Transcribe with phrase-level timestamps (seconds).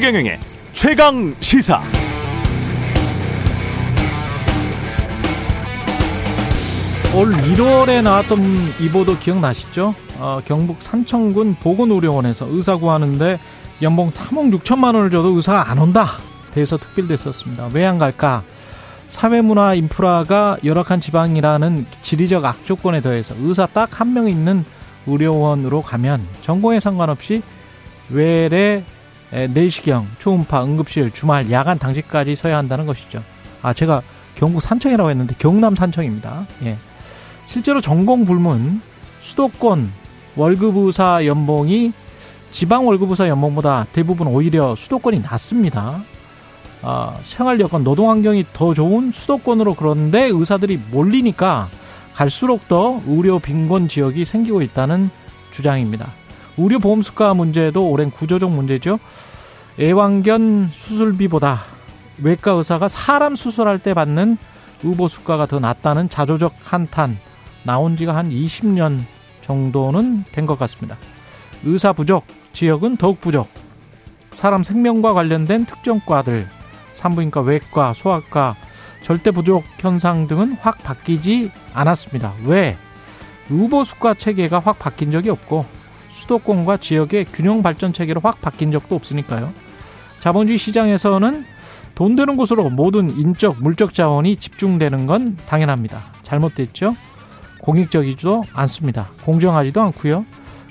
[0.00, 0.40] 최경영의
[0.72, 1.82] 최강 시사.
[7.14, 8.40] 올 1월에 나왔던
[8.80, 9.94] 이 보도 기억나시죠?
[10.18, 13.38] 어, 경북 산청군 보건의료원에서 의사 구하는데
[13.82, 16.06] 연봉 3억 6천만 원을 줘도 의사가 안 온다.
[16.54, 17.70] 대해서 특별됐었습니다.
[17.74, 18.42] 왜 안 갈까?
[19.08, 24.64] 사회문화 인프라가 열악한 지방이라는 지리적 악조건에 더해서 의사 딱 한 명 있는
[25.06, 27.42] 의료원으로 가면 전공에 상관없이
[28.08, 28.84] 외래
[29.30, 33.22] 내시경, 초음파, 응급실, 주말, 야간 당직까지 서야 한다는 것이죠.
[33.62, 34.02] 아, 제가
[34.34, 36.46] 경북 산청이라고 했는데 경남 산청입니다.
[36.64, 36.76] 예.
[37.46, 38.80] 실제로 전공 불문
[39.20, 39.92] 수도권
[40.36, 41.92] 월급 의사 연봉이
[42.50, 46.02] 지방 월급 의사 연봉보다 대부분 오히려 수도권이 낮습니다.
[46.82, 51.68] 아, 생활 여건, 노동 환경이 더 좋은 수도권으로 그런데 의사들이 몰리니까
[52.14, 55.10] 갈수록 더 의료 빈곤 지역이 생기고 있다는
[55.52, 56.08] 주장입니다.
[56.56, 58.98] 의료 보험 수가 문제도 오랜 구조적 문제죠.
[59.78, 61.60] 애완견 수술비보다
[62.22, 64.36] 외과 의사가 사람 수술할 때 받는
[64.82, 67.18] 의보 수가가 더 낮다는 자조적 한탄
[67.64, 69.00] 나온 지가 한 20년
[69.42, 70.96] 정도는 된 것 같습니다.
[71.64, 73.48] 의사 부족, 지역은 더욱 부족.
[74.32, 76.48] 사람 생명과 관련된 특정과들,
[76.92, 78.56] 산부인과, 외과, 소아과,
[79.02, 82.34] 절대 부족 현상 등은 확 바뀌지 않았습니다.
[82.44, 82.76] 왜?
[83.50, 85.66] 의보 수가 체계가 확 바뀐 적이 없고
[86.30, 89.52] 수도권과 지역의 균형 발전 체계로 확 바뀐 적도 없으니까요.
[90.20, 91.44] 자본주의 시장에서는
[91.96, 96.02] 돈 되는 곳으로 모든 인적, 물적 자원이 집중되는 건 당연합니다.
[96.22, 96.94] 잘못됐죠?
[97.62, 99.08] 공익적이지도 않습니다.
[99.24, 100.24] 공정하지도 않고요.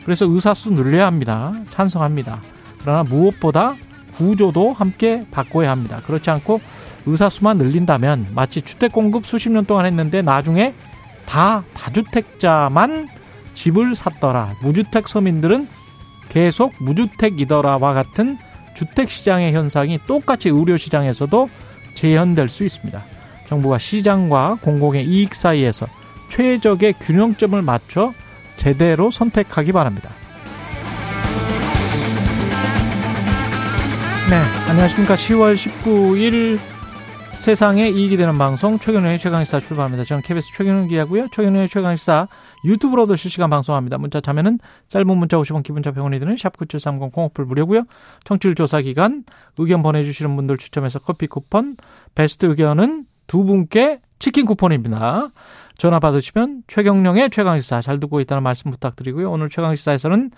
[0.05, 1.53] 그래서 의사수 늘려야 합니다.
[1.71, 2.41] 찬성합니다.
[2.79, 3.75] 그러나 무엇보다
[4.15, 6.01] 구조도 함께 바꿔야 합니다.
[6.05, 6.61] 그렇지 않고
[7.05, 10.73] 의사수만 늘린다면 마치 주택 공급 수십 년 동안 했는데 나중에
[11.25, 13.18] 다 다주택자만
[13.59, 14.55] 집을 샀더라.
[14.61, 15.67] 무주택 서민들은
[16.29, 18.37] 계속 무주택이더라와 같은
[18.73, 21.49] 주택 시장의 현상이 똑같이 의료 시장에서도
[21.93, 23.03] 재현될 수 있습니다.
[23.47, 25.87] 정부가 시장과 공공의 이익 사이에서
[26.29, 28.13] 최적의 균형점을 맞춰
[28.55, 30.09] 제대로 선택하기 바랍니다.
[34.29, 35.15] 네, 안녕하십니까.
[35.15, 36.59] 10월 19일
[37.39, 40.03] 세상에 이익이 되는 방송 최경련의 최강시사 출발합니다.
[40.03, 41.29] 저는 KBS 최경련 기자고요.
[41.29, 42.27] 최경련의 최강시사
[42.65, 43.97] 유튜브로도 실시간 방송합니다.
[43.97, 47.83] 문자 참여는 짧은 문자 50원 기본자 병원이 드는 샵9730 공업불 무료고요.
[48.25, 49.23] 청취율 조사 기간
[49.57, 51.77] 의견 보내주시는 분들 추첨해서 커피 쿠폰
[52.15, 55.29] 베스트 의견은 두 분께 치킨 쿠폰입니다.
[55.77, 59.31] 전화 받으시면 최경령의 최강시사 잘 듣고 있다는 말씀 부탁드리고요.
[59.31, 60.31] 오늘 최강시사에서는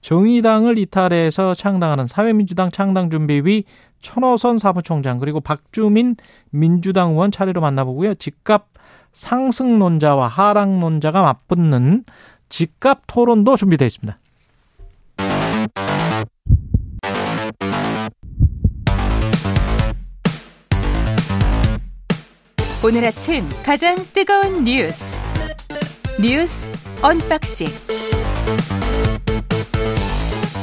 [0.00, 3.64] 정의당을 이탈해서 창당하는 사회민주당 창당준비위
[4.00, 6.16] 천호선 사무총장 그리고 박주민
[6.50, 8.14] 민주당 의원 차례로 만나보고요.
[8.14, 8.68] 집값
[9.16, 12.04] 상승론자와 하락론자가 맞붙는
[12.50, 14.18] 집값 토론도 준비되어 있습니다.
[22.84, 25.18] 오늘 아침 가장 뜨거운 뉴스
[26.20, 26.68] 뉴스
[27.02, 27.68] unboxing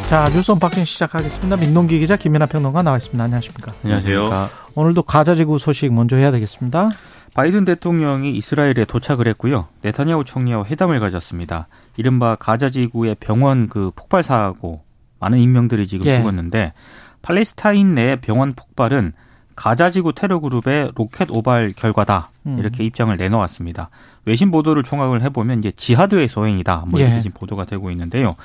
[0.09, 1.58] 자 뉴스 unboxing 시작하겠습니다.
[1.58, 3.22] 민동기 기자 김민아 평론가 나와 있습니다.
[3.22, 3.74] 안녕하십니까?
[3.84, 4.30] 안녕하세요.
[4.75, 6.90] 오늘도 가자지구 소식 먼저 해야 되겠습니다.
[7.34, 9.68] 바이든 대통령이 이스라엘에 도착을 했고요.
[9.82, 11.68] 네타냐후 총리와 회담을 가졌습니다.
[11.98, 14.84] 이른바 가자 지구의 병원 그 폭발 사고
[15.20, 16.18] 많은 인명들이 지금 예.
[16.18, 16.74] 죽었는데
[17.22, 19.14] 팔레스타인 내 병원 폭발은
[19.56, 22.58] 가자 지구 테러 그룹의 로켓 오발 결과다 음.
[22.60, 23.90] 이렇게 입장을 내놓았습니다.
[24.26, 27.22] 외신 보도를 총각을 해 보면 이제 지하드의 소행이다 뭐 이렇게 예.
[27.22, 28.36] 지금 보도가 되고 있는데요.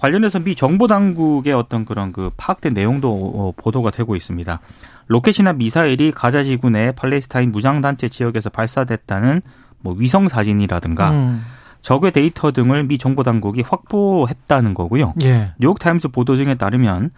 [0.00, 4.60] 관련해서 미 정보 당국의 어떤 그런 그 파악된 내용도 어, 보도가 되고 있습니다.
[5.08, 9.42] 로켓이나 미사일이 가자 지구 내 팔레스타인 무장단체 지역에서 발사됐다는
[9.80, 11.42] 뭐 위성 사진이라든가 음.
[11.82, 15.14] 적외선 데이터 등을 미 정보 당국이 확보했다는 거고요.
[15.24, 15.52] 예.
[15.58, 17.10] 뉴욕 타임스 보도 등에 따르면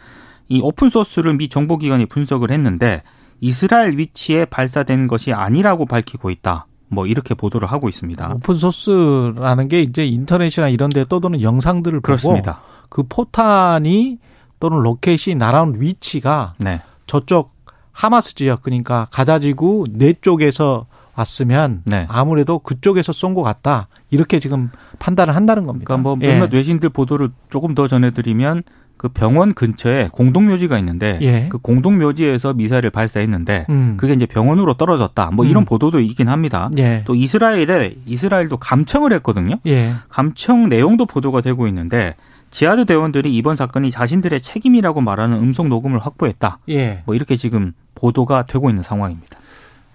[0.49, 3.03] 이 open source를 미 정보 기관이 분석을 했는데
[3.41, 6.67] 이스라엘 위치에 발사된 것이 아니라고 밝히고 있다.
[6.89, 8.35] 뭐 이렇게 보도를 하고 있습니다.
[8.35, 12.61] open source라는 게 이제 인터넷이나 이런 데 떠도는 영상들을 그렇습니다.
[12.93, 14.19] 그 포탄이
[14.61, 16.83] 또는 로켓이 날아온 위치가 네.
[17.07, 17.55] 저쪽
[17.91, 20.85] 하마스 지역 그러니까 가자지구 내 쪽에서
[21.15, 22.07] 왔으면 네.
[22.11, 23.89] 아무래도 그쪽에서 쏜 것 같다.
[24.11, 25.87] 이렇게 지금 판단을 한다는 겁니다.
[25.87, 26.57] 그러니까 뭐 몇몇 예.
[26.59, 28.63] 외신들 보도를 조금 더 전해드리면
[28.99, 31.49] 그 병원 근처에 공동묘지가 있는데 예.
[31.49, 33.97] 그 공동묘지에서 미사일을 발사했는데 음.
[33.97, 35.31] 그게 이제 병원으로 떨어졌다.
[35.33, 35.65] 뭐 이런 음.
[35.65, 36.71] 보도도 있긴 합니다.
[36.77, 37.05] 예.
[37.07, 39.57] 또 이스라엘에 이스라엘도 감청을 했거든요.
[39.67, 39.93] 예.
[40.11, 42.15] 감청 내용도 보도가 되고 있는데
[42.53, 46.59] 지하드 대원들이 이번 사건이 자신들의 책임이라고 말하는 음성 녹음을 확보했다.
[46.69, 47.03] 예.
[47.07, 49.39] 뭐 이렇게 지금 보도가 되고 있는 상황입니다.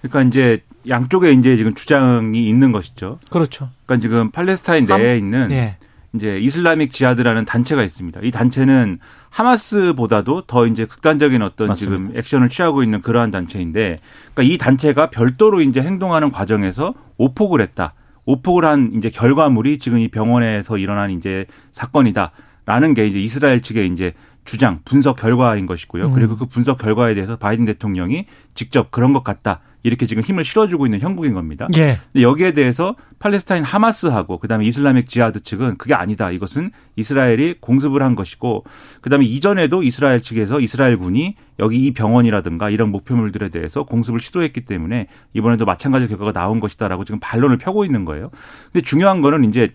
[0.02, 3.20] 그러니까 이제 양쪽에 이제 지금 주장이 있는 것이죠.
[3.30, 3.70] 그렇죠.
[3.86, 5.78] 그러니까 지금 팔레스타인 내에 있는 예.
[6.14, 8.22] 이제 이슬라믹 지하드라는 단체가 있습니다.
[8.24, 9.00] 이 단체는
[9.30, 11.98] 하마스보다도 더 이제 극단적인 어떤 맞습니다.
[11.98, 14.00] 지금 액션을 취하고 있는 그러한 단체인데,
[14.34, 17.94] 그러니까 이 단체가 별도로 이제 행동하는 과정에서 오폭을 했다.
[18.26, 22.32] 오폭을 한 이제 결과물이 지금 이 병원에서 일어난 이제 사건이다
[22.68, 26.08] 라는 게 이제 이스라엘 측의 이제 주장, 분석 결과인 것이고요.
[26.08, 26.14] 음.
[26.14, 29.62] 그리고 그 분석 결과에 대해서 바이든 대통령이 직접 그런 것 같다.
[29.84, 31.68] 이렇게 지금 힘을 실어주고 있는 형국인 겁니다.
[31.78, 32.00] 예.
[32.20, 36.30] 여기에 대해서 팔레스타인 하마스하고 그다음에 이슬라믹 지하드 측은 그게 아니다.
[36.30, 38.66] 이것은 이스라엘이 공습을 한 것이고
[39.00, 45.08] 그다음에 이전에도 이스라엘 측에서 이스라엘 군이 여기 이 병원이라든가 이런 목표물들에 대해서 공습을 시도했기 때문에
[45.34, 48.30] 이번에도 마찬가지 결과가 나온 것이다라고 지금 반론을 펴고 있는 거예요.
[48.74, 49.72] 근데 중요한 거는 이제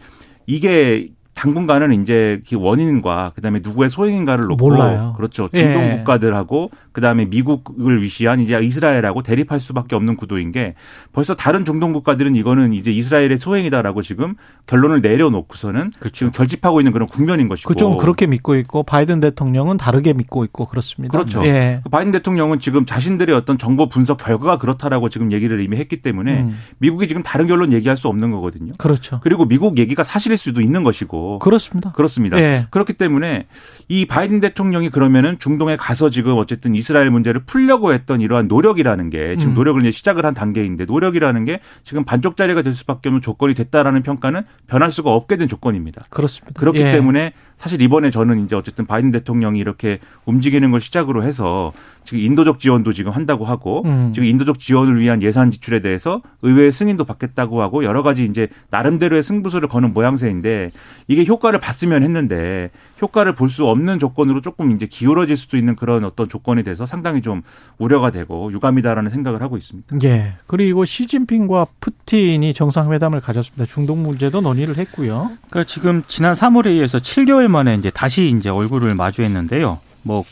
[0.46, 1.08] 이게
[1.42, 5.14] 당분간은 이제 그 원인과 그다음에 누구의 소행인가를 놓고 몰라요.
[5.16, 5.48] 그렇죠.
[5.52, 5.96] 중동 예.
[5.96, 10.74] 국가들하고 그다음에 미국을 위시한 이제 이스라엘하고 대립할 수밖에 없는 구도인 게
[11.12, 14.36] 벌써 다른 중동 국가들은 이거는 이제 이스라엘의 소행이다라고 지금
[14.68, 16.14] 결론을 내려놓고서는 그렇죠.
[16.14, 20.66] 지금 결집하고 있는 그런 국면인 것이고 그쪽 그렇게 믿고 있고 바이든 대통령은 다르게 믿고 있고
[20.66, 21.10] 그렇습니다.
[21.10, 21.44] 그렇죠.
[21.44, 21.80] 예.
[21.82, 26.42] 그 바이든 대통령은 지금 자신들의 어떤 정보 분석 결과가 그렇다라고 지금 얘기를 이미 했기 때문에
[26.42, 26.56] 음.
[26.78, 28.74] 미국이 지금 다른 결론 얘기할 수 없는 거거든요.
[28.78, 29.18] 그렇죠.
[29.24, 31.92] 그리고 미국 얘기가 사실일 수도 있는 것이고 그렇습니다.
[31.92, 32.38] 그렇습니다.
[32.38, 32.66] 예.
[32.70, 33.46] 그렇기 때문에
[33.88, 39.36] 이 바이든 대통령이 그러면은 중동에 가서 지금 어쨌든 이스라엘 문제를 풀려고 했던 이러한 노력이라는 게
[39.36, 39.54] 지금 음.
[39.54, 44.42] 노력을 이제 시작을 한 단계인데 노력이라는 게 지금 반쪽짜리가 될 수밖에 없는 조건이 됐다라는 평가는
[44.66, 46.02] 변할 수가 없게 된 조건입니다.
[46.10, 46.58] 그렇습니다.
[46.58, 46.92] 그렇기 예.
[46.92, 51.72] 때문에 사실 이번에 저는 이제 어쨌든 바이든 대통령이 이렇게 움직이는 걸 시작으로 해서
[52.04, 54.10] 지금 인도적 지원도 지금 한다고 하고 음.
[54.12, 59.22] 지금 인도적 지원을 위한 예산 지출에 대해서 의회 승인도 받겠다고 하고 여러 가지 이제 나름대로의
[59.22, 60.72] 승부수를 거는 모양새인데
[61.06, 62.70] 이게 효과를 봤으면 했는데
[63.00, 67.20] 효과를 볼 수 없는 조건으로 조금 이제 기울어질 수도 있는 그런 어떤 조건이 돼서 상당히
[67.20, 67.42] 좀
[67.76, 69.98] 우려가 되고 유감이다라는 생각을 하고 있습니다.
[70.04, 70.32] 예.
[70.46, 73.66] 그리고 시진핑과 푸틴이 정상회담을 가졌습니다.
[73.66, 75.32] 중동 문제도 논의를 했고요.
[75.50, 79.78] 그러니까 지금 지난 3월에 의해서 7개월 만에 이제 다시 이제 얼굴을 마주했는데요.
[80.02, 80.24] 뭐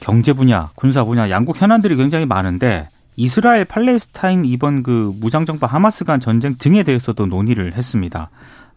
[0.00, 6.20] 경제 분야, 군사 분야 양국 현안들이 굉장히 많은데 이스라엘 팔레스타인 이번 그 무장정파 하마스 간
[6.20, 8.30] 전쟁 등에 대해서도 논의를 했습니다.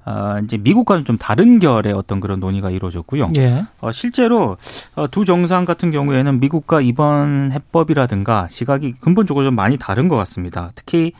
[0.05, 3.29] 어, 이제 미국과는 좀 다른 결의 어떤 그런 논의가 이루어졌고요.
[3.37, 3.65] 예.
[3.81, 4.57] 어, 실제로
[4.95, 10.71] 어, 두 정상 같은 경우에는 미국과 이번 해법이라든가 시각이 근본적으로 좀 많이 다른 것 같습니다.
[10.73, 11.11] 특히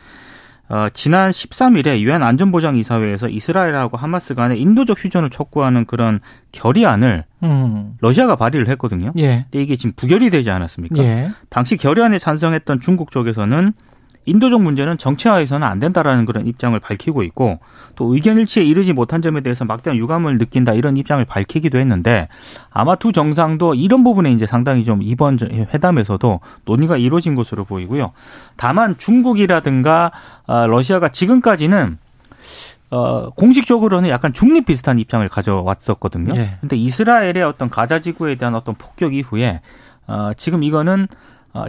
[0.70, 6.20] 어, 지난 13일에 유엔 안전보장이사회에서 이스라엘하고 하마스 간에 인도적 휴전을 촉구하는 그런
[6.52, 7.94] 결의안을 음.
[8.02, 9.10] 러시아가 발의를 했거든요.
[9.18, 9.46] 예.
[9.50, 11.04] 근데 이게 지금 부결이 되지 않았습니까?
[11.04, 11.32] 예.
[11.50, 13.74] 당시 결의안에 찬성했던 중국 쪽에서는
[14.26, 17.60] 인도적 문제는 정치화해서는 안 된다라는 그런 입장을 밝히고 있고
[17.96, 22.28] 또 의견 일치에 이르지 못한 점에 대해서 막대한 유감을 느낀다 이런 입장을 밝히기도 했는데
[22.70, 28.12] 아마 두 정상도 이런 부분에 이제 상당히 좀 이번 회담에서도 논의가 이루어진 것으로 보이고요.
[28.56, 30.12] 다만 중국이라든가
[30.46, 31.98] 아, 러시아가 지금까지는
[32.92, 36.34] 어, 공식적으로는 약간 중립 비슷한 입장을 가져왔었거든요.
[36.34, 36.58] 네.
[36.60, 39.62] 근데 이스라엘의 어떤 가자 지구에 대한 어떤 폭격 이후에
[40.08, 41.08] 어, 지금 이거는 어,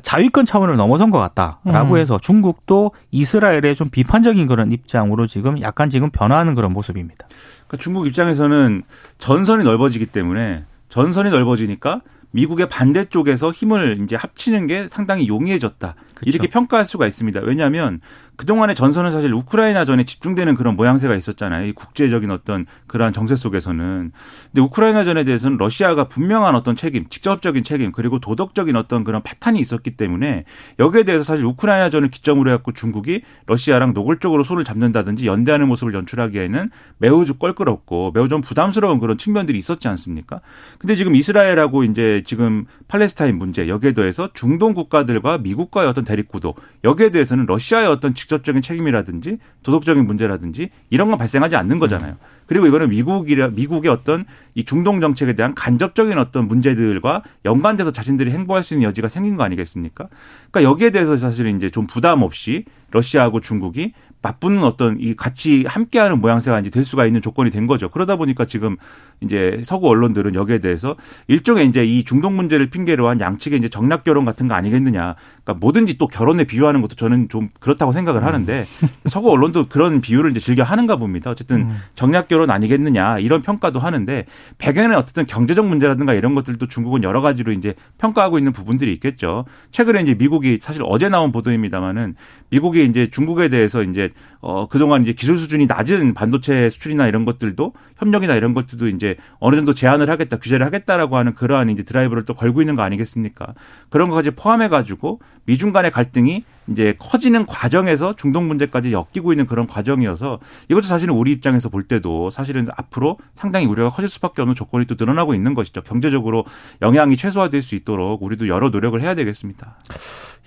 [0.03, 1.99] 자위권 차원을 넘어선 것 같다라고 음.
[1.99, 7.27] 해서 중국도 이스라엘에 좀 비판적인 그런 입장으로 지금 약간 지금 변화하는 그런 모습입니다.
[7.67, 8.83] 그러니까 중국 입장에서는
[9.19, 15.95] 전선이 넓어지기 때문에 전선이 넓어지니까 미국의 반대쪽에서 힘을 이제 합치는 게 상당히 용이해졌다.
[15.95, 16.21] 그렇죠.
[16.25, 17.41] 이렇게 평가할 수가 있습니다.
[17.41, 18.01] 왜냐하면
[18.41, 21.67] 그동안의 전선은 사실 우크라이나 전에 집중되는 그런 모양새가 있었잖아요.
[21.67, 24.13] 이 국제적인 어떤 그러한 정세 속에서는.
[24.47, 29.61] 근데 우크라이나 전에 대해서는 러시아가 분명한 어떤 책임, 직접적인 책임, 그리고 도덕적인 어떤 그런 파탄이
[29.61, 30.45] 있었기 때문에
[30.79, 36.71] 여기에 대해서 사실 우크라이나 전을 기점으로 해갖고 중국이 러시아랑 노골적으로 손을 잡는다든지 연대하는 모습을 연출하기에는
[36.97, 40.41] 매우 껄끄럽고 매우 좀 부담스러운 그런 측면들이 있었지 않습니까?
[40.79, 46.55] 근데 지금 이스라엘하고 이제 지금 팔레스타인 문제 여기에 더해서 중동 국가들과 미국과의 어떤 대립구도
[46.85, 52.17] 여기에 대해서는 러시아의 어떤 직 접적인 책임이라든지 도덕적인 문제라든지 이런 건 발생하지 않는 거잖아요.
[52.47, 58.63] 그리고 이거는 미국이라 미국의 어떤 이 중동 정책에 대한 간접적인 어떤 문제들과 연관돼서 자신들이 행보할
[58.63, 60.09] 수 있는 여지가 생긴 거 아니겠습니까?
[60.51, 63.93] 그러니까 여기에 대해서 사실 이제 좀 부담 없이 러시아하고 중국이
[64.23, 67.89] 맞붙는 어떤 이 같이 함께하는 모양새가 이제 될 수가 있는 조건이 된 거죠.
[67.89, 68.77] 그러다 보니까 지금
[69.21, 70.97] 이제 서구 언론들은 여기에 대해서
[71.29, 75.15] 일종의 이제 이 중동 문제를 핑계로 한 양측의 이제 정략 결혼 같은 거 아니겠느냐.
[75.43, 78.65] 그러니까 뭐든지 또 결혼에 비유하는 것도 저는 좀 그렇다고 생각을 하는데
[79.09, 81.31] 서구 언론도 그런 비유를 이제 즐겨 하는가 봅니다.
[81.31, 81.77] 어쨌든 음.
[81.95, 84.27] 정략 결혼 아니겠느냐 이런 평가도 하는데
[84.59, 89.47] 배경에는 어쨌든 경제적 문제라든가 이런 것들도 중국은 여러 가지로 이제 평가하고 있는 부분들이 있겠죠.
[89.71, 92.17] 최근에 이제 미국이 사실 어제 나온 보도입니다만은
[92.51, 94.10] 미국이 이제 중국에 대해서 이제
[94.41, 99.57] 어 그동안 이제 기술 수준이 낮은 반도체 수출이나 이런 것들도 협력이나 이런 것들도 이제 어느
[99.57, 103.55] 정도 제한을 하겠다, 규제를 하겠다라고 하는 그러한 이제 드라이브를 또 걸고 있는 거 아니겠습니까?
[103.89, 109.67] 그런 것까지 포함해 가지고 미중 간의 갈등이 이제 커지는 과정에서 중동 문제까지 엮이고 있는 그런
[109.67, 110.39] 과정이어서
[110.69, 114.95] 이것도 사실은 우리 입장에서 볼 때도 사실은 앞으로 상당히 우려가 커질 수밖에 없는 조건이 또
[114.99, 115.83] 늘어나고 있는 것이죠.
[115.83, 116.45] 경제적으로
[116.81, 119.77] 영향이 최소화될 수 있도록 우리도 여러 노력을 해야 되겠습니다.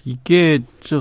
[0.05, 0.59] 이게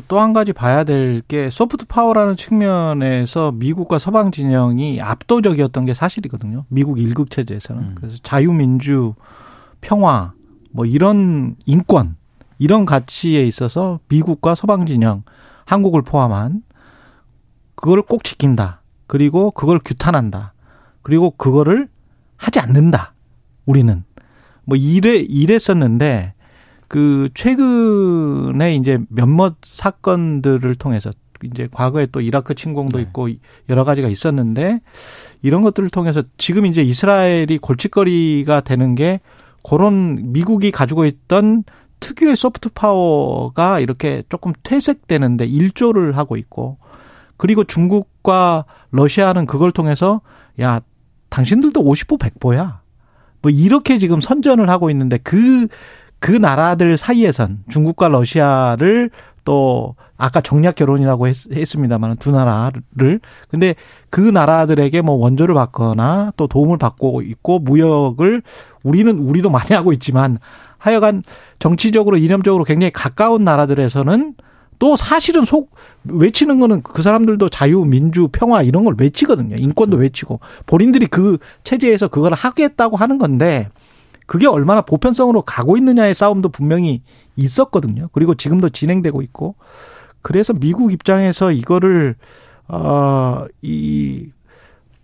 [0.08, 6.64] 또 한 가지 봐야 될 게 soft power라는 측면에서 미국과 서방 진영이 압도적이었던 게 사실이거든요.
[6.68, 7.82] 미국 일국 체제에서는.
[7.82, 7.94] 음.
[7.96, 9.14] 그래서 자유민주,
[9.80, 10.32] 평화,
[10.70, 12.16] 뭐 이런 인권,
[12.58, 15.22] 이런 가치에 있어서 미국과 서방 진영,
[15.64, 16.62] 한국을 포함한
[17.74, 18.82] 그걸 꼭 지킨다.
[19.08, 20.54] 그리고 그걸 규탄한다.
[21.02, 21.88] 그리고 그거를
[22.36, 23.14] 하지 않는다.
[23.66, 24.04] 우리는.
[24.64, 26.34] 뭐 이래, 이랬었는데
[26.92, 31.10] 그 최근에 이제 몇몇 사건들을 통해서
[31.42, 33.04] 이제 과거에 또 이라크 침공도 네.
[33.04, 33.30] 있고
[33.70, 34.82] 여러 가지가 있었는데
[35.40, 39.20] 이런 것들을 통해서 지금 이제 이스라엘이 골칫거리가 되는 게
[39.66, 41.64] 그런 미국이 가지고 있던
[42.00, 46.76] 특유의 소프트 파워가 이렇게 조금 퇴색되는데 일조를 하고 있고
[47.38, 50.20] 그리고 중국과 러시아는 그걸 통해서
[50.60, 50.82] 야
[51.30, 52.80] 당신들도 50보 100보야.
[53.40, 55.68] 뭐 이렇게 지금 선전을 하고 있는데 그
[56.22, 59.10] 그 나라들 사이에선 중국과 러시아를
[59.44, 61.34] 또 아까 정략 결혼이라고 했,
[61.66, 63.74] 습니다만 두 나라를 근데
[64.08, 68.42] 그 나라들에게 뭐 원조를 받거나 또 도움을 받고 있고 무역을
[68.84, 70.38] 우리는 우리도 많이 하고 있지만
[70.78, 71.24] 하여간
[71.58, 74.34] 정치적으로 이념적으로 굉장히 가까운 나라들에서는
[74.78, 75.72] 또 사실은 속
[76.04, 79.56] 외치는 거는 그 사람들도 자유, 민주, 평화 이런 걸 외치거든요.
[79.56, 80.02] 인권도 그렇죠.
[80.02, 83.68] 외치고 본인들이 그 체제에서 그걸 하겠다고 하는 건데
[84.32, 87.02] 그게 얼마나 보편성으로 가고 있느냐의 싸움도 분명히
[87.36, 88.08] 있었거든요.
[88.12, 89.56] 그리고 지금도 진행되고 있고.
[90.22, 92.14] 그래서 미국 입장에서 이거를
[92.66, 94.30] 어이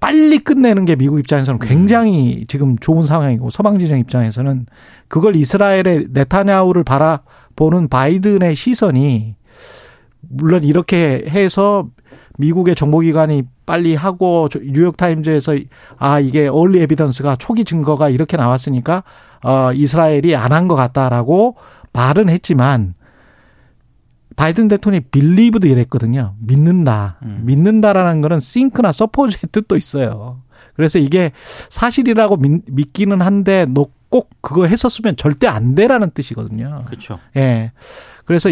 [0.00, 4.64] 빨리 끝내는 게 미국 입장에서는 굉장히 지금 좋은 상황이고 서방 진영 입장에서는
[5.08, 9.34] 그걸 이스라엘의 네타냐후를 바라보는 바이든의 시선이
[10.22, 11.90] 물론 이렇게 해서
[12.38, 15.56] 미국의 정보기관이 빨리 하고 뉴욕 타임즈에서
[15.98, 19.02] 아 이게 얼리 에비던스가 초기 증거가 이렇게 나왔으니까
[19.44, 21.56] 어 이스라엘이 안 한 것 같다라고
[21.92, 22.94] 말은 했지만
[24.36, 26.34] 바이든 대통령이 빌리브도 이랬거든요.
[26.38, 27.18] 믿는다.
[27.22, 27.42] 음.
[27.44, 30.42] 믿는다라는 거는 싱크나 서포즈의 뜻도 있어요.
[30.74, 31.32] 그래서 이게
[31.70, 36.80] 사실이라고 믿, 기는 한데 너 꼭 그거 했었으면 절대 안 돼라는 뜻이거든요.
[36.86, 37.18] 그렇죠.
[37.36, 37.72] 예.
[38.24, 38.50] 그래서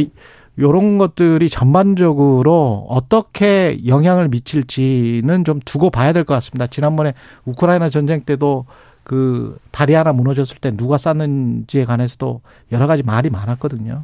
[0.59, 6.67] 요런 것들이 전반적으로 어떻게 영향을 미칠지는 좀 두고 봐야 될 것 같습니다.
[6.67, 7.13] 지난번에
[7.45, 8.65] 우크라이나 전쟁 때도
[9.05, 12.41] 그 다리 하나 무너졌을 때 누가 쌌는지에 관해서도
[12.73, 14.03] 여러 가지 말이 많았거든요.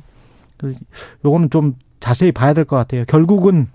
[0.59, 0.79] 그래서
[1.25, 3.05] 요거는 좀 자세히 봐야 될 것 같아요.
[3.07, 3.69] 결국은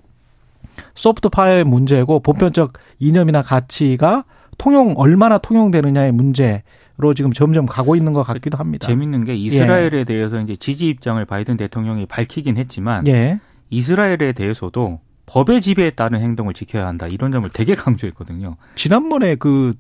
[0.96, 4.24] 소프트 파워의 문제고 보편적 이념이나 가치가
[4.58, 6.64] 통용 얼마나 통용되느냐의 문제
[7.00, 8.88] 로 지금 점점 가고 있는 것 같기도 합니다.
[8.88, 10.04] 재밌는 게 이스라엘에 예.
[10.04, 13.40] 대해서 이제 지지 입장을 바이든 대통령이 밝히긴 했지만 예.
[13.70, 18.56] 이스라엘에 대해서도 법의 지배에 따른 행동을 지켜야 한다 이런 점을 되게 강조했거든요.
[18.74, 19.76] 지난번에 그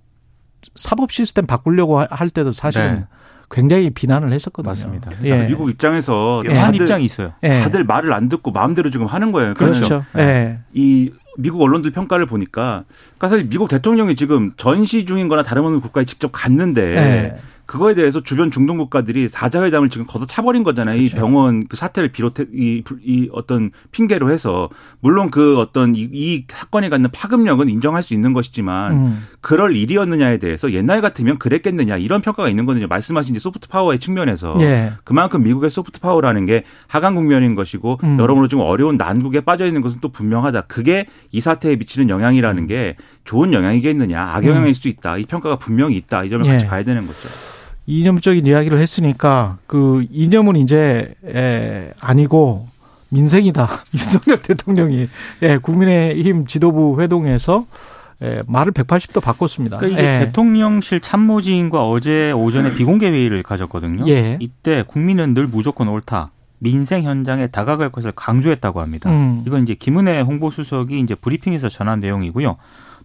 [0.76, 3.06] 사법 시스템 바꾸려고 할 때도 사실은 네.
[3.50, 4.70] 굉장히 비난을 했었거든요.
[4.70, 5.12] 맞습니다.
[5.24, 5.48] 예.
[5.48, 6.54] 미국 입장에서 예.
[6.56, 7.34] 한 입장이 있어요.
[7.42, 7.50] 예.
[7.50, 9.56] 다들 말을 안 듣고 마음대로 지금 하는 거예요.
[9.56, 9.88] 그렇죠.
[9.88, 10.06] 그렇죠.
[10.18, 10.60] 예.
[10.74, 12.84] 이 미국 언론들 평가를 보니까
[13.18, 17.40] 그러니까 사실 미국 대통령이 지금 전시 중인 거나 다름 없는 국가에 직접 갔는데 네.
[17.68, 20.98] 그거에 대해서 주변 중동 국가들이 사자회담을 지금 걷어 차버린 거잖아요.
[20.98, 21.16] 그렇죠.
[21.16, 24.70] 이 병원 그 사태를 비롯해 이, 이 어떤 핑계로 해서
[25.02, 29.28] 물론 그 어떤 이, 이 사건이 갖는 파급력은 인정할 수 있는 것이지만 음.
[29.42, 32.88] 그럴 일이었느냐에 대해서 옛날 같으면 그랬겠느냐 이런 평가가 있는 거든요.
[32.88, 34.94] 말씀하신 이제 soft power의 측면에서 예.
[35.04, 38.18] 그만큼 미국의 soft power라는 게 하강 국면인 것이고 음.
[38.20, 40.62] 여러모로 좀 어려운 난국에 빠져 있는 것은 또 분명하다.
[40.62, 42.68] 그게 이 사태에 미치는 영향이라는 음.
[42.68, 44.74] 게 좋은 영향이겠느냐 악영향일 음.
[44.74, 45.18] 수 있다.
[45.18, 46.24] 이 평가가 분명히 있다.
[46.24, 46.52] 이 점을 예.
[46.52, 47.30] 같이 봐야 되는 거죠.
[47.86, 52.68] 이념적인 이야기를 했으니까 그 이념은 이제 에, 아니고
[53.10, 53.70] 민생이다.
[53.96, 55.08] 윤석열 대통령이
[55.44, 57.66] 예, 국민의힘 지도부 회동에서
[58.24, 59.78] 예, 말을 180도 바꿨습니다.
[59.78, 60.20] 그러니까 이게 예.
[60.26, 64.08] 대통령실 참모진과 어제 오전에 비공개 회의를 가졌거든요.
[64.08, 64.38] 예.
[64.40, 66.32] 이때 국민은 늘 무조건 옳다.
[66.60, 69.12] 민생 현장에 다가갈 것을 강조했다고 합니다.
[69.12, 69.44] 음.
[69.46, 72.58] 이건 이제 김은혜 홍보수석이 이제 브리핑에서 전한 내용이고요.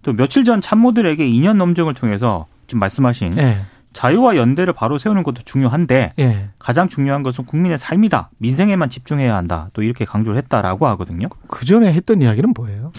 [0.02, 3.59] 또 며칠 전 참모들에게 2년 넘정을 통해서 지금 말씀하신 예.
[3.92, 6.49] 자유와 연대를 바로 세우는 것도 중요한데 예.
[6.59, 8.31] 가장 중요한 것은 국민의 삶이다.
[8.38, 9.69] 민생에만 집중해야 한다.
[9.75, 11.28] 또 이렇게 강조를 했다라고 하거든요.
[11.49, 12.90] 그 전에 했던 이야기는 뭐예요?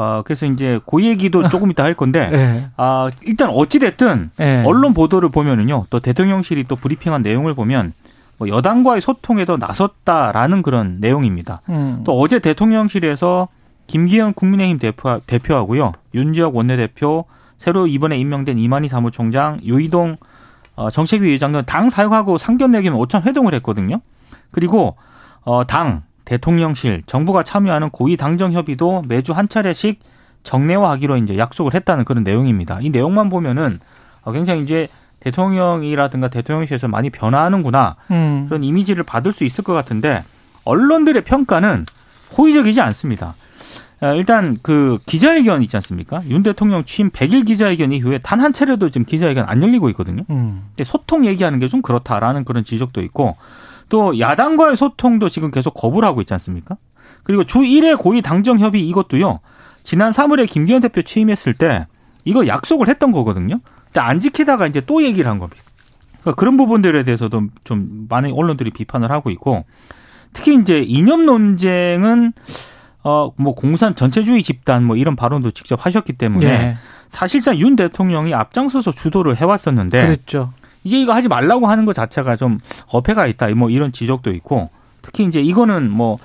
[0.00, 2.68] 아, 그래서 이제 그 얘기도 조금 이따 할 건데, 예.
[2.78, 4.62] 아, 일단 어찌됐든, 예.
[4.66, 7.92] 언론 보도를 보면은요, 또 대통령실이 또 브리핑한 내용을 보면,
[8.38, 11.60] 뭐 여당과의 소통에도 나섰다라는 그런 내용입니다.
[11.68, 12.00] 음.
[12.04, 13.48] 또 어제 대통령실에서
[13.86, 17.26] 김기현 국민의힘 대표, 대표하고요, 윤지혁 원내대표,
[17.58, 20.16] 새로 이번에 임명된 이만희 사무총장, 유이동
[20.76, 24.00] 어, 정책위 의장은 당 사역하고 상견례 기면 오찬 회동을 했거든요.
[24.50, 24.96] 그리고
[25.42, 29.98] 어, 당, 대통령실, 정부가 참여하는 고위 당정 협의도 매주 한 차례씩
[30.44, 32.78] 정례화하기로 이제 약속을 했다는 그런 내용입니다.
[32.82, 33.80] 이 내용만 보면은
[34.22, 34.86] 어, 굉장히 이제
[35.18, 38.46] 대통령이라든가 대통령실에서 많이 변화하는구나 음.
[38.48, 40.22] 그런 이미지를 받을 수 있을 것 같은데
[40.64, 41.84] 언론들의 평가는
[42.38, 43.34] 호의적이지 않습니다.
[44.00, 46.22] 어, 일단 그 기자회견 있지 않습니까?
[46.28, 50.22] 윤 대통령 취임 100일 기자회견 이후에 단 한 차례도 지금 기자회견 안 열리고 있거든요.
[50.30, 50.62] 음.
[50.84, 53.36] 소통 얘기하는 게 좀 그렇다라는 그런 지적도 있고
[53.90, 56.78] 또 야당과의 소통도 지금 계속 거부를 하고 있지 않습니까?
[57.22, 59.40] 그리고 주 1회 고위 당정 협의 이것도요.
[59.82, 61.86] 지난 3월에 김기현 대표 취임했을 때
[62.24, 63.60] 이거 약속을 했던 거거든요.
[63.86, 65.62] 근데 안 지키다가 이제 또 얘기를 한 겁니다.
[66.20, 69.64] 그러니까 그런 부분들에 대해서도 좀 많은 언론들이 비판을 하고 있고
[70.32, 72.32] 특히 이제 이념 논쟁은
[73.02, 76.76] 어 뭐 공산 전체주의 집단 뭐 이런 발언도 직접 하셨기 때문에 예.
[77.08, 80.52] 사실상 윤 대통령이 앞장서서 주도를 해왔었는데 그랬죠.
[80.84, 82.58] 이제 이거 하지 말라고 하는 것 자체가 좀
[82.92, 84.70] 어폐가 있다 뭐 이런 지적도 있고
[85.02, 86.18] 특히 이제 이거는 뭐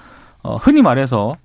[0.44, 1.38] 어, 흔히 말해서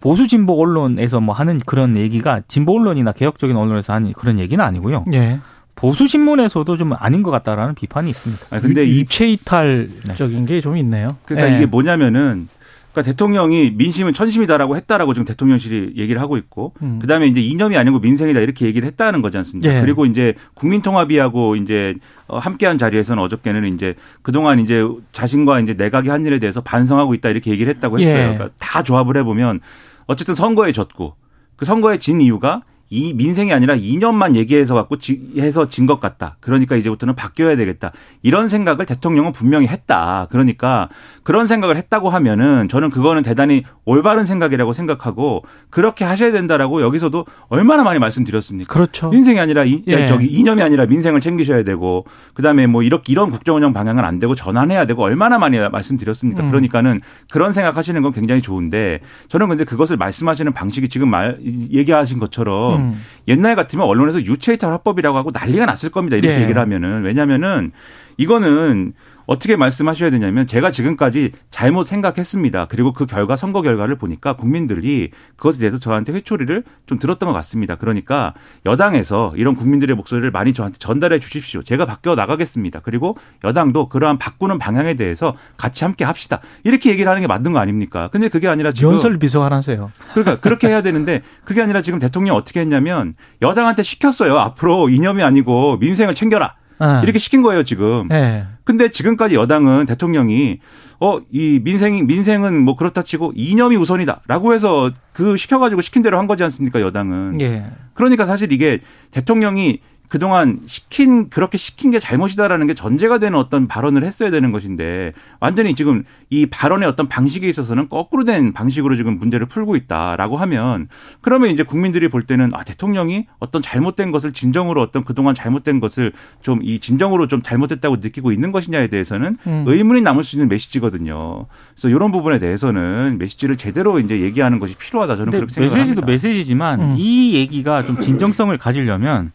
[0.00, 5.06] 보수 진보 언론에서 뭐 하는 그런 얘기가 진보 언론이나 개혁적인 언론에서 하는 그런 얘기는 아니고요.
[5.14, 5.40] 예.
[5.76, 8.46] 보수 신문에서도 좀 아닌 것 같다라는 비판이 있습니다.
[8.50, 11.16] 아, 근데 이체 이탈적인 게좀 있네요.
[11.24, 11.56] 그러니까 예.
[11.56, 12.48] 이게 뭐냐면은
[12.94, 17.00] 그러니까 대통령이 민심은 천심이다라고 했다라고 지금 대통령실이 얘기를 하고 있고 음.
[17.00, 19.76] 그다음에 이제 이념이 아니고 민생이다 이렇게 얘기를 했다는 거지 않습니까?
[19.76, 19.80] 예.
[19.80, 21.96] 그리고 이제 국민통합이하고 이제
[22.28, 27.30] 어, 함께한 자리에서는 어저께는 이제 그동안 이제 자신과 이제 내각이 한 일에 대해서 반성하고 있다
[27.30, 28.16] 이렇게 얘기를 했다고 했어요.
[28.16, 28.22] 예.
[28.34, 29.60] 그러니까 다 조합을 해 보면
[30.06, 31.16] 어쨌든 선거에 졌고
[31.56, 34.96] 그 선거에 진 이유가 이 민생이 아니라 2년만 얘기해서 갖고
[35.38, 36.36] 해서 진 것 같다.
[36.40, 37.92] 그러니까 이제부터는 바뀌어야 되겠다.
[38.22, 40.26] 이런 생각을 대통령은 분명히 했다.
[40.30, 40.88] 그러니까
[41.22, 47.82] 그런 생각을 했다고 하면은 저는 그거는 대단히 올바른 생각이라고 생각하고 그렇게 하셔야 된다라고 여기서도 얼마나
[47.82, 48.72] 많이 말씀드렸습니까?
[48.72, 49.10] 그렇죠.
[49.10, 50.06] 민생이 아니라 이, 예.
[50.06, 54.34] 저기 이념이 아니라 민생을 챙기셔야 되고 그다음에 뭐 이렇게 이런 국정 운영 방향은 안 되고
[54.34, 56.44] 전환해야 되고 얼마나 많이 말씀드렸습니까?
[56.44, 56.50] 음.
[56.50, 57.00] 그러니까는
[57.30, 63.00] 그런 생각하시는 건 굉장히 좋은데 저는 근데 그것을 말씀하시는 방식이 지금 말 얘기하신 것처럼 음.
[63.28, 66.16] 옛날 같으면 언론에서 유체이탈 화법이라고 하고 난리가 났을 겁니다.
[66.16, 66.42] 이렇게 네.
[66.42, 67.72] 얘기를 하면은 왜냐면은
[68.16, 68.92] 이거는
[69.26, 72.66] 어떻게 말씀하셔야 되냐면 제가 지금까지 잘못 생각했습니다.
[72.66, 77.76] 그리고 그 결과 선거 결과를 보니까 국민들이 그것에 대해서 저한테 회초리를 좀 들었던 것 같습니다.
[77.76, 78.34] 그러니까
[78.66, 81.62] 여당에서 이런 국민들의 목소리를 많이 저한테 전달해 주십시오.
[81.62, 82.80] 제가 바뀌어 나가겠습니다.
[82.80, 86.40] 그리고 여당도 그러한 바꾸는 방향에 대해서 같이 함께 합시다.
[86.64, 88.08] 이렇게 얘기를 하는 게 맞는 거 아닙니까?
[88.12, 89.90] 근데 그게 아니라 지금 연설 비서관 하세요.
[90.12, 94.38] 그러니까 그렇게 해야 되는데 그게 아니라 지금 대통령 어떻게 했냐면 여당한테 시켰어요.
[94.38, 96.54] 앞으로 이념이 아니고 민생을 챙겨라.
[96.78, 97.00] 아.
[97.02, 98.08] 이렇게 시킨 거예요, 지금.
[98.08, 98.46] 네.
[98.64, 100.60] 근데 지금까지 여당은 대통령이
[101.00, 104.22] 어, 이 민생이, 민생은 뭐 그렇다 치고 이념이 우선이다.
[104.26, 107.40] 라고 해서 그 시켜가지고 시킨 대로 한 거지 않습니까, 여당은.
[107.40, 107.66] 예.
[107.94, 114.04] 그러니까 사실 이게 대통령이 그동안 시킨 그렇게 시킨 게 잘못이다라는 게 전제가 되는 어떤 발언을
[114.04, 119.46] 했어야 되는 것인데 완전히 지금 이 발언의 어떤 방식에 있어서는 거꾸로 된 방식으로 지금 문제를
[119.46, 120.88] 풀고 있다라고 하면
[121.20, 126.12] 그러면 이제 국민들이 볼 때는 아 대통령이 어떤 잘못된 것을 진정으로 어떤 그동안 잘못된 것을
[126.42, 129.64] 좀 이 진정으로 좀 잘못됐다고 느끼고 있는 것이냐에 대해서는 음.
[129.66, 131.46] 의문이 남을 수 있는 메시지거든요.
[131.74, 135.78] 그래서 이런 부분에 대해서는 메시지를 제대로 이제 얘기하는 것이 필요하다 저는 그렇게 생각합니다.
[135.78, 136.94] 메시지도 메시지지만 음.
[136.98, 139.32] 이 얘기가 좀 진정성을 가지려면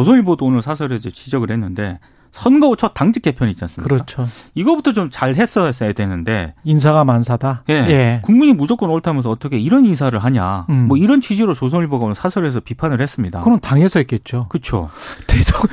[0.00, 1.98] 조선일보도 오늘 사설에서 지적을 했는데
[2.32, 3.88] 선거 후 첫 당직 개편 있지 않습니까?
[3.92, 4.26] 그렇죠.
[4.54, 7.64] 이거부터 좀 잘 했어야 되는데 인사가 만사다.
[7.68, 7.74] 예.
[7.74, 8.20] 예.
[8.22, 10.66] 국민이 무조건 옳다면서 어떻게 이런 인사를 하냐.
[10.70, 10.86] 음.
[10.86, 13.40] 뭐 이런 취지로 조선일보가 오늘 사설에서 비판을 했습니다.
[13.40, 14.46] 그럼 당에서 했겠죠.
[14.48, 14.88] 그렇죠.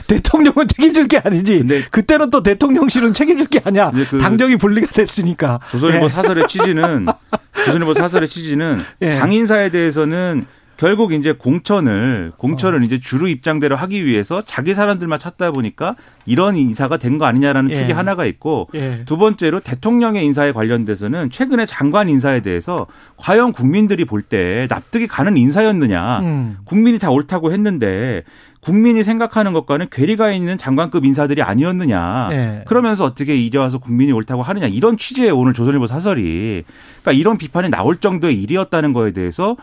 [0.08, 1.63] 대통령, 은 책임질 게 아니지.
[1.92, 3.92] 그때는 또 대통령실은 책임질 게 아니야.
[4.10, 5.60] 그 당정이 분리가 됐으니까.
[5.72, 6.10] 조선일보 예.
[6.10, 7.06] 사설의 취지는
[7.66, 9.20] 조선일보 사설의 취지는 예.
[9.20, 12.84] 당 인사에 대해서는 결국 이제 공천을 공천을 어.
[12.84, 17.76] 이제 주류 입장대로 하기 위해서 자기 사람들만 찾다 보니까 이런 인사가 된 거 아니냐라는 예.
[17.76, 19.04] 축이 하나가 있고 예.
[19.06, 22.86] 두 번째로 대통령의 인사에 관련돼서는 최근에 장관 인사에 대해서
[23.18, 26.58] 과연 국민들이 볼 때 납득이 가는 인사였느냐 음.
[26.66, 28.24] 국민이 다 옳다고 했는데
[28.67, 32.27] 국민이 생각하는 것과는 괴리가 있는 장관급 인사들이 아니었느냐.
[32.32, 32.63] 네.
[32.67, 34.67] 그러면서 어떻게 이제 와서 국민이 옳다고 하느냐.
[34.67, 36.65] 이런 취지의 오늘 조선일보 사설이
[37.01, 39.56] 그러니까 이런 비판이 나올 정도의 일이었다는 거에 대해서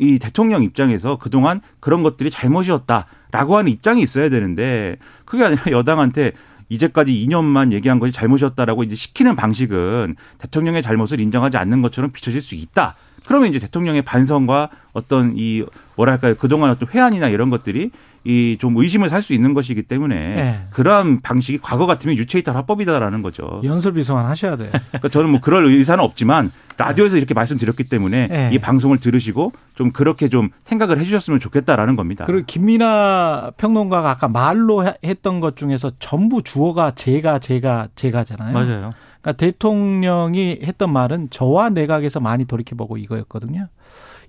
[0.00, 6.32] 이 대통령 입장에서 그동안 그런 것들이 잘못이었다라고 하는 입장이 있어야 되는데 그게 아니라 여당한테
[6.68, 12.56] 이제까지 2년만 얘기한 것이 잘못이었다라고 이제 시키는 방식은 대통령의 잘못을 인정하지 않는 것처럼 비춰질 수
[12.56, 12.96] 있다.
[13.28, 15.62] 그러면 이제 대통령의 반성과 어떤 이
[15.96, 17.90] 뭐랄까요 그동안 어떤 회한이나 이런 것들이
[18.24, 20.60] 이 좀 의심을 살 수 있는 것이기 때문에 네.
[20.70, 23.60] 그러한 방식이 과거 같으면 유체이탈 합법이다라는 거죠.
[23.64, 24.70] 연설 비서관 하셔야 돼요.
[24.90, 28.50] 그러니까 저는 뭐 그럴 의사는 없지만 라디오에서 이렇게 말씀드렸기 때문에 네.
[28.52, 32.24] 이 방송을 들으시고 좀 그렇게 좀 생각을 해주셨으면 좋겠다라는 겁니다.
[32.26, 38.52] 그리고 김민아 평론가가 아까 말로 했던 것 중에서 전부 주어가 제가 제가 제가잖아요.
[38.52, 38.94] 맞아요.
[39.20, 43.68] 그러니까 대통령이 했던 말은 저와 내각에서 많이 돌이켜보고 이거였거든요.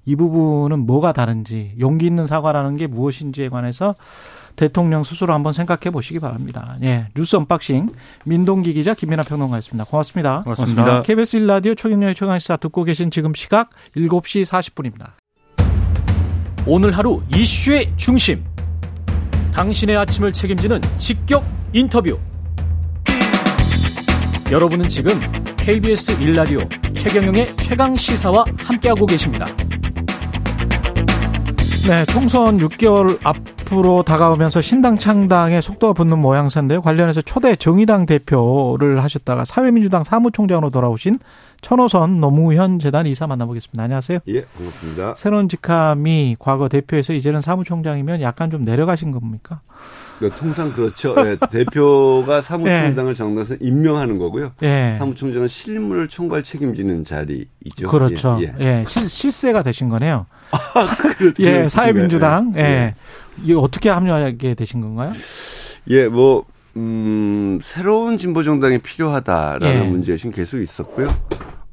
[0.06, 3.96] 이 부분은 뭐가 다른지 용기 있는 사과라는 게 무엇인지에 관해서
[4.56, 6.78] 대통령 스스로 한번 생각해 보시기 바랍니다.
[6.84, 7.08] 예.
[7.16, 7.92] 뉴스 unboxing
[8.26, 9.86] 민동기 기자 김민아 평론가였습니다.
[9.86, 10.42] 고맙습니다.
[10.44, 10.84] 고맙습니다.
[10.84, 11.02] 고맙습니다.
[11.04, 15.12] KBS 1라디오 최경영의 최강시사 듣고 계신 지금 시각 7시 40분입니다.
[16.66, 18.44] 오늘 하루 이슈의 중심.
[19.54, 22.20] 당신의 아침을 책임지는 직격 인터뷰.
[24.52, 25.14] 여러분은 지금
[25.58, 29.46] KBS 1라디오 최경영의 최강 시사와 함께하고 계십니다.
[31.88, 36.82] 네, 총선 6개월 앞으로 다가오면서 신당 창당에 속도가 붙는 모양새인데요.
[36.82, 41.20] 관련해서 초대 정의당 대표를 하셨다가 사회민주당 사무총장으로 돌아오신
[41.62, 43.82] 천호선 노무현 재단 이사 만나보겠습니다.
[43.82, 44.20] 안녕하세요.
[44.28, 45.16] 예, 반갑습니다.
[45.16, 49.62] 새로운 직함이 과거 대표에서 이제는 사무총장이면 약간 좀 내려가신 겁니까?
[50.22, 51.16] 네, 통상 그렇죠.
[51.26, 54.52] 예, 대표가 사무총장을 정당에서 임명하는 거고요.
[54.62, 54.96] 예.
[54.98, 57.88] 사무총장은 실무를 총괄 책임지는 자리이죠.
[57.90, 58.38] 그렇죠.
[58.42, 58.66] 예, 예.
[58.82, 58.86] 예.
[58.88, 60.28] 실, 실세가 되신 거네요.
[61.22, 61.70] 예, 되시나요?
[61.70, 62.54] 사회민주당.
[62.56, 62.62] 예.
[62.62, 62.96] 예.
[63.44, 65.12] 이게 어떻게 합류하게 되신 건가요?
[65.90, 70.18] 예, 뭐 음, 새로운 진보 정당이 필요하다라는 예.
[70.18, 71.10] 지금 계속 있었고요.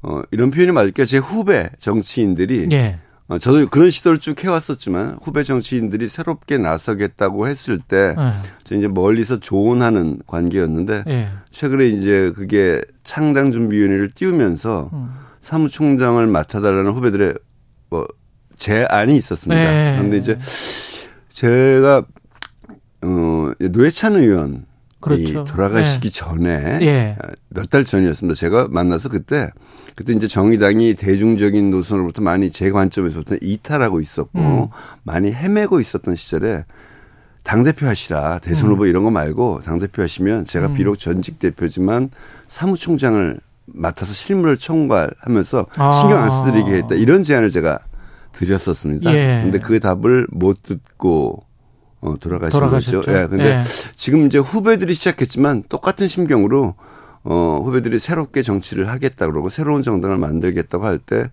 [0.02, 1.06] 어, 이런 표현이 맞을까요?
[1.06, 2.98] 제 후배 정치인들이 예.
[3.28, 8.32] 어, 저도 그런 시도를 쭉 해왔었지만 후배 정치인들이 새롭게 나서겠다고 했을 때 예.
[8.64, 11.28] 저 이제 멀리서 조언하는 관계였는데 예.
[11.50, 15.10] 최근에 이제 그게 창당 준비위원회를 띄우면서 음.
[15.40, 17.34] 사무총장을 맡아달라는 후배들의
[17.90, 18.06] 뭐
[18.56, 19.62] 제안이 있었습니다.
[19.62, 19.96] 네.
[19.96, 20.38] 그런데 이제
[21.30, 22.04] 제가
[23.02, 24.66] 어 노회찬 의원
[25.14, 25.44] 이 그렇죠.
[25.44, 27.16] 돌아가시기 전에 예.
[27.50, 28.34] 몇달 전이었습니다.
[28.34, 29.50] 제가 만나서 그때
[29.94, 34.68] 그때 이제 정의당이 대중적인 노선으로부터 많이 제 관점에서부터 이탈하고 있었고 음.
[35.04, 36.64] 많이 헤매고 있었던 시절에
[37.44, 40.74] 당 대표 하시라 대선 후보 이런 거 말고 당 대표 하시면 제가 음.
[40.74, 42.10] 비록 전직 대표지만
[42.48, 45.92] 사무총장을 맡아서 실무를 총괄하면서 아.
[45.92, 47.78] 신경 안 쓰드리겠다 이런 제안을 제가
[48.36, 49.12] 드렸었습니다.
[49.14, 49.40] 예.
[49.42, 51.42] 근데 그 답을 못 듣고
[52.00, 53.00] 어, 돌아가신 돌아가셨죠.
[53.00, 53.12] 거죠.
[53.12, 53.26] 예.
[53.26, 53.62] 근데 예.
[53.94, 56.74] 지금 이제 후배들이 시작했지만 똑같은 심경으로
[57.24, 61.30] 어, 후배들이 새롭게 정치를 하겠다 그러고 새로운 정당을 만들겠다고 할 때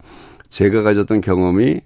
[0.49, 1.81] 제가 가졌던 경험이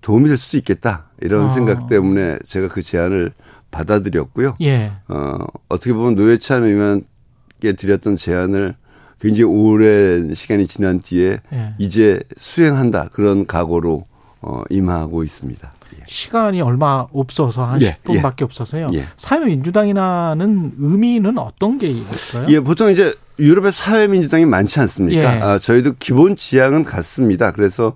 [0.00, 1.50] 도움이 될 수도 있겠다 이런 아.
[1.50, 3.32] 생각 때문에 제가 그 제안을
[3.70, 4.56] 받아들였고요.
[4.62, 4.92] 예.
[5.08, 5.36] 어,
[5.68, 8.74] 어떻게 보면 노회찬 의원께 드렸던 제안을
[9.20, 11.74] 굉장히 오랜 시간이 지난 뒤에 예.
[11.78, 14.06] 이제 수행한다 그런 각오로
[14.42, 15.72] 어, 임하고 있습니다.
[15.98, 16.02] 예.
[16.06, 18.90] 시간이 얼마 없어서 한 예, 10분밖에 없어서요.
[18.94, 19.06] 예.
[19.16, 22.46] 사회민주당이라는 의미는 어떤 게 있어요?
[22.48, 25.36] 예, 보통 이제 유럽의 사회민주당이 많지 않습니까?
[25.36, 25.40] 예.
[25.40, 27.52] 아, 저희도 기본 지향은 같습니다.
[27.52, 27.94] 그래서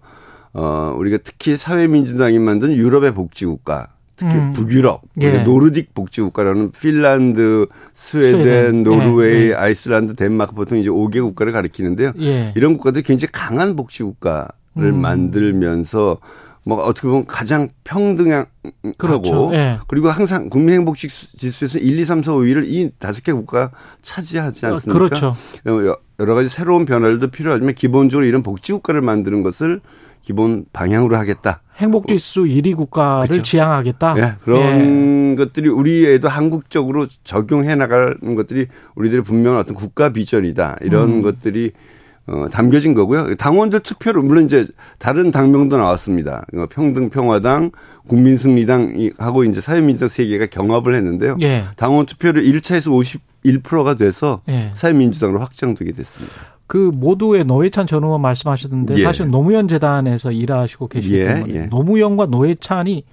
[0.52, 4.52] 어, 우리가 특히 사회민주당이 만든 유럽의 복지국가, 특히 음.
[4.54, 5.44] 북유럽, 예.
[5.44, 8.82] 노르딕 복지국가라는 핀란드, 스웨덴, 스웨덴.
[8.84, 9.54] 노르웨이, 예, 예.
[9.54, 12.12] 아이슬란드, 덴마크 보통 이제 5개 국가를 가리키는데요.
[12.20, 12.52] 예.
[12.56, 15.00] 이런 국가들이 굉장히 강한 복지국가를 음.
[15.00, 16.18] 만들면서
[16.64, 18.48] 뭐 어떻게 보면 가장 평등하고
[18.98, 19.50] 그렇죠.
[19.52, 19.78] 예.
[19.86, 23.70] 그리고 항상 국민행복지 지수에서 1, 2, 3, 4, 5위를 이 다섯 개 국가가
[24.02, 24.98] 차지하지 어, 않습니까?
[24.98, 25.36] 그렇죠.
[25.66, 29.80] 어, 여러 가지 새로운 변화들도 필요하지만 기본적으로 이런 복지 국가를 만드는 것을
[30.22, 31.62] 기본 방향으로 하겠다.
[31.76, 33.42] 행복지수 1위 국가를 그렇죠.
[33.44, 34.14] 지향하겠다.
[34.18, 40.78] 예, 그런 것들이 우리에도 한국적으로 적용해 나가는 것들이 우리들의 분명한 어떤 국가 비전이다.
[40.80, 41.22] 이런 음.
[41.22, 41.70] 것들이
[42.28, 43.36] 어, 담겨진 거고요.
[43.36, 44.66] 당원들 투표로 물론 이제
[44.98, 46.44] 다른 당명도 나왔습니다.
[46.54, 47.70] 어, 평등 평화당,
[48.08, 51.36] 국민승리당 하고 이제 사회민주당 세 개가 경합을 했는데요.
[51.42, 51.64] 예.
[51.76, 54.72] 당원 투표를 1차에서 51%가 돼서 예.
[54.74, 56.34] 사회민주당으로 확정되게 됐습니다.
[56.66, 59.04] 그 모두의 노회찬 전 의원 말씀하셨는데 예.
[59.04, 61.66] 사실 노무현 재단에서 일하시고 계시기 예, 때문에 예.
[61.66, 63.04] 노무현과 노회찬이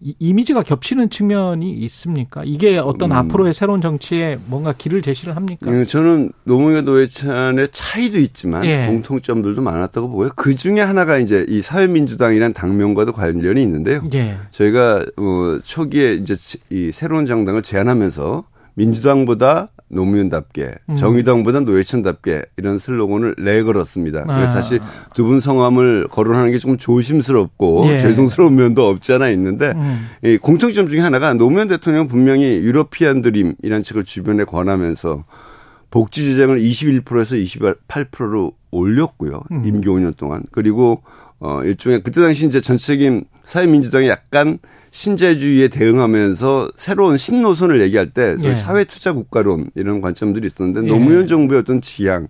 [0.00, 2.42] 이- 이미지가 겹치는 측면이 있습니까?
[2.44, 3.16] 이게 어떤 음.
[3.16, 5.72] 앞으로의 새로운 정치에 뭔가 길을 제시를 합니까?
[5.74, 8.86] 예, 저는 노무현 노회찬의 차이도 있지만 예.
[8.88, 10.30] 공통점들도 많았다고 보고요.
[10.36, 14.02] 그 중에 하나가 이제 이 사회민주당이라는 당명과도 관련이 있는데요.
[14.14, 14.36] 예.
[14.50, 16.36] 저희가 어, 초기에 이제
[16.70, 20.96] 이 새로운 정당을 제안하면서 민주당보다 노무현답게 음.
[20.96, 24.24] 정의당보다 노회찬답게 이런 슬로건을 내걸었습니다.
[24.26, 24.36] 아.
[24.36, 24.80] 그래서 사실
[25.14, 28.02] 두 분 성함을 거론하는 게 조금 조심스럽고 예.
[28.02, 30.06] 죄송스러운 면도 없지 않아 있는데 음.
[30.24, 35.24] 이 공통점 중에 하나가 노무현 대통령은 분명히 European Dream이라는 책을 주변에 권하면서
[35.90, 39.42] 복지 재정을 21%에서 28%로 올렸고요.
[39.52, 39.62] 음.
[39.64, 40.42] 임기 5년 동안.
[40.52, 41.02] 그리고
[41.38, 44.58] 어 일종의 그때 당시 이제 전체적인 사회민주당이 약간
[44.96, 48.54] 신자유주의에 대응하면서 새로운 신노선을 얘기할 때 예.
[48.54, 50.90] 사회 투자 국가론 이런 관점들이 있었는데 예.
[50.90, 52.28] 노무현 정부의 어떤 지향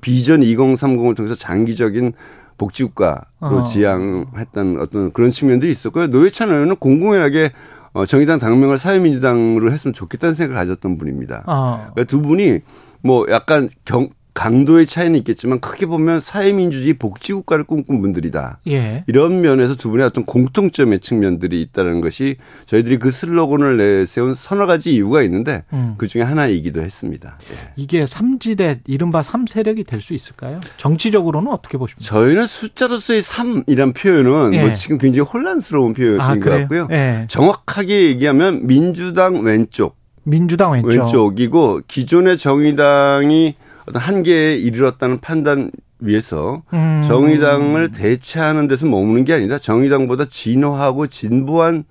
[0.00, 2.14] 비전 2030을 통해서 장기적인
[2.56, 3.62] 복지국가로 어.
[3.62, 6.06] 지향했던 어떤 그런 측면들이 있었고요.
[6.06, 7.52] 노회찬 의원은 공공연하게
[7.92, 11.44] 어, 정의당 당명을 사회민주당으로 했으면 좋겠다는 생각을 가졌던 분입니다.
[11.46, 11.90] 아.
[11.92, 12.60] 그러니까 두 분이
[13.02, 18.60] 뭐 약간 경, 강도의 차이는 있겠지만 크게 보면 사회민주주의 복지국가를 꿈꾼 분들이다.
[18.68, 19.02] 예.
[19.08, 24.94] 이런 면에서 두 분의 어떤 공통점의 측면들이 있다는 것이 저희들이 그 슬로건을 내세운 서너 가지
[24.94, 25.96] 이유가 있는데 음.
[25.98, 27.36] 그 중에 하나이기도 했습니다.
[27.50, 27.72] 예.
[27.74, 30.60] 이게 삼지대 이른바 삼세력이 될 수 있을까요?
[30.76, 32.08] 정치적으로는 어떻게 보십니까?
[32.08, 34.60] 저희는 숫자로서의 3이란 표현은 예.
[34.60, 36.44] 뭐 지금 굉장히 혼란스러운 표현인 아, 것?
[36.48, 36.86] 같고요.
[36.92, 37.26] 예.
[37.28, 40.88] 정확하게 얘기하면 민주당 왼쪽, 민주당 왼쪽.
[40.88, 43.56] 왼쪽이고 기존의 정의당이
[43.88, 45.70] 어떤 한계에 이르렀다는 판단
[46.00, 47.02] 위해서 음.
[47.08, 51.84] 정의당을 대체하는 데서 머무는 게 아니라 정의당보다 진화하고 진보한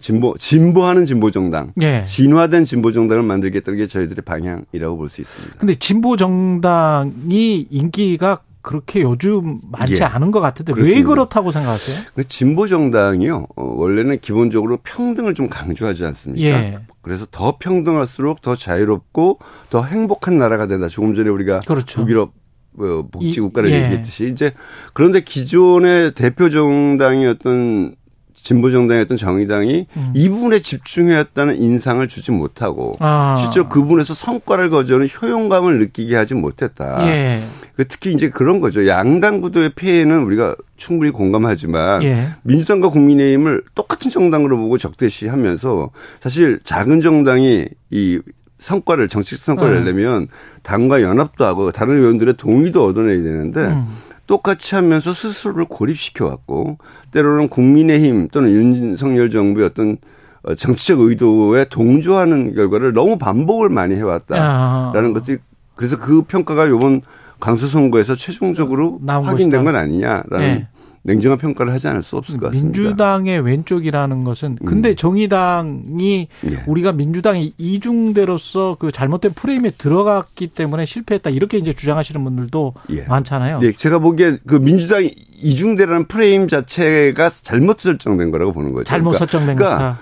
[0.00, 2.02] 진보 진보하는 진보 정당, 예.
[2.04, 5.56] 진화된 진보 정당을 만들겠다는 게 저희들의 방향이라고 볼 수 있습니다.
[5.58, 10.02] 근데 진보 정당이 인기가 그렇게 요즘 많지 예.
[10.02, 11.08] 않은 것 같은데 왜 그렇습니다.
[11.08, 12.04] 그렇다고 생각하세요?
[12.14, 16.46] 그 진보 정당이요 어, 원래는 기본적으로 평등을 좀 강조하지 않습니까?
[16.48, 16.76] 예.
[17.02, 20.88] 그래서 더 평등할수록 더 자유롭고 더 행복한 나라가 된다.
[20.88, 22.00] 조금 전에 우리가 그렇죠.
[22.02, 22.32] 북유럽
[22.78, 23.82] 어, 복지국가를 이- 예.
[23.84, 24.52] 얘기했듯이 이제
[24.94, 27.96] 그런데 기존의 대표 정당이었던
[28.42, 32.96] 진보 정당이었던 정의당이 이 부분에 집중해왔다는 인상을 주지 못하고 음.
[33.00, 33.36] 아.
[33.40, 37.06] 실제로 그 부분에서 성과를 거저는 효용감을 느끼게 하지 못했다.
[37.06, 37.42] 예.
[37.76, 38.86] 그 특히 이제 그런 거죠.
[38.86, 42.28] 양당 구도의 폐해는 우리가 충분히 공감하지만 예.
[42.42, 48.20] 민주당과 국민의힘을 똑같은 정당으로 보고 적대시하면서 사실 작은 정당이 이
[48.58, 49.84] 성과를 정치적 성과를 음.
[49.84, 50.28] 내려면
[50.62, 53.86] 당과 연합도 하고 다른 의원들의 동의도 얻어내야 되는데 음.
[54.26, 56.78] 똑같이 하면서 스스로를 고립시켜 왔고
[57.10, 59.98] 때로는 국민의힘 또는 윤석열 정부의 어떤
[60.44, 65.12] 어, 정치적 의도에 동조하는 결과를 너무 반복을 많이 해왔다라는 아.
[65.12, 65.38] 것이
[65.76, 67.02] 그래서 그 평가가 이번
[67.40, 69.62] 강수 선거에서 최종적으로 확인된 것이다.
[69.64, 70.68] 건 아니냐라는 예.
[71.04, 72.78] 냉정한 평가를 하지 않을 수 없을 것 같습니다.
[72.78, 72.82] 음.
[72.84, 76.62] 민주당의 왼쪽이라는 것은 근데 정의당이 예.
[76.66, 83.04] 우리가 민주당이 이중대로서 그 잘못된 프레임에 들어갔기 때문에 실패했다 이렇게 이제 주장하시는 분들도 예.
[83.06, 83.58] 많잖아요.
[83.58, 85.08] 네, 제가 보기엔 그 민주당
[85.40, 88.84] 이중대라는 프레임 자체가 잘못 설정된 거라고 보는 거죠.
[88.84, 89.98] 잘못 그러니까, 설정된 그러니까.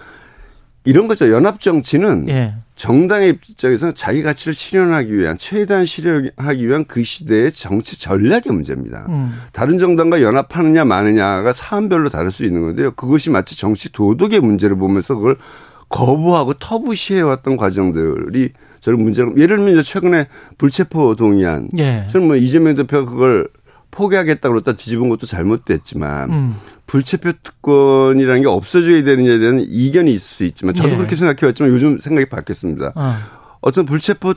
[0.84, 1.30] 이런 거죠.
[1.30, 2.54] 연합 정치는 예.
[2.74, 9.04] 정당의 입장에서는 자기 가치를 실현하기 위한 최대한 실현하기 위한 그 시대의 정치 전략의 문제입니다.
[9.10, 9.34] 음.
[9.52, 12.92] 다른 정당과 연합하느냐 마느냐가 사안별로 다를 수 있는 건데요.
[12.92, 15.36] 그것이 마치 정치 도덕의 문제를 보면서 그걸
[15.90, 22.06] 거부하고 터부시해왔던 과정들이 저는 문제로 예를 들면 이제 최근에 불체포 동의안 예.
[22.10, 23.48] 저는 뭐 이재명 대표가 그걸
[23.90, 26.56] 포기하겠다고 그랬다 뒤집은 것도 잘못됐지만 음.
[26.90, 30.96] 불체포 특권이라는 게 없어져야 되느냐에 대한 이견이 있을 수 있지만 저도 예.
[30.96, 32.94] 그렇게 생각해왔지만 요즘 생각이 바뀌었습니다.
[32.96, 33.16] 어.
[33.60, 34.34] 어떤 불체포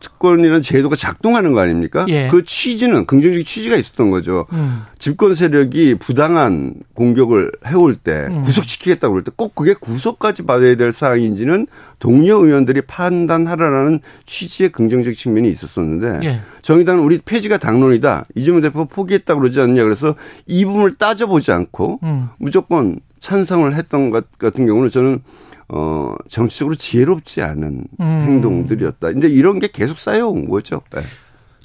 [0.00, 2.04] 특권이라는 제도가 작동하는 거 아닙니까?
[2.08, 2.28] 예.
[2.28, 4.46] 그 취지는 긍정적 취지가 있었던 거죠.
[4.52, 4.82] 음.
[4.98, 8.42] 집권 세력이 부당한 공격을 해올 때 음.
[8.44, 11.66] 구속시키겠다고 그럴 때 꼭 그게 구속까지 받아야 될 사항인지는
[11.98, 16.40] 동료 의원들이 판단하라라는 취지의 긍정적 측면이 있었었는데 예.
[16.62, 18.26] 정의당은 우리 폐지가 당론이다.
[18.34, 19.82] 이재명 대표 포기했다고 그러지 않느냐.
[19.84, 20.14] 그래서
[20.46, 22.28] 이 부분을 따져보지 않고 음.
[22.38, 25.20] 무조건 찬성을 했던 것 같은 경우는 저는
[25.68, 28.04] 어 정치적으로 지혜롭지 않은 음.
[28.26, 29.12] 행동들이었다.
[29.12, 30.82] 근데 이런 게 계속 쌓여온 거죠.
[30.94, 31.02] 네.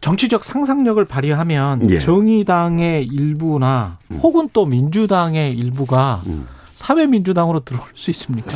[0.02, 2.00] 정치적 상상력을 발휘하면 예.
[2.00, 6.48] 정의당의 일부나 혹은 또 민주당의 일부가 음.
[6.76, 8.50] 사회민주당으로 들어올 수 있습니까?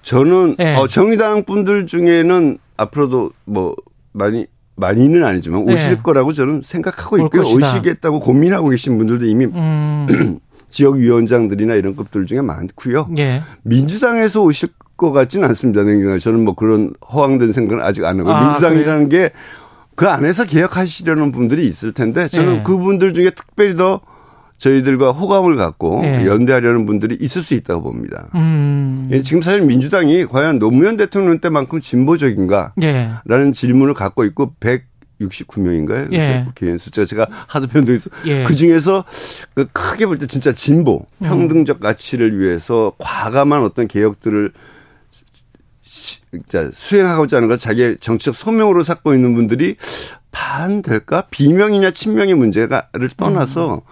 [0.00, 0.74] 저는 예.
[0.76, 3.76] 어, 정의당 분들 중에는 앞으로도 뭐
[4.12, 4.46] 많이
[4.76, 5.96] 많이는 아니지만 오실 예.
[6.02, 7.42] 거라고 저는 생각하고 올 있고요.
[7.42, 7.68] 것이다.
[7.72, 10.38] 오시겠다고 고민하고 계신 분들도 이미 음.
[10.70, 13.08] 지역위원장들이나 이런 급들 중에 많고요.
[13.18, 13.42] 예.
[13.62, 15.82] 민주당에서 오실 것 같지는 않습니다.
[15.84, 19.30] 냉정하게 저는 뭐 그런 허황된 생각은 아직 안 하고 아, 민주당이라는 게
[19.98, 22.62] 그 안에서 개혁하시려는 분들이 있을 텐데 저는 예.
[22.62, 24.00] 그분들 중에 특별히 더
[24.58, 26.24] 저희들과 호감을 갖고 예.
[26.24, 28.28] 연대하려는 분들이 있을 수 있다고 봅니다.
[28.36, 29.08] 음.
[29.10, 32.74] 예, 지금 사실 민주당이 과연 노무현 대통령 때만큼 진보적인가?
[32.84, 33.10] 예.
[33.24, 34.54] 라는 질문을 갖고 있고
[35.20, 36.12] 169명인가요?
[36.12, 36.44] 예.
[36.46, 38.44] 국회의원 숫자 제가 하도 변동해서 예.
[38.44, 39.04] 그 중에서
[39.54, 44.52] 그 크게 볼 때 진짜 진보, 평등적 가치를 위해서 과감한 어떤 개혁들을
[46.74, 49.76] 수행하고자 하는 것 자기의 정치적 소명으로 삼고 있는 분들이
[50.30, 51.22] 반 될까?
[51.30, 53.82] 비명이냐 친명의 문제가를 떠나서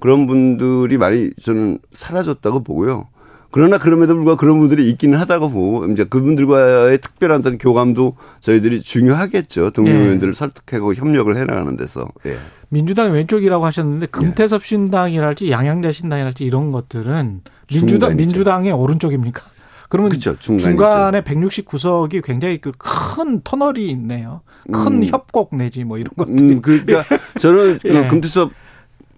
[0.00, 3.08] 그런 분들이 많이 저는 사라졌다고 보고요.
[3.56, 9.70] 그러나 그럼에도 불구하고 그런 분들이 있기는 하다고 보고 이제 그분들과의 특별한 어떤 교감도 저희들이 중요하겠죠.
[9.70, 9.98] 동료 네.
[9.98, 12.06] 의원들을 설득하고 협력을 해나가는 데서.
[12.26, 12.36] 예.
[12.68, 18.16] 민주당 왼쪽이라고 하셨는데 금태섭 신당이랄지 양양자 신당이랄지 이런 것들은 민주당 중간이죠.
[18.16, 19.42] 민주당의 오른쪽입니까?
[19.88, 20.36] 그러면 그쵸.
[20.38, 22.72] 중간에 169석이 굉장히 그
[23.16, 24.42] 큰 터널이 있네요.
[24.70, 25.04] 큰 음.
[25.04, 26.42] 협곡 내지 뭐 이런 것들이.
[26.56, 27.04] 음, 그러니까
[27.40, 27.88] 저는 예.
[27.88, 28.50] 그 금태섭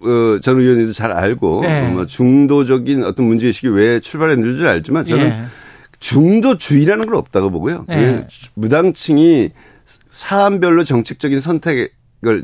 [0.01, 1.89] 어, 전 의원님도 잘 알고 예.
[1.89, 5.45] 뭐 중도적인 어떤 문제의식이 왜 출발했는지 알지만 저는 예.
[6.01, 7.85] 중도주의라는 건 없다고 보고요.
[7.91, 7.95] 예.
[7.95, 9.51] 그 무당층이
[10.11, 11.91] 사안별로 정책적인 선택을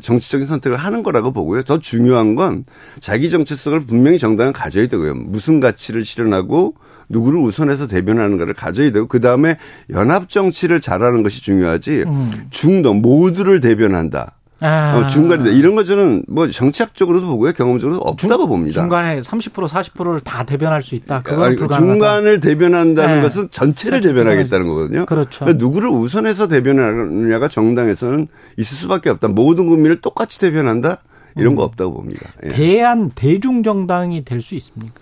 [0.01, 1.63] 정치적인 선택을 하는 거라고 보고요.
[1.63, 2.63] 더 중요한 건
[2.99, 5.15] 자기 정체성을 분명히 정당은 가져야 되고요.
[5.15, 6.75] 무슨 가치를 실현하고
[7.09, 9.57] 누구를 우선해서 대변하는가를 가져야 되고 그 다음에
[9.91, 12.47] 연합 정치를 잘하는 것이 중요하지 음.
[12.49, 14.37] 중도 모두를 대변한다.
[14.61, 14.97] 아.
[14.97, 15.49] 어, 중간이다.
[15.51, 17.51] 이런 거 저는 뭐 정치학적으로도 보고요.
[17.53, 18.81] 경험적으로도 없다고 봅니다.
[18.81, 21.21] 중간에 30% 40%를 다 대변할 수 있다.
[21.23, 21.57] 그건 아니.
[21.57, 23.21] 중간을 대변한다는 네.
[23.21, 24.15] 것은 전체를 그렇죠.
[24.15, 25.05] 대변하겠다는 거거든요.
[25.05, 25.39] 그렇죠.
[25.45, 29.27] 그러니까 누구를 우선해서 대변하느냐가 정당에서는 있을 수밖에 없다.
[29.27, 30.99] 모든 국민을 똑같이 대변한다?
[31.37, 31.55] 이런 음.
[31.57, 32.29] 거 없다고 봅니다.
[32.45, 32.49] 예.
[32.49, 35.01] 대한 대중 정당이 될 수 있습니까?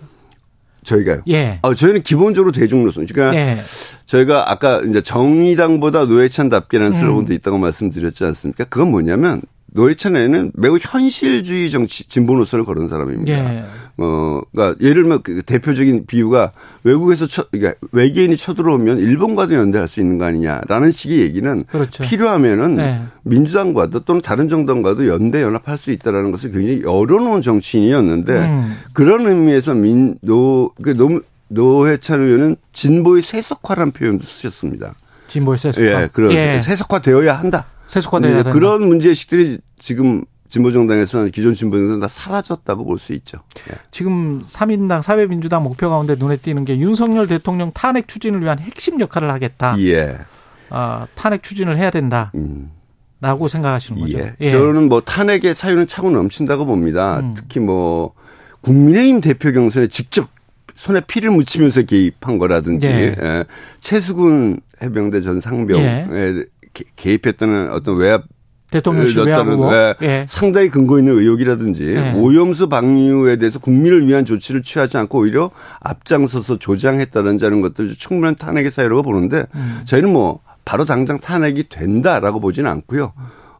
[0.84, 1.22] 저희가요.
[1.28, 1.58] 예.
[1.62, 3.06] 아, 저희는 기본적으로 대중로선.
[3.06, 3.58] 그러니까 예.
[4.06, 6.98] 저희가 아까 이제 정의당보다 노회찬답게라는 음.
[6.98, 8.64] 슬로건도 있다고 말씀드렸지 않습니까?
[8.64, 9.42] 그건 뭐냐면
[9.74, 13.32] 노회찬 의원은 매우 현실주의 정치 진보 노선을 걸은 사람입니다.
[13.32, 13.64] 예.
[13.96, 16.52] 어, 그러니까 예를 들면 그 대표적인 비유가
[16.84, 22.04] 외국에서 쳐, 그러니까 외계인이 쳐들어오면 일본과도 연대할 수 있는 거 아니냐라는 식의 얘기는 그렇죠.
[22.04, 23.02] 필요하면은 네.
[23.24, 28.76] 민주당과도 또는 다른 정당과도 연대 연합할 수 있다라는 것을 굉장히 열어놓은 정치인이었는데 음.
[28.92, 34.94] 그런 의미에서 민노 그 노, 노회찬 의원은 진보의 세속화라는 표현도 쓰셨습니다.
[35.26, 36.02] 진보의 세속화.
[36.02, 37.66] 예, 그런 세속화되어야 한다.
[37.86, 38.50] 세속화돼야 된다.
[38.50, 43.38] 그런 문제의식들이 지금 진보정당에서는 기존 진보정당 다 사라졌다고 볼 수 있죠.
[43.70, 43.74] 예.
[43.90, 49.30] 지금 3인당 사회민주당 목표 가운데 눈에 띄는 게 윤석열 대통령 탄핵 추진을 위한 핵심 역할을
[49.32, 49.76] 하겠다.
[49.80, 50.16] 예.
[50.70, 52.30] 아, 탄핵 추진을 해야 된다.
[52.36, 52.70] 음.
[53.20, 54.18] 라고 생각하시는 거죠.
[54.40, 54.50] 예.
[54.52, 57.20] 저는 뭐 탄핵의 사유는 차고 넘친다고 봅니다.
[57.20, 57.34] 음.
[57.36, 58.12] 특히 뭐
[58.60, 60.28] 국민의힘 대표 경선에 직접
[60.76, 63.16] 손에 피를 묻히면서 개입한 거라든지 예.
[63.20, 63.44] 예.
[63.80, 66.44] 최수근 해병대 전 상병에 예.
[66.74, 68.24] 개- 개입했다는 어떤 외압
[68.70, 69.72] 대통령실 외압 후보.
[69.72, 70.26] 예, 예.
[70.28, 72.12] 상당히 근거 있는 의혹이라든지 예.
[72.16, 78.70] 오염수 방류에 대해서 국민을 위한 조치를 취하지 않고 오히려 앞장서서 조장했다든지 하는 것들 충분한 탄핵의
[78.72, 79.80] 사유라고 보는데 음.
[79.84, 83.12] 저희는 뭐 바로 당장 탄핵이 된다라고 보지는 않고요.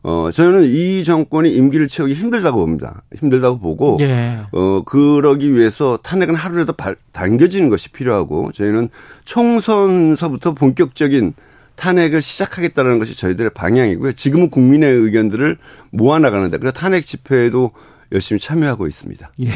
[0.07, 3.03] 어 저는 이 정권이 임기를 채우기 힘들다고 봅니다.
[3.18, 4.38] 힘들다고 보고 예.
[4.53, 8.88] 어 그러기 위해서 탄핵은 하루라도 발- 당겨지는 것이 필요하고 저희는
[9.24, 11.35] 총선서부터 본격적인
[11.76, 14.12] 탄핵을 시작하겠다는 것이 저희들의 방향이고요.
[14.12, 15.58] 지금은 국민의 의견들을
[15.90, 17.72] 모아나가는데 그래서 탄핵 집회에도
[18.12, 19.32] 열심히 참여하고 있습니다.
[19.40, 19.48] 예.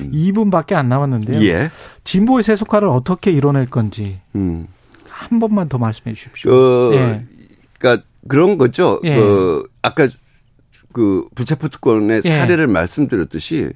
[0.00, 0.10] 음.
[0.12, 1.42] 2분밖에 안 남았는데요.
[1.42, 1.70] 예.
[2.04, 4.66] 진보의 세속화를 어떻게 이뤄낼 건지 음.
[5.08, 6.52] 한 번만 더 말씀해 주십시오.
[6.52, 7.26] 어, 예.
[7.78, 9.00] 그러니까 그런 거죠.
[9.04, 9.16] 예.
[9.16, 10.08] 그 아까
[10.92, 12.28] 그 부체포 특권의 예.
[12.28, 13.70] 사례를 말씀드렸듯이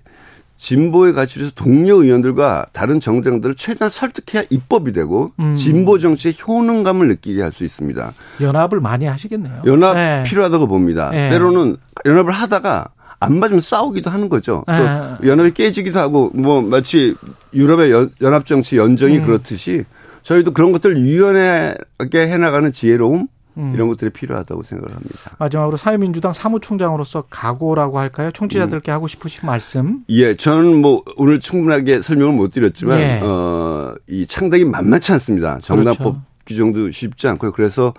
[0.60, 5.56] 진보의 가치를 위해서 동료 의원들과 다른 정당들을 최대한 설득해야 입법이 되고 음.
[5.56, 8.12] 진보 정치의 효능감을 느끼게 할 수 있습니다.
[8.40, 9.62] 연합을 많이 하시겠네요.
[9.66, 10.22] 연합 예.
[10.24, 11.10] 필요하다고 봅니다.
[11.14, 11.30] 예.
[11.30, 12.86] 때로는 연합을 하다가
[13.18, 14.64] 안 맞으면 싸우기도 하는 거죠.
[14.70, 14.76] 예.
[15.20, 17.16] 또 연합이 깨지기도 하고 뭐 마치
[17.52, 19.26] 유럽의 연, 연합 정치 연정이 음.
[19.26, 19.84] 그렇듯이
[20.22, 23.72] 저희도 그런 것들을 유연하게 해나가는 지혜로움 음.
[23.74, 25.36] 이런 것들이 필요하다고 생각을 합니다.
[25.38, 28.30] 마지막으로 사회민주당 사무총장으로서 각오라고 할까요?
[28.32, 30.04] 청취자들께 하고 싶으신 말씀.
[30.08, 33.20] 예, 저는 뭐 오늘 충분하게 설명을 못 드렸지만 예.
[33.22, 35.58] 어, 이 창당이 만만치 않습니다.
[35.60, 36.22] 정당법 그렇죠.
[36.46, 37.52] 규정도 쉽지 않고요.
[37.52, 37.92] 그래서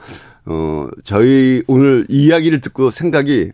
[0.45, 3.51] 어, 저희 오늘 이야기를 듣고 생각이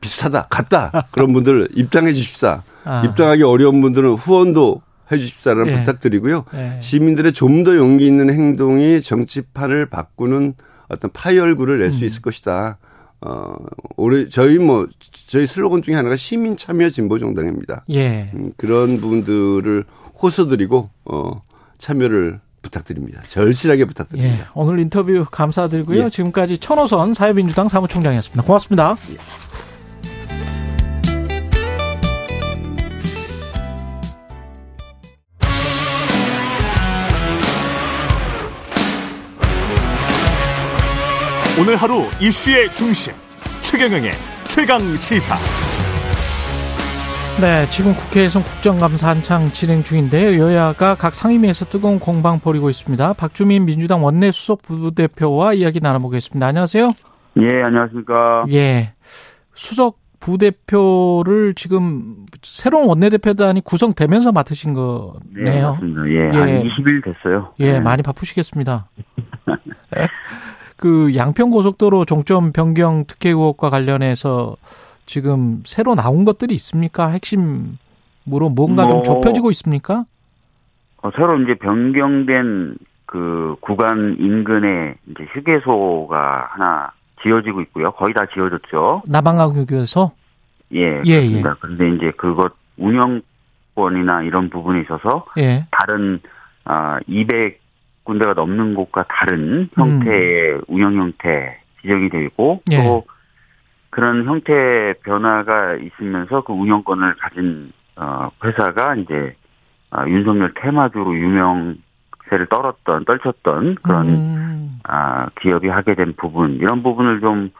[0.00, 2.62] 비슷하다, 같다 그런 분들 입당해 주십사.
[2.84, 3.02] 아.
[3.04, 5.78] 입당하기 어려운 분들은 후원도 해 주십사라는 예.
[5.78, 6.44] 부탁드리고요.
[6.54, 6.78] 예.
[6.80, 10.54] 시민들의 좀 더 용기 있는 행동이 정치판을 바꾸는
[10.90, 12.06] 어떤 파열구를 낼수 음.
[12.06, 12.78] 있을 것이다.
[13.22, 13.54] 어,
[13.96, 14.88] 올해 저희 뭐
[15.26, 17.84] 저희 슬로건 중에 하나가 시민 참여 진보 정당입니다.
[17.90, 18.30] 예.
[18.34, 19.84] 음, 그런 부분들을
[20.22, 21.42] 호소드리고 어,
[21.78, 23.22] 참여를 부탁드립니다.
[23.26, 24.34] 절실하게 부탁드립니다.
[24.34, 24.46] 예.
[24.54, 26.04] 오늘 인터뷰 감사드리고요.
[26.04, 26.10] 예.
[26.10, 28.42] 지금까지 천호선 사회민주당 사무총장이었습니다.
[28.42, 28.96] 고맙습니다.
[41.70, 43.12] 오늘 하루 이슈의 중심
[43.62, 44.10] 최경영의
[44.48, 45.36] 최강 시사.
[47.40, 50.42] 네, 지금 국회에서 국정감사 한창 진행 중인데요.
[50.42, 53.12] 여야가 각 상임위에서 뜨거운 공방 벌이고 있습니다.
[53.12, 56.44] 박주민 민주당 원내 수석 부대표와 이야기 나눠보겠습니다.
[56.44, 56.92] 안녕하세요.
[57.36, 58.46] 예, 안녕하십니까.
[58.50, 58.94] 예.
[59.54, 65.72] 수석 부대표를 지금 새로운 원내대표단이 구성되면서 맡으신 네, 거네요.
[65.74, 66.08] 맞습니다.
[66.08, 66.36] 예, 예.
[66.36, 67.54] 한 20일 됐어요.
[67.60, 67.80] 예, 네.
[67.80, 68.88] 많이 바쁘시겠습니다.
[70.80, 74.56] 그 양평 고속도로 종점 변경 특혜 의혹과 관련해서
[75.04, 77.08] 지금 새로 나온 것들이 있습니까?
[77.08, 80.06] 핵심으로 뭔가 좀 뭐, 좁혀지고 있습니까?
[81.02, 87.92] 어, 새로 이제 변경된 그 구간 인근에 이제 휴게소가 하나 지어지고 있고요.
[87.92, 89.02] 거의 다 지어졌죠.
[89.06, 90.12] 남한강유교에서
[90.72, 91.56] 예, 예, 그렇습니다.
[91.60, 95.66] 그런데 이제 그것 운영권이나 이런 부분에 있어서 예.
[95.72, 96.20] 다른
[96.64, 97.60] 아 200
[98.04, 102.82] 군데가 넘는 곳과 다른 형태의 운영 형태 지정이 되고 예.
[102.82, 103.04] 또
[103.90, 109.34] 그런 형태 변화가 있으면서 그 운영권을 가진 어 회사가 이제
[109.90, 114.80] 아, 윤석열 테마주로 유명세를 떨었던 떨쳤던 그런 음.
[114.84, 117.50] 아 기업이 하게 된 부분 이런 부분을 좀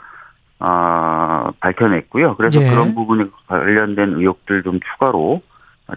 [0.60, 2.36] 아, 밝혀냈고요.
[2.36, 2.70] 그래서 예.
[2.70, 5.42] 그런 부분에 관련된 의혹들 좀 추가로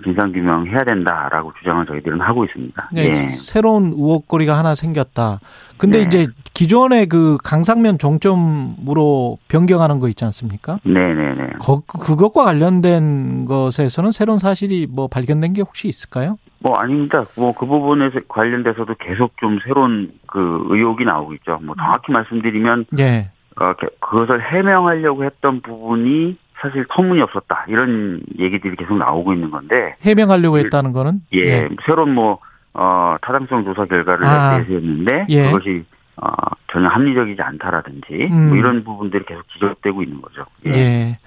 [0.04, 2.90] 진상규명 해야 된다라고 주장을 저희들은 하고 있습니다.
[2.94, 3.14] 네, 예.
[3.14, 5.40] 새로운 의혹거리가 하나 생겼다.
[5.78, 6.04] 근데 네.
[6.06, 10.80] 이제 기존의 그 강상면 종점으로 변경하는 거 있지 않습니까?
[10.84, 11.54] 네네네.
[11.60, 16.38] 거, 그것과 관련된 것에서는 새로운 사실이 뭐 발견된 게 혹시 있을까요?
[16.60, 17.26] 뭐 아닙니다.
[17.36, 21.60] 뭐 그 부분에 관련돼서도 계속 좀 새로운 그 의혹이 나오고 있죠.
[21.62, 23.30] 뭐 정확히 말씀드리면 예.
[23.60, 30.58] 어, 게- 그것을 해명하려고 했던 부분이 사실 터무니없었다 이런 얘기들이 계속 나오고 있는 건데 해명하려고
[30.60, 32.40] 했다는 거는 예, 새로운 뭐
[32.74, 34.58] 어, 타당성 조사 결과를 아.
[34.60, 35.44] 내세웠는데 예.
[35.52, 35.84] 그것이
[36.16, 36.28] 어,
[36.72, 38.48] 전혀 합리적이지 않다라든지 음.
[38.50, 40.46] 뭐 이런 부분들이 계속 지적되고 있는 거죠.
[40.68, 40.72] 예.
[40.72, 41.18] 예.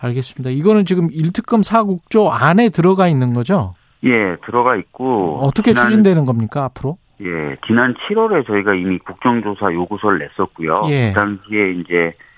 [0.00, 0.50] 알겠습니다.
[0.50, 3.74] 이거는 지금 일특검 사국조 안에 들어가 있는 거죠?
[4.04, 6.98] 예, 들어가 있고 어떻게 지난- 추진되는 겁니까 앞으로?
[7.20, 10.82] 예, 지난 7월에 저희가 이미 국정조사 요구서를 냈었고요.
[10.88, 11.12] 예.
[11.12, 12.31] 그 당시에 이제 아,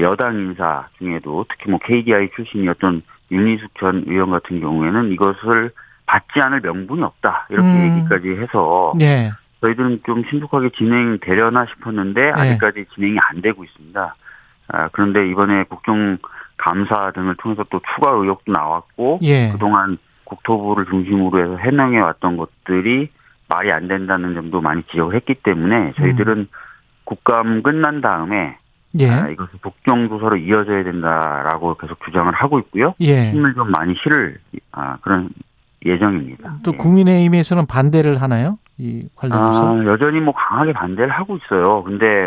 [0.00, 5.70] 여당 인사 중에도 특히 뭐 KDI 출신이었던 윤희숙 전 의원 같은 경우에는 이것을
[6.06, 7.98] 받지 않을 명분이 없다 이렇게 음.
[7.98, 9.32] 얘기까지 해서 예.
[9.60, 14.14] 저희들은 좀 신속하게 진행되려나 싶었는데 아직까지 진행이 안 되고 있습니다.
[14.68, 16.18] 아, 그런데 이번에 국정
[16.56, 19.50] 감사 등을 통해서 또 추가 의혹도 나왔고 예.
[19.52, 23.10] 그동안 국토부를 중심으로 해서 해명해 왔던 것들이
[23.48, 26.48] 말이 안 된다는 점도 많이 지적을 했기 때문에 저희들은
[27.04, 28.65] 국감 끝난 다음에 음.
[28.98, 29.10] 예.
[29.10, 32.94] 아, 이것이 국정조사로 이어져야 된다라고 계속 주장을 하고 있고요.
[33.00, 33.30] 예.
[33.30, 34.38] 힘을 좀 많이 실을
[34.72, 35.30] 아, 그런
[35.84, 36.56] 예정입니다.
[36.62, 36.76] 또 예.
[36.76, 38.58] 국민의힘에서는 반대를 하나요?
[38.78, 39.80] 이 관련해서?
[39.80, 41.82] 아, 여전히 뭐 강하게 반대를 하고 있어요.
[41.82, 42.26] 근데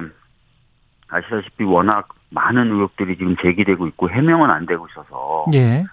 [1.10, 5.86] 아시다시피 워낙 많은 의혹들이 지금 제기되고 있고 해명은 안 되고 있어서 예.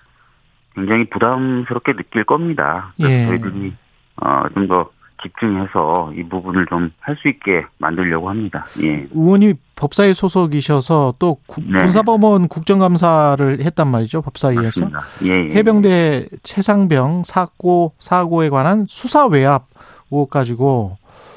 [0.74, 2.92] 굉장히 부담스럽게 느낄 겁니다.
[2.96, 3.26] 그래서 예.
[3.26, 3.74] 저희들이
[4.22, 4.90] 어, 좀 더
[5.22, 8.64] 집중해서 이 부분을 좀 할 수 있게 만들려고 합니다.
[8.82, 9.06] 예.
[9.14, 11.78] 의원이 법사위 소속이셔서 또 구- 네.
[11.78, 14.22] 군사법원 국정감사를 했단 말이죠.
[14.22, 14.88] 법사위에서.
[14.88, 15.00] 맞습니다.
[15.24, 15.54] 예, 예.
[15.54, 19.66] 해병대 최상병 사고 사고에 관한 수사 외압
[20.10, 20.96] 의혹 가지고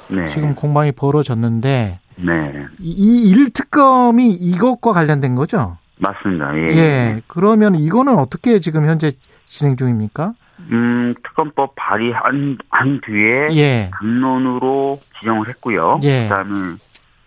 [0.09, 0.27] 네.
[0.27, 2.53] 지금 공방이 벌어졌는데 네.
[2.79, 5.77] 이일 특검이 이것과 관련된 거죠?
[5.99, 6.55] 맞습니다.
[6.57, 6.61] 예.
[6.77, 7.21] 예.
[7.27, 9.11] 그러면 이거는 어떻게 지금 현재
[9.45, 10.33] 진행 중입니까?
[10.71, 13.91] 음, 특검법 발의한 한 뒤에 예.
[13.93, 15.99] 당론으로 지정을 했고요.
[16.03, 16.23] 예.
[16.23, 16.75] 그다음에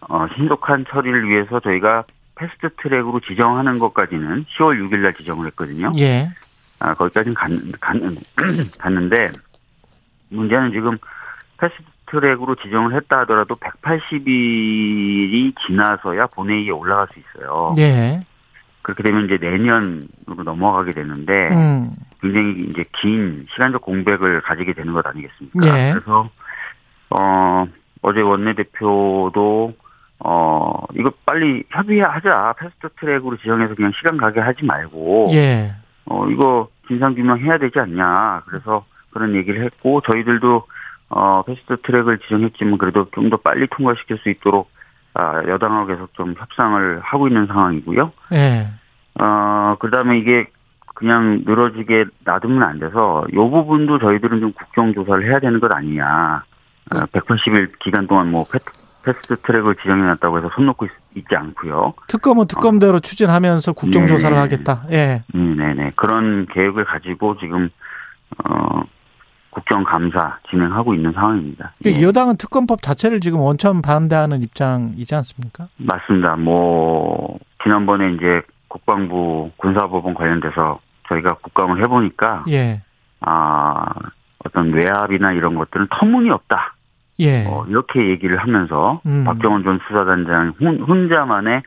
[0.08, 5.92] 어, 신속한 처리를 위해서 저희가 fast track으로 지정하는 것까지는 10월 6일 날 지정을 했거든요.
[5.98, 6.30] 예.
[6.78, 7.96] 아, 거기까지는 갔, 갔,
[8.78, 9.30] 갔는데
[10.30, 10.98] 문제는 지금
[11.58, 11.82] fast
[12.12, 17.74] track으로 지정을 했다 하더라도 180일이 지나서야 본회의에 올라갈 수 있어요.
[17.78, 18.20] 예.
[18.82, 21.90] 그렇게 되면 이제 내년으로 넘어가게 되는데 음.
[22.22, 25.66] 굉장히 이제 긴 시간적 공백을 가지게 되는 것 아니겠습니까?
[25.66, 25.92] 예.
[25.92, 26.30] 그래서
[27.10, 27.66] 어
[28.00, 29.74] 어제 원내대표도
[30.20, 35.74] 어 이거 빨리 협의하자 fast track으로 지정해서 그냥 시간 가게 하지 말고 예.
[36.06, 40.66] 어 이거 진상 규명해야 되지 않냐 그래서 그런 얘기를 했고 저희들도
[41.10, 44.70] 어 fast track을 지정했지만 그래도 좀 더 빨리 통과시킬 수 있도록
[45.14, 48.12] 아 여당하고 계속 좀 협상을 하고 있는 상황이고요.
[48.32, 48.68] 예.
[49.20, 50.46] 어, 그 다음에 이게
[51.02, 56.44] 그냥 늘어지게 놔두면 안 돼서 요 부분도 저희들은 좀 국정조사를 해야 되는 것 아니냐.
[56.92, 58.60] 어, 180일 기간 동안 뭐 패,
[59.04, 60.86] 패스트 트랙을 지정해 놨다고 해서 손 놓고
[61.16, 61.94] 있, 지 않고요.
[62.06, 64.40] 특검은 특검대로 추진하면서 국정조사를 예.
[64.40, 64.82] 하겠다.
[64.92, 65.24] 예.
[65.34, 65.92] 음, 네네.
[65.96, 67.68] 그런 계획을 가지고 지금,
[68.44, 68.82] 어,
[69.50, 71.72] 국정감사 진행하고 있는 상황입니다.
[71.80, 75.66] 그러니까 예, 여당은 특검법 자체를 지금 원천 반대하는 입장이지 않습니까?
[75.78, 76.36] 맞습니다.
[76.36, 80.80] 뭐, 지난번에 이제 국방부 군사법원 관련돼서
[81.12, 82.80] 저희가 국감을 해보니까, 예.
[83.20, 83.84] 아,
[84.44, 86.74] 어떤 외압이나 이런 것들은 터무니없다.
[87.20, 87.44] 예.
[87.46, 89.24] 어, 이렇게 얘기를 하면서 음.
[89.24, 91.62] 박정원 전 수사단장 혼, 혼자만의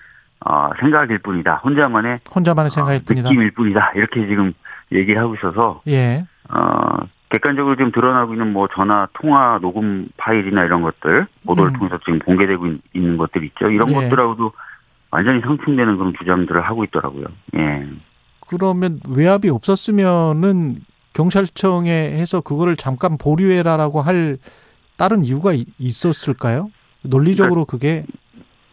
[0.46, 1.62] 어, 생각일 뿐이다.
[1.64, 3.30] 혼자만의 혼자만의 생각일 어, 뿐이다.
[3.30, 3.92] 느낌일 뿐이다.
[3.96, 4.54] 이렇게 지금
[4.92, 6.26] 얘기를 하고 있어서 예.
[6.50, 6.98] 어,
[7.30, 11.74] 객관적으로 지금 드러나고 있는 뭐 전화 통화 녹음 파일이나 이런 것들 보도를 음.
[11.78, 13.70] 통해서 지금 공개되고 있- 있는 것들 있죠.
[13.70, 13.94] 이런 예.
[13.94, 14.52] 것들하고도
[15.12, 17.26] 완전히 상충되는 그런 주장들을 하고 있더라고요.
[17.56, 17.88] 예.
[18.48, 20.78] 그러면 외압이 없었으면은
[21.14, 24.38] 경찰청에 해서 그거를 잠깐 보류해라라고 할
[24.98, 26.70] 다른 이유가 이- 있었을까요?
[27.04, 28.06] 논리적으로 그게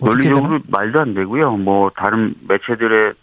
[0.01, 0.37] 어떻게 되나?
[0.41, 1.57] 논리적으로 말도 안 되고요.
[1.59, 3.15] 뭐 다른 매체들의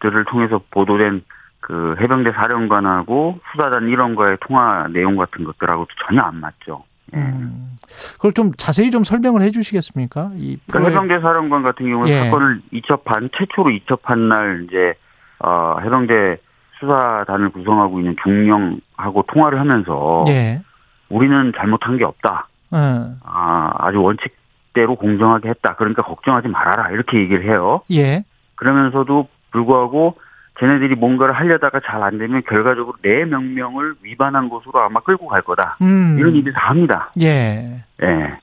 [0.00, 1.22] 들을 통해서 보도된
[1.60, 6.84] 그 해병대 사령관하고 수사단 일원과의 통화 내용 같은 것들하고도 전혀 안 맞죠.
[7.14, 7.18] 예.
[7.18, 7.74] 음.
[8.14, 10.32] 그걸 좀 자세히 좀 설명을 해 주시겠습니까?
[10.36, 12.24] 이 그러니까 해병대 사령관 같은 경우는 예.
[12.24, 14.94] 사건을 이첩한 최초로 이첩한 날 이제
[15.40, 16.36] 어, 해병대
[16.80, 20.60] 수사단을 구성하고 있는 중령하고 통화를 하면서 예.
[21.08, 22.48] 우리는 잘못한 게 없다.
[22.74, 22.76] 예.
[23.24, 25.74] 아, 아주 원칙대로 공정하게 했다.
[25.76, 26.90] 그러니까 걱정하지 말아라.
[26.90, 27.80] 이렇게 얘기를 해요.
[27.90, 28.22] 예.
[28.56, 30.16] 그러면서도 불구하고
[30.60, 35.76] 쟤네들이 뭔가를 하려다가 잘 안 되면 결과적으로 내 명령을 위반한 것으로 아마 끌고 갈 거다.
[35.82, 36.16] 음.
[36.18, 37.10] 이런 얘기를 다 합니다.
[37.20, 37.84] 예.
[38.02, 38.38] 예.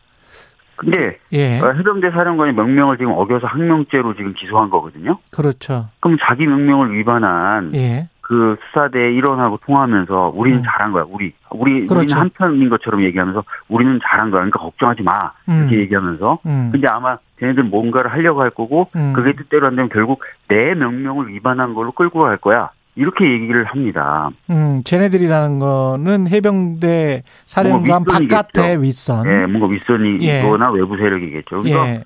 [0.76, 1.60] 근데 예.
[1.60, 5.18] 어, 해병대 사령관이 명령을 지금 어겨서 항명죄로 지금 기소한 거거든요.
[5.32, 5.88] 그렇죠.
[6.00, 8.10] 그럼 자기 명령을 위반한 예.
[8.22, 10.64] 그 수사대 일원하고 통화하면서 우리는 음.
[10.66, 11.06] 잘한 거야.
[11.08, 12.00] 우리 우리 그렇죠.
[12.00, 14.42] 우리는 한편인 것처럼 얘기하면서 우리는 잘한 거야.
[14.42, 15.32] 그러니까 걱정하지 마.
[15.48, 15.80] 이렇게 음.
[15.82, 16.70] 얘기하면서 음.
[16.72, 19.14] 근데 아마 쟤네들 뭔가를 하려고 할 거고 음.
[19.14, 22.72] 그게 뜻대로 안 되면 결국 내 명령을 위반한 걸로 끌고 갈 거야.
[22.96, 24.30] 이렇게 얘기를 합니다.
[24.50, 28.06] 음, 쟤네들이라는 거는 해병대 사령관.
[28.06, 29.26] 바깥의 윗선.
[29.28, 31.64] 예, 뭔가 윗선이거나 외부 세력이겠죠.
[31.64, 32.04] 그러니까 예.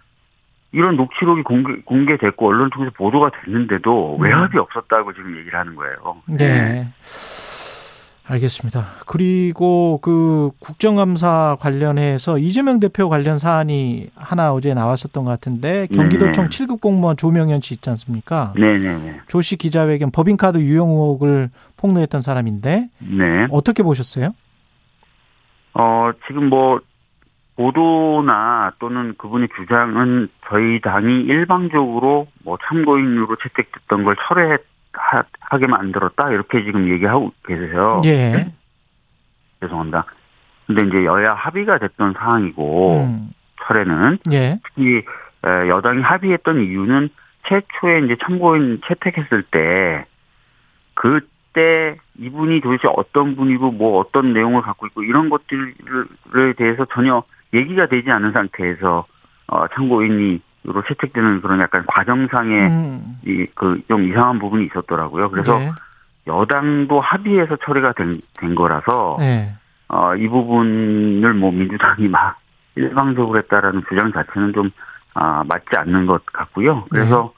[0.72, 4.22] 이런 녹취록이 공개, 공개됐고 언론 통해서 보도가 됐는데도 음.
[4.22, 5.96] 외압이 없었다고 지금 얘기를 하는 거예요.
[6.28, 6.88] 네.
[8.30, 8.86] 알겠습니다.
[9.08, 16.50] 그리고 그 국정감사 관련해서 이재명 대표 관련 사안이 하나 어제 나왔었던 것 같은데 경기도청 네네.
[16.50, 18.54] 7급 공무원 조명현 씨 있지 않습니까?
[18.56, 19.22] 네네네.
[19.28, 23.48] 조씨 기자회견 법인카드 유용 의혹을 폭로했던 사람인데 네.
[23.50, 24.34] 어떻게 보셨어요?
[25.74, 26.82] 어, 지금 뭐,
[27.56, 34.58] 보도나 또는 그분의 주장은 저희 당이 일방적으로 뭐 참고인으로 채택됐던 걸 철회
[34.94, 36.32] 하게 만들었다.
[36.32, 38.02] 이렇게 지금 얘기하고 계세요.
[38.06, 38.52] 예.
[39.62, 40.06] 죄송합니다.
[40.68, 43.30] 근데 이제 여야 합의가 됐던 사항이고, 음.
[43.64, 44.20] 철회는.
[44.32, 44.60] 예.
[44.64, 45.04] 특히
[45.46, 47.10] 에, 여당이 합의했던 이유는
[47.48, 50.06] 최초에 이제 참고인 채택했을 때
[50.94, 57.24] 그때 이분이 도대체 어떤 분이고 뭐 어떤 내용을 갖고 있고 이런 것들에 대해서 전혀
[57.54, 59.06] 얘기가 되지 않은 상태에서
[59.48, 63.18] 어, 참고인으 로 채택되는 그런 약간 과정상의 음.
[63.26, 65.30] 이그 좀 이상한 부분이 있었더라고요.
[65.30, 65.72] 그래서 네.
[66.28, 69.54] 여당도 합의해서 처리가 된, 된 거라서 네.
[69.88, 72.40] 어, 이 부분을 뭐 민주당이 막
[72.76, 74.72] 일방적으로 했다라는 주장 자체는 좀,
[75.14, 76.86] 아, 맞지 않는 것 같고요.
[76.90, 77.34] 그래서,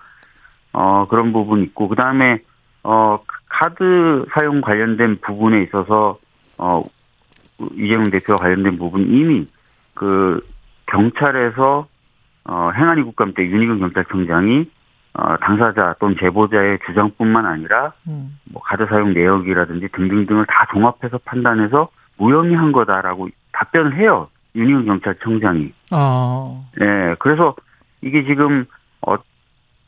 [0.73, 2.39] 어, 그런 부분이 있고, 그 다음에,
[2.83, 3.19] 어,
[3.49, 6.19] 카드 사용 관련된 부분에 있어서,
[6.57, 6.83] 어,
[7.75, 9.47] 이재명 대표와 관련된 부분 이미
[9.93, 10.45] 그
[10.87, 11.87] 경찰에서,
[12.45, 14.69] 어, 행안위 국감 때 윤희경 경찰청장이
[15.13, 18.39] 어, 당사자 또는 제보자의 주장뿐만 아니라 음.
[18.51, 24.29] 뭐 카드 사용 내역이라든지 등등등을 다 종합해서 판단해서 무혐의 한 거다라고 답변을 해요.
[24.55, 25.73] 윤희경 경찰청장이.
[25.93, 26.69] 어.
[26.81, 27.55] 예, 그래서
[28.01, 28.65] 이게 지금
[29.05, 29.15] 어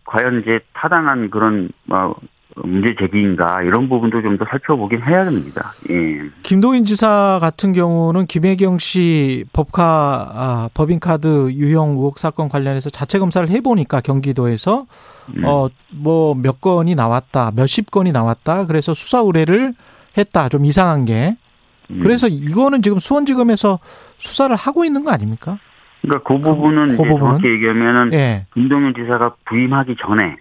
[0.05, 2.15] 과연 이제 타당한 그런 뭐
[2.55, 5.73] 문제 제기인가 이런 부분도 좀 더 살펴보긴 해야 됩니다.
[5.89, 6.29] 예.
[6.43, 9.83] 김도인 지사 같은 경우는 김혜경 씨 법카
[10.33, 14.85] 아, 법인카드 유형 의혹 사건 관련해서 자체 검사를 해보니까 경기도에서
[15.35, 15.43] 음.
[15.45, 18.65] 어뭐 몇 건이 나왔다, 몇십 건이 나왔다.
[18.67, 19.73] 그래서 수사 의뢰를
[20.17, 20.49] 했다.
[20.49, 21.35] 좀 이상한 게.
[21.89, 21.99] 음.
[22.01, 23.79] 그래서 이거는 지금 수원지검에서
[24.17, 25.57] 수사를 하고 있는 거 아닙니까?
[26.01, 27.19] 그러니까 그 부분은 그 이제 부분은?
[27.19, 28.45] 정확히 얘기하면은 예.
[28.53, 30.35] 김동연 지사가 부임하기 전에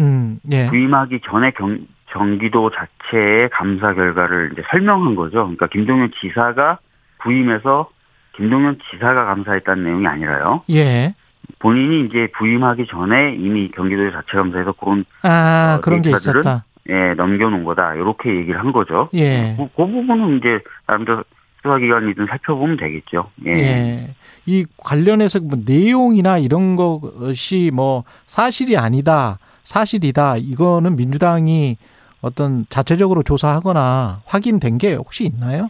[0.00, 0.66] 음, 예.
[0.68, 5.42] 부임하기 전에 경, 경기도 자체의 감사 결과를 이제 설명한 거죠.
[5.42, 6.78] 그러니까 김동연 지사가
[7.22, 7.88] 부임해서
[8.36, 10.62] 김동연 지사가 감사했다는 내용이 아니라요.
[10.70, 11.14] 예.
[11.58, 16.10] 본인이 이제 부임하기 전에 이미 경기도의 자체 감사에서 그런 아, 어, 그런 게?
[16.10, 16.64] 있었다.
[16.88, 17.94] 예, 넘겨놓은 거다.
[17.94, 19.08] 이렇게 얘기를 한 거죠.
[19.14, 19.54] 예.
[19.56, 21.22] 그, 그 부분은 이제 나름대로
[21.62, 23.30] 수사기관이든 살펴보면 되겠죠.
[23.46, 23.50] 예.
[23.52, 24.14] 예.
[24.46, 29.38] 이 관련해서 뭐 내용이나 이런 것이 뭐 사실이 아니다,
[29.70, 30.36] 사실이다.
[30.38, 31.76] 이거는 민주당이
[32.22, 35.68] 어떤 자체적으로 조사하거나 확인된 게 혹시 있나요?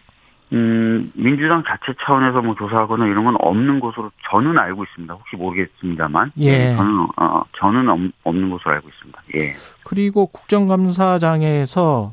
[0.52, 5.14] 음, 민주당 자체 차원에서 뭐 조사하거나 이런 건 없는 것으로 저는 알고 있습니다.
[5.14, 6.32] 혹시 모르겠습니다만.
[6.38, 6.74] 예.
[6.74, 9.22] 저는, 어, 저는 없- 없는 것으로 알고 있습니다.
[9.36, 9.52] 예.
[9.84, 12.12] 그리고 국정감사장에서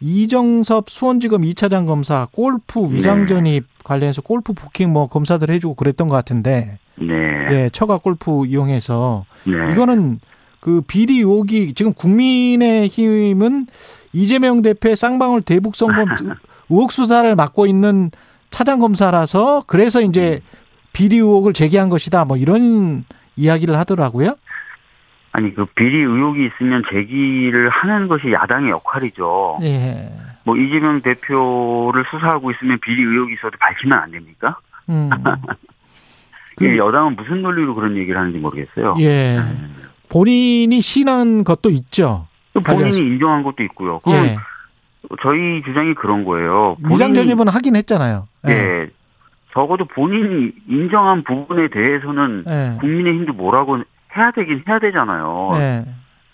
[0.00, 6.14] 이정섭 수원지검 2차장 검사 골프 위장 전입 관련해서 골프 부킹 뭐 검사들 해주고 그랬던 것
[6.16, 7.14] 같은데, 네.
[7.50, 9.52] 예, 처가 골프 이용해서 네.
[9.72, 10.18] 이거는
[10.66, 13.68] 그 비리 의혹이 지금 국민의힘은
[14.12, 16.08] 이재명 대표의 쌍방울 대북 성범
[16.68, 18.10] 의혹 수사를 맡고 있는
[18.50, 20.40] 차장 검사라서 그래서 이제
[20.92, 22.24] 비리 의혹을 제기한 것이다.
[22.24, 23.04] 뭐 이런
[23.36, 24.34] 이야기를 하더라고요.
[25.30, 29.58] 아니, 그 비리 의혹이 있으면 제기를 하는 것이 야당의 역할이죠.
[29.62, 30.10] 예.
[30.42, 34.58] 뭐 이재명 대표를 수사하고 있으면 비리 의혹이 있어도 밝히면 안 됩니까?
[34.88, 35.10] 음.
[36.58, 38.96] 그 그- 여당은 무슨 논리로 그런 얘기를 하는지 모르겠어요.
[38.98, 39.38] 예.
[40.08, 42.26] 본인이 신한 것도 있죠.
[42.52, 42.98] 그 본인이.
[42.98, 43.98] 인정한 것도 있고요.
[44.00, 44.36] 그건 예.
[45.22, 46.76] 저희 주장이 그런 거예요.
[46.90, 48.26] 위장 전입은 하긴 했잖아요.
[48.48, 48.52] 예.
[48.52, 48.86] 예.
[49.52, 52.76] 적어도 본인이 인정한 부분에 대해서는 예.
[52.80, 53.78] 국민의힘도 뭐라고
[54.16, 55.50] 해야 되긴 해야 되잖아요.
[55.54, 55.84] 예.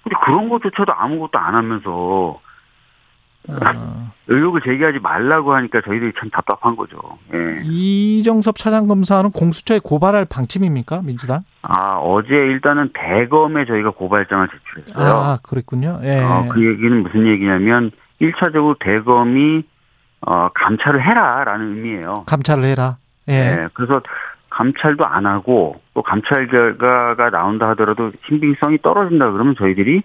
[0.03, 2.41] 근데 그런 것조차도 아무것도 안 하면서
[3.49, 6.99] 어, 의혹을 제기하지 말라고 하니까 저희들이 참 답답한 거죠.
[7.35, 7.61] 예.
[7.65, 11.41] 이정섭 차장검사는 공수처에 고발할 방침입니까 민주당?
[11.63, 15.13] 아 어제 일단은 대검에 저희가 고발장을 제출했어요.
[15.13, 16.01] 아 그랬군요.
[16.05, 16.21] 예.
[16.23, 17.91] 어, 그 얘기는 무슨 얘기냐면
[18.21, 19.65] 1차적으로 대검이
[20.27, 22.25] 어, 감찰을 해라라는 의미예요.
[22.27, 22.97] 감찰을 해라.
[23.29, 23.33] 예.
[23.33, 24.01] 네, 그래서
[24.51, 30.03] 감찰도 안 하고 또 감찰 결과가 나온다 하더라도 신빙성이 떨어진다 그러면 저희들이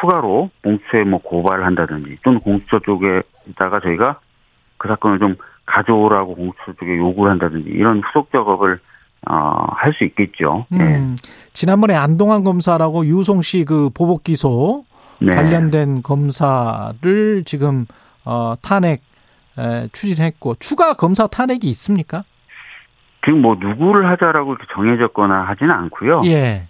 [0.00, 4.20] 추가로 공수처에 뭐 고발을 한다든지 또는 공수처 쪽에다가 저희가
[4.78, 5.36] 그 사건을 좀
[5.66, 8.80] 가져오라고 공수처 쪽에 요구를 한다든지 이런 후속 작업을
[9.26, 10.66] 어, 할 수 있겠죠.
[10.74, 10.76] 예.
[10.76, 11.16] 음,
[11.54, 14.84] 지난번에 안동환 검사라고 유송 씨 그 보복 기소
[15.20, 15.34] 네.
[15.34, 17.86] 관련된 검사를 지금
[18.26, 19.00] 어, 탄핵
[19.58, 22.24] 에, 추진했고 추가 검사 탄핵이 있습니까?
[23.24, 26.22] 지금 뭐 누구를 하자라고 이렇게 정해졌거나 하지는 않고요.
[26.26, 26.66] 예.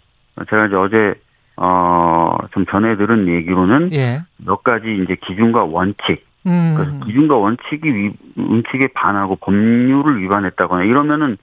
[0.49, 1.15] 제가 이제 어제
[1.57, 2.15] 어
[2.53, 4.23] 좀 전해 들은 얘기로는 예.
[4.39, 6.75] 몇 가지 이제 기준과 원칙 음.
[6.77, 11.37] 그래서 기준과 원칙이 위, 원칙에 반하고 법률을 위반했다거나 이러면은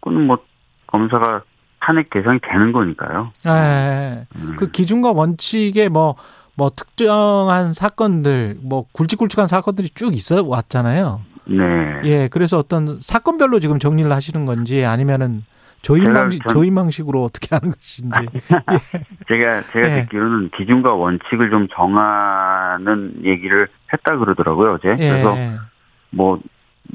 [0.00, 0.38] 그건 뭐
[0.86, 1.42] 검사가
[1.80, 3.32] 탄핵 대상이 되는 거니까요.
[3.46, 4.26] 예.
[4.36, 4.56] 음.
[4.58, 6.16] 그 기준과 원칙에 뭐,
[6.56, 11.22] 뭐 특정한 사건들, 뭐 굵직굵직한 사건들이 쭉 있어 왔잖아요.
[11.46, 12.00] 네.
[12.04, 12.28] 예.
[12.28, 15.42] 그래서 어떤 사건별로 지금 정리를 하시는 건지 아니면은
[15.82, 18.10] 저희 제가 방식, 전- 저희 방식으로 어떻게 하는 것인지.
[19.28, 20.02] 제가 제가 예.
[20.02, 24.88] 듣기로는 기준과 원칙을 좀 정하는 얘기를 했다 그러더라고요 어제.
[24.90, 25.08] 예.
[25.08, 25.36] 그래서
[26.10, 26.40] 뭐,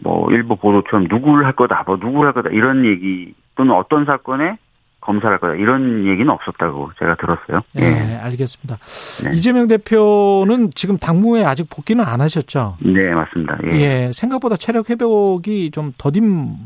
[0.03, 4.57] 뭐, 일부 보도처럼 누구를 할 거다, 뭐, 누구를 할 거다, 이런 얘기, 또는 어떤 사건에
[4.99, 7.61] 검사를 할 거다, 이런 얘기는 없었다고 제가 들었어요.
[7.79, 8.15] 예, 예.
[8.21, 8.77] 알겠습니다.
[9.23, 9.31] 네.
[9.36, 12.77] 이재명 대표는 지금 당무에 아직 복귀는 안 하셨죠?
[12.81, 13.57] 네, 맞습니다.
[13.67, 13.71] 예.
[13.79, 16.25] 예, 생각보다 체력 회복이 좀 더딘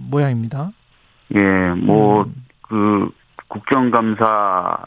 [0.10, 0.72] 모양입니다.
[1.36, 2.46] 예, 뭐, 음.
[2.62, 3.10] 그,
[3.48, 4.78] 국정감사에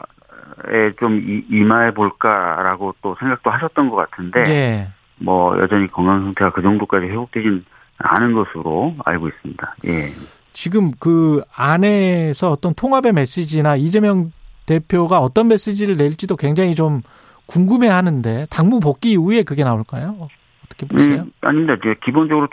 [0.99, 4.87] 좀 이- 임하해 볼까라고 또 생각도 하셨던 것 같은데, 예.
[5.19, 7.65] 뭐, 여전히 건강 상태가 그 정도까지 회복되진
[7.97, 9.75] 않은 것으로 알고 있습니다.
[9.87, 10.07] 예.
[10.53, 14.31] 지금 그 안에서 어떤 통합의 메시지나 이재명
[14.65, 17.01] 대표가 어떤 메시지를 낼지도 굉장히 좀
[17.47, 20.29] 궁금해 하는데, 당무 복귀 이후에 그게 나올까요?
[20.65, 21.21] 어떻게 보세요?
[21.23, 21.75] 음, 아닙니다.
[22.05, 22.47] 기본적으로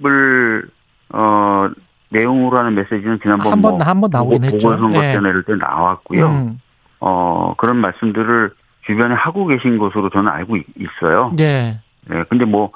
[0.00, 0.68] 통합을
[1.10, 1.68] 어
[2.10, 4.68] 내용으로 하는 메시지는 지난번 한 번, 뭐 한번 나오긴 보궐- 했죠.
[4.68, 5.12] 보궐선거 예.
[5.44, 6.26] 때 나왔고요.
[6.26, 6.60] 음,
[7.00, 8.50] 어 그런 말씀들을
[8.86, 11.32] 주변에 하고 계신 것으로 저는 알고 있- 있어요.
[11.38, 11.78] 예.
[12.10, 12.24] 예.
[12.28, 12.70] 근데 뭐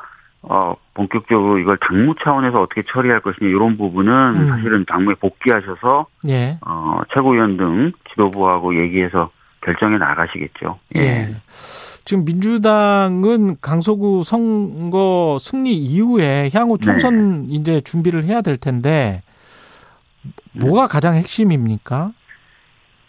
[0.44, 4.48] 어, 본격적으로 이걸 당무 차원에서 어떻게 처리할 것이냐 이런 부분은 음.
[4.48, 6.58] 사실은 당무에 복귀하셔서 예.
[6.66, 9.30] 어, 최고위원 등 지도부하고 얘기해서
[9.60, 10.78] 결정해 나가시겠죠.
[10.96, 11.36] 예.
[12.04, 16.84] 지금 민주당은 강서구 선거 승리 이후에 향후 네.
[16.84, 19.22] 총선 이제 준비를 해야 될 텐데
[20.52, 22.12] 뭐가 가장 핵심입니까?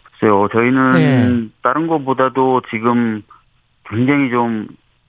[0.04, 1.48] 글쎄요, 저희는 네.
[1.62, 3.22] 다른 것보다도 지금
[3.88, 4.68] 굉장히 좀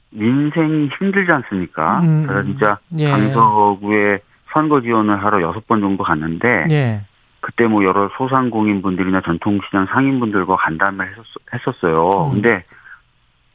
[0.10, 2.00] 민생이 힘들지 않습니까?
[2.02, 3.10] 음, 제가 진짜 예.
[3.10, 4.20] 강서구에
[4.52, 7.02] 선거 지원을 하러 여섯 번 정도 갔는데 예.
[7.42, 11.16] 그때 뭐 여러 소상공인분들이나 전통시장 상인분들과 간담회를
[11.54, 12.42] 했었, 어요 음.
[12.42, 12.64] 근데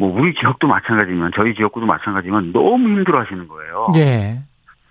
[0.01, 3.87] 뭐 우리 지역도 마찬가지지만 저희 지역구도 마찬가지지만 너무 힘들어하시는 거예요.
[3.97, 4.41] 예.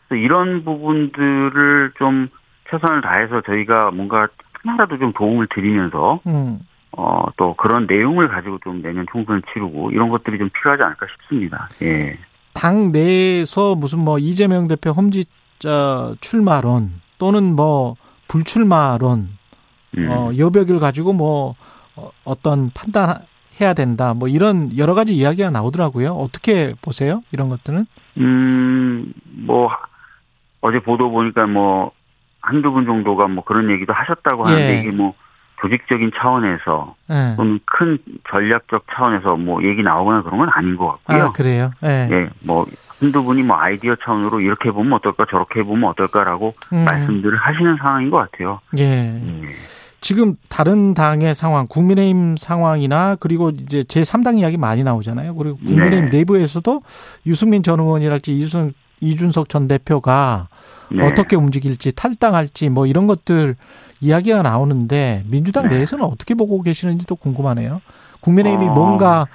[0.08, 2.30] 그래서 이런 부분들을 좀
[2.70, 4.28] 최선을 다해서 저희가 뭔가
[4.62, 6.60] 하나라도 좀 도움을 드리면서 음.
[6.92, 11.70] 어, 또 그런 내용을 가지고 좀 내년 총선을 치르고 이런 것들이 좀 필요하지 않을까 싶습니다.
[11.82, 12.16] 예.
[12.54, 17.96] 당 내에서 무슨 뭐 이재명 대표 험지자 출마론 또는 뭐
[18.28, 19.30] 불출마론
[19.98, 20.08] 음.
[20.12, 21.56] 어 여백을 가지고 뭐
[21.96, 23.22] 어, 어떤 판단
[23.62, 26.14] 해야 된다 뭐 이런 여러 가지 이야기가 나오더라고요.
[26.14, 27.24] 어떻게 보세요?
[27.32, 27.86] 이런 것들은?
[28.18, 29.14] 음,
[29.46, 29.70] 뭐,
[30.62, 31.92] 어제 보도 보니까 뭐,
[32.42, 34.80] 한두 분 정도가 뭐 그런 얘기도 하셨다고 하는데 예.
[34.80, 35.14] 이게 뭐,
[35.62, 37.36] 조직적인 차원에서 예.
[37.36, 37.98] 또는 큰
[38.30, 41.24] 전략적 차원에서 뭐 얘기 나오거나 그런 건 아닌 것 같고요.
[41.24, 41.72] 아 그래요.
[41.84, 42.10] 예.
[42.12, 42.66] 예, 뭐,
[43.00, 46.86] 한두 분이 뭐 아이디어 차원으로 이렇게 보면 어떨까, 저렇게 보면 어떨까라고 음.
[46.86, 48.62] 말씀들을 하시는 상황인 것 같아요.
[48.78, 48.84] 예.
[48.84, 49.50] 예.
[50.02, 55.36] 지금 다른 당의 상황, 국민의힘 상황이나 그리고 이제 제 3당 이야기 많이 나오잖아요.
[55.36, 56.18] 그리고 국민의힘 네.
[56.20, 56.82] 내부에서도
[57.26, 60.48] 유승민 전 의원이랄지 이준, 이준석 전 대표가
[60.90, 61.06] 네.
[61.06, 63.56] 어떻게 움직일지 탈당할지 뭐 이런 것들
[64.02, 65.78] 이야기가 나오는데 민주당 네.
[65.78, 67.82] 내에서는 어떻게 보고 계시는지도 궁금하네요.
[68.22, 68.74] 국민의힘이 어.
[68.74, 69.28] 뭔가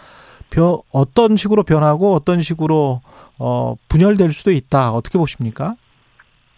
[0.50, 3.00] 변, 어떤 식으로 변하고 어떤 식으로
[3.38, 4.92] 어 분열될 수도 있다.
[4.92, 5.74] 어떻게 보십니까?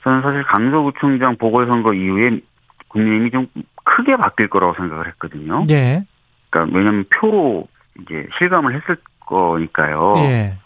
[0.05, 2.41] 저는 사실 강서구청장 보궐선거 이후에
[2.89, 3.49] 국민의힘이 좀
[3.87, 5.65] 크게 바뀔 거라고 생각을 했거든요.
[5.71, 6.05] 예.
[6.51, 7.69] 그러니까 왜냐하면 표로
[8.01, 10.15] 이제 실감을 했을 거니까요.
[10.19, 10.59] 예.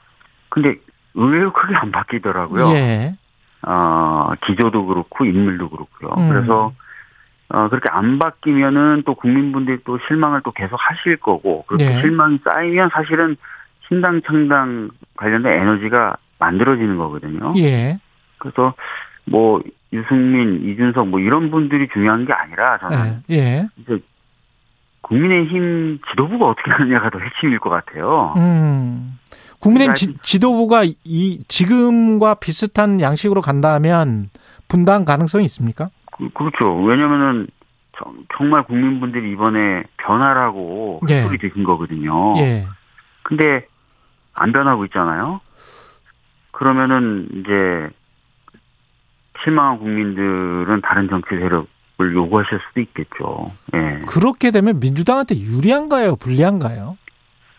[0.49, 0.77] 근데
[1.14, 2.73] 의외로 크게 안 바뀌더라고요.
[2.75, 3.14] 예.
[3.62, 6.14] 어, 기조도 그렇고 인물도 그렇고요.
[6.16, 6.29] 음.
[6.31, 6.73] 그래서
[7.51, 12.01] 어, 그렇게 안 바뀌면은 또 국민분들이 또 실망을 또 계속 하실 거고, 그렇게 네.
[12.01, 13.37] 실망이 쌓이면 사실은
[13.89, 17.53] 신당 창당 관련된 에너지가 만들어지는 거거든요.
[17.59, 17.99] 예.
[18.39, 18.75] 그래서
[19.25, 19.61] 뭐
[19.93, 23.34] 유승민, 이준석 뭐 이런 분들이 중요한 게 아니라 저는 예.
[23.36, 23.68] 예.
[23.78, 23.99] 이제
[25.03, 28.34] 국민의힘 지도부가 어떻게 하느냐가 더 핵심일 것 같아요.
[28.36, 29.18] 음.
[29.61, 34.30] 국민의힘 지, 지도부가 이 지금과 비슷한 양식으로 간다면
[34.68, 35.91] 분당 가능성이 있습니까?
[36.12, 36.76] 그, 그렇죠.
[36.82, 37.49] 왜냐면은
[37.99, 41.22] 정- 정말 국민분들이 이번에 변화라고 예.
[41.22, 42.38] 소리 드신 거거든요.
[42.38, 42.66] 예.
[43.22, 43.66] 근데
[44.34, 45.41] 안 변하고 있잖아요.
[46.53, 47.88] 그러면은 이제
[49.43, 53.53] 실망한 국민들은 다른 정치 세력을 요구하실 수도 있겠죠.
[53.74, 54.03] 예.
[54.07, 56.16] 그렇게 되면 민주당한테 유리한가요?
[56.16, 56.97] 불리한가요?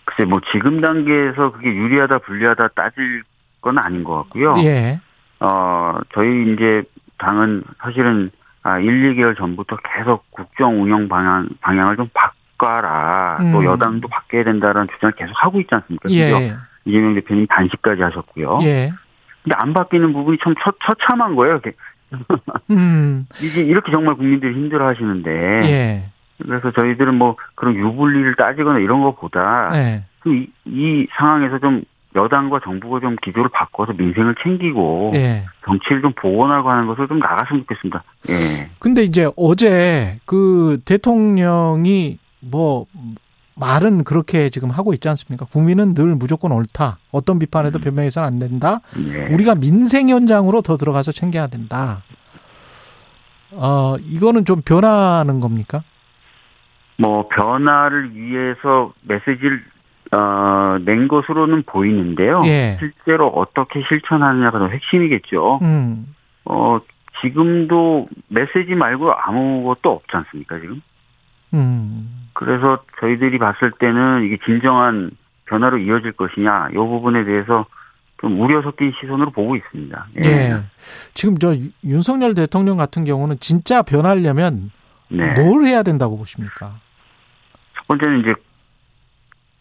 [0.05, 3.23] 글쎄 뭐 지금 단계에서 그게 유리하다 불리하다 따질
[3.61, 4.55] 건 아닌 것 같고요.
[4.63, 4.99] 예.
[5.39, 6.83] 어 저희 이제
[7.17, 8.31] 당은 사실은
[8.63, 13.37] 아 1, 2개월 전부터 계속 국정 운영 방향 방향을 좀 바꿔라.
[13.51, 13.65] 또 음.
[13.65, 16.09] 여당도 바뀌어야 된다라는 주장을 계속 하고 있지 않습니까?
[16.11, 16.55] 예.
[16.85, 18.59] 이재명 대표님 단식까지 하셨고요.
[18.63, 18.91] 예.
[19.43, 21.53] 근데 안 바뀌는 부분이 참 처, 처참한 거예요.
[21.53, 21.73] 이렇게.
[22.71, 23.25] 음.
[23.41, 25.31] 이게 이렇게 정말 국민들이 힘들어 하시는데.
[25.65, 26.03] 예.
[26.41, 30.03] 그래서 저희들은 뭐 그런 유불리를 따지거나 이런 것보다 예.
[30.25, 31.83] 이, 이 상황에서 좀
[32.15, 35.45] 여당과 정부가 좀 기조를 바꿔서 민생을 챙기고 예.
[35.65, 38.03] 정치를 좀 복원하고 하는 것을 좀 나갔으면 좋겠습니다.
[38.29, 38.69] 예.
[38.79, 42.85] 근데 이제 어제 그 대통령이 뭐
[43.55, 45.45] 말은 그렇게 지금 하고 있지 않습니까?
[45.45, 46.97] 국민은 늘 무조건 옳다.
[47.11, 47.81] 어떤 비판에도 음.
[47.81, 48.79] 변명해서는 안 된다.
[48.97, 49.27] 예.
[49.33, 52.03] 우리가 민생 현장으로 더 들어가서 챙겨야 된다.
[53.51, 55.83] 어, 이거는 좀 변하는 겁니까?
[56.97, 59.63] 뭐 변화를 위해서 메시지를
[60.13, 62.43] 어, 낸 것으로는 보이는데요.
[62.45, 62.77] 예.
[62.79, 65.59] 실제로 어떻게 실천하느냐가 더 핵심이겠죠.
[65.61, 66.13] 음.
[66.45, 66.79] 어,
[67.21, 70.81] 지금도 메시지 말고 아무것도 없지 않습니까, 지금?
[71.53, 72.27] 음.
[72.33, 75.11] 그래서 저희들이 봤을 때는 이게 진정한
[75.45, 77.65] 변화로 이어질 것이냐, 이 부분에 대해서
[78.21, 80.05] 좀 우려 섞인 시선으로 보고 있습니다.
[80.23, 80.61] 예.
[81.13, 84.71] 지금 저 유- 윤석열 대통령 같은 경우는 진짜 변하려면
[85.09, 85.33] 네.
[85.33, 86.75] 뭘 해야 된다고 보십니까?
[87.75, 88.33] 첫 번째는 이제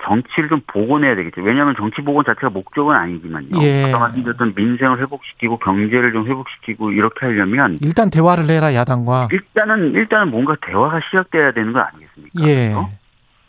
[0.03, 1.43] 정치를 좀 복원해야 되겠죠.
[1.43, 3.63] 왜냐하면 정치 복원 자체가 목적은 아니지만요.
[3.63, 3.85] 예.
[3.85, 9.29] 아까 말씀드렸던 민생을 회복시키고 경제를 좀 회복시키고 이렇게 하려면 일단 대화를 해라 야당과.
[9.33, 12.49] 일단은 일단은 뭔가 대화가 시작돼야 되는 거 아니겠습니까?
[12.49, 12.71] 예.
[12.71, 12.91] 그렇죠?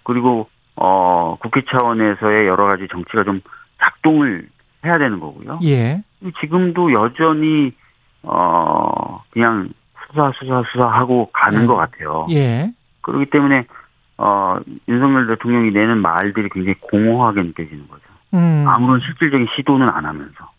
[0.04, 3.41] 그리고 어 국회 차원에서의 여러 가지 정치가 좀
[3.80, 4.47] 작동을
[4.86, 5.60] 해야 되는 거고요.
[5.64, 6.02] 예.
[6.41, 7.72] 지금도 여전히
[8.24, 9.70] 어 그냥
[10.08, 11.68] 수사 수사 수사하고 가는 음.
[11.68, 12.28] 것 같아요.
[12.32, 12.72] 예.
[13.02, 13.66] 그렇기 때문에
[14.24, 18.03] 어 윤석열 대통령이 내는 말들이 굉장히 공허하게 느껴지는 거죠.
[18.36, 18.65] 음.
[18.67, 20.51] 아무런 실질적인 시도는 안 하면서.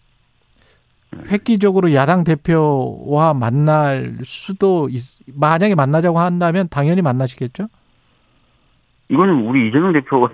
[1.31, 5.03] 획기적으로 야당 대표와 만날 수도 있,
[5.33, 7.69] 만약에 만나자고 한다면 당연히 만나시겠죠?
[9.11, 10.31] 이거는 우리 이재명 대표가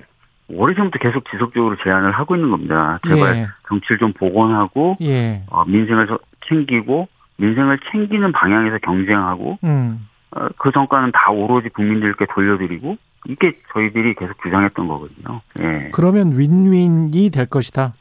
[0.49, 2.99] 오래전부터 계속 지속적으로 제안을 하고 있는 겁니다.
[3.07, 3.47] 제발 예.
[3.69, 5.43] 정치를 좀 복원하고 예.
[5.51, 6.19] 어, 민생을 저-
[6.49, 10.09] 챙기고 민생을 챙기는 방향에서 경쟁하고 음.
[10.31, 12.97] 어, 그 성과는 다 오로지 국민들께 돌려드리고
[13.27, 15.41] 이게 저희들이 계속 주장했던 거거든요.
[15.61, 15.91] 예.
[15.93, 17.95] 그러면 윈윈이 될 것이다.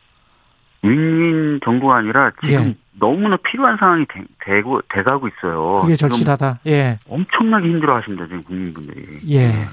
[0.83, 2.75] 윈윈 정도가 아니라 지금 예.
[2.99, 5.77] 너무나 필요한 상황이 되, 되고 돼가고 있어요.
[5.81, 6.59] 그게 절실하다.
[6.67, 6.99] 예.
[7.09, 9.05] 엄청나게 힘들어하십니다 지금 국민분들이.
[9.31, 9.67] 예.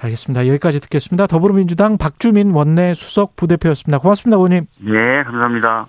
[0.00, 0.48] 알겠습니다.
[0.48, 1.26] 여기까지 듣겠습니다.
[1.26, 3.98] 더불어민주당 박주민 원내 수석 부대표였습니다.
[3.98, 4.66] 고맙습니다, 의원님.
[4.80, 5.86] 네, 감사합니다.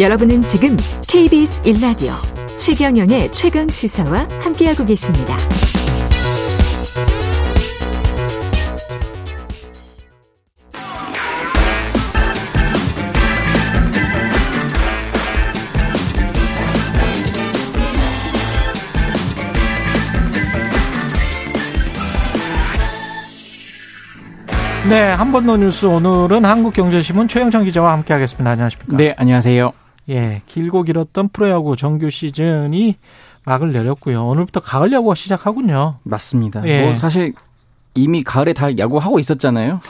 [0.00, 0.76] 여러분은 지금
[1.08, 2.12] KBS 1라디오
[2.58, 5.36] 최경영의 최강 시사와 함께하고 계십니다.
[24.90, 28.50] 네, 한 번 더 뉴스 오늘은 한국경제신문 최영창 기자와 함께하겠습니다.
[28.50, 28.96] 안녕하십니까?
[28.96, 29.72] 네, 안녕하세요.
[30.08, 32.96] 예, 길고 길었던 프로야구 정규 시즌이
[33.44, 34.26] 막을 내렸고요.
[34.26, 35.98] 오늘부터 가을 야구가 시작하군요.
[36.02, 36.66] 맞습니다.
[36.66, 36.86] 예.
[36.86, 37.32] 뭐 사실
[37.94, 39.80] 이미 가을에 다 야구 하고 있었잖아요.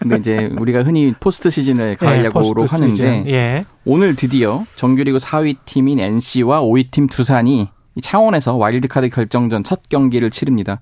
[0.00, 3.28] 근데 이제 우리가 흔히 포스트 시즌을 가을 예, 야구로 하는데 시즌.
[3.28, 3.64] 예.
[3.84, 10.30] 오늘 드디어 정규리그 4위 팀인 NC와 5위 팀 두산이 이 창원에서 와일드카드 결정전 첫 경기를
[10.30, 10.80] 치릅니다.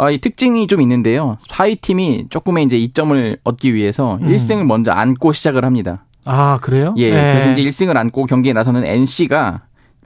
[0.00, 1.36] 어, 이 특징이 좀 있는데요.
[1.46, 4.28] 4위 팀이 조금의 이제 이점을 얻기 위해서 음.
[4.28, 6.06] 1승을 먼저 안고 시작을 합니다.
[6.24, 6.94] 아, 그래요?
[6.96, 9.60] 예, 그래서 이제 1승을 안고 경기에 나서는 NC가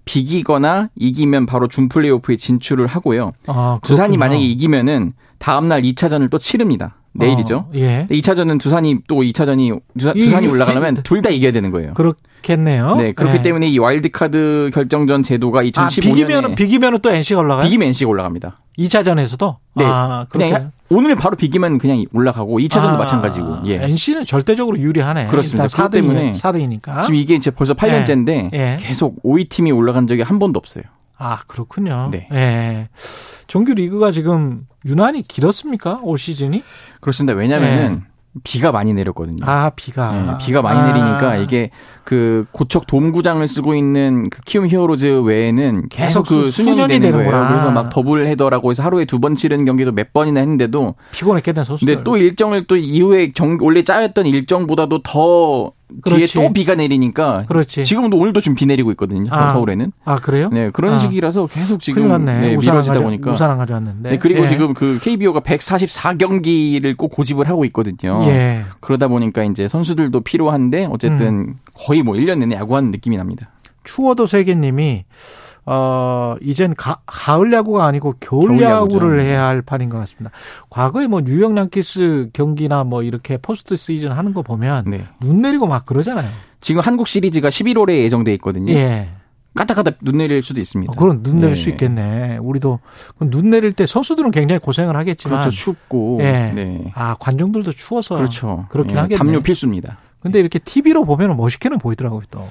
[0.04, 3.32] 비기거나 이기면 바로 준 플레이오프에 진출을 하고요.
[3.46, 4.18] 아, 그렇군요.
[4.18, 6.96] 만약에 이기면은 다음 날 2차전을 또 치릅니다.
[7.14, 7.56] 내일이죠.
[7.56, 8.06] 어, 예.
[8.10, 11.94] 2차전은 두산이 또 2차전이 두산, 이 올라가려면 둘 다 이겨야 되는 거예요.
[11.94, 12.96] 그렇겠네요.
[12.96, 13.42] 네, 그렇기 예.
[13.42, 17.64] 때문에 이 와일드 카드 결정전 제도가 2015년에 아, 비기면은 비기면은 또 NC가 올라가요?
[17.64, 18.60] 비기면 NC가 올라갑니다.
[18.78, 19.84] 2차전에서도 네.
[19.86, 20.72] 아, 그냥.
[20.90, 23.60] 오늘 바로 비기면 그냥 올라가고 2차전도 아, 마찬가지고.
[23.66, 23.82] 예.
[23.84, 25.28] NC는 절대적으로 유리하네.
[25.28, 25.64] 그렇습니다.
[25.64, 27.02] 일단 그것 때문에 4등이, 4등이니까.
[27.04, 28.76] 지금 이게 이제 벌써 8년째인데 예.
[28.80, 30.84] 계속 5위 팀이 올라간 적이 한 번도 없어요.
[31.18, 32.08] 아, 그렇군요.
[32.10, 32.28] 네.
[32.32, 32.88] 예.
[33.46, 36.00] 정규 리그가 지금 유난히 길었습니까?
[36.02, 36.62] 올 시즌이?
[37.00, 37.34] 그렇습니다.
[37.38, 38.02] 왜냐면은
[38.42, 39.36] 비가 많이 내렸거든요.
[39.38, 39.44] 네.
[39.48, 40.12] 아, 비가.
[40.38, 40.86] 네, 비가 많이 아.
[40.88, 41.70] 내리니까 이게
[42.02, 46.92] 그 고척 돔구장을 쓰고 있는 그 키움 히어로즈 외에는 계속 계속 그 순- 순연이 순연이
[46.94, 47.38] 되는 되는구나.
[47.38, 47.48] 거예요.
[47.52, 51.94] 그래서 막 더블 헤더라고 해서 하루에 두 번 치르는 경기도 몇 번이나 했는데도 피곤했겠네, 선수들.
[51.94, 55.70] 근데 또 일정을 또 이후에 정, 원래 짜였던 일정보다도 더
[56.02, 56.34] 그렇지.
[56.34, 57.84] 또 비가 내리니까 그렇지.
[57.84, 59.28] 지금도 오늘도 지금 비 내리고 있거든요.
[59.30, 59.52] 아.
[59.52, 59.92] 서울에는.
[60.04, 60.48] 아, 그래요?
[60.52, 60.98] 네, 그런 아.
[60.98, 62.24] 시기라서 계속 지금.
[62.24, 63.30] 네, 미뤄지다 가져, 보니까.
[63.30, 64.10] 우산 안 가져왔는데.
[64.10, 64.48] 네, 그리고 예.
[64.48, 68.24] 지금 그 KBO가 144 경기를 꼭 고집을 하고 있거든요.
[68.26, 68.64] 예.
[68.80, 71.58] 그러다 보니까 이제 선수들도 필요한데 어쨌든 음.
[71.74, 73.50] 거의 뭐 1년 내내 야구하는 느낌이 납니다.
[73.84, 75.04] 추워도 세계님이
[75.66, 78.62] 어 이젠 가, 가을 야구가 아니고 겨울, 겨울.
[78.62, 80.30] 야구를 해야 할 판인 것 같습니다.
[80.68, 85.06] 과거에 뭐 뉴욕 양키스 경기나 뭐 이렇게 포스트 시즌 하는 거 보면 네.
[85.20, 86.28] 눈 내리고 막 그러잖아요.
[86.60, 88.72] 지금 한국 시리즈가 11월에 예정돼 있거든요.
[88.72, 89.08] 예.
[89.54, 90.92] 까딱까딱 눈 내릴 수도 있습니다.
[90.92, 91.62] 어, 그럼 눈 내릴 네.
[91.62, 92.38] 수 있겠네.
[92.38, 92.80] 우리도
[93.18, 95.56] 그눈 내릴 때 선수들은 굉장히 고생을 하겠지만 그렇죠.
[95.56, 96.18] 춥고.
[96.22, 96.52] 예.
[96.54, 96.84] 네.
[96.94, 98.66] 아 관중들도 추워서 그렇죠.
[98.70, 99.18] 그렇긴 예, 하겠네.
[99.18, 99.98] 담요 필수입니다.
[100.24, 102.48] 근데 이렇게 TV로 보면 멋있게는 보이더라고요 또.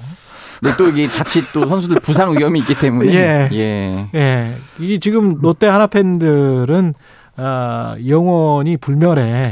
[0.62, 3.48] 근데 또 이게 자칫 또 선수들 부상 위험이 있기 때문에 예.
[3.52, 4.08] 예.
[4.14, 4.54] 예.
[4.78, 6.94] 이 지금 롯데 한화 팬들은
[7.36, 9.42] 아, 영원히 불멸의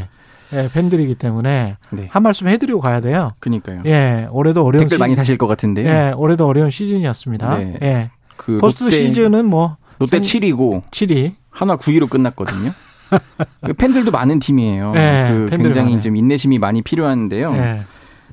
[0.55, 2.09] 예, 팬들이기 때문에 네.
[2.13, 3.33] 한 말씀 해드리고 가야 돼요.
[3.41, 3.83] 그니까요.
[3.87, 5.89] 예, 올해도 어려운 댓글 시, 많이 다실 것 같은데요.
[5.89, 7.59] 예, 올해도 어려운 시즌이었습니다.
[7.59, 7.79] 네.
[7.83, 11.35] 예, 그 포스트 롯데, 시즌은 뭐 롯데 참- 7위고 7위.
[11.51, 12.73] 한화 9위로 끝났거든요.
[13.67, 14.93] 그 팬들도 많은 팀이에요.
[14.93, 16.01] 네, 그 팬들 굉장히 많아요.
[16.03, 17.53] 좀 인내심이 많이 필요한데요.
[17.57, 17.83] 예.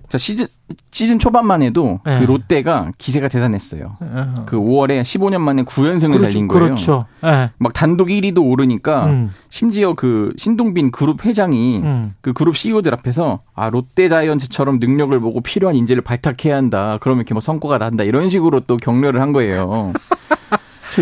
[0.09, 0.47] 자 시즌
[0.91, 2.19] 시즌 초반만 해도 네.
[2.19, 3.97] 그 롯데가 기세가 대단했어요.
[3.99, 6.21] 어, 그 5월에 15년 만에 9연승을 그렇죠.
[6.21, 6.65] 달린 거예요.
[6.65, 7.05] 그렇죠.
[7.23, 7.51] 예.
[7.57, 12.13] 막 단독 1위도 오르니까 음, 심지어 그 신동빈 그룹 회장이 음.
[12.21, 16.97] 그 그룹 CEO들 앞에서 아 롯데 자이언츠처럼 능력을 보고 필요한 인재를 발탁해야 한다.
[17.01, 18.03] 그러면 이렇게 뭐 성과가 난다.
[18.03, 19.93] 이런 식으로 또 격려를 한 거예요.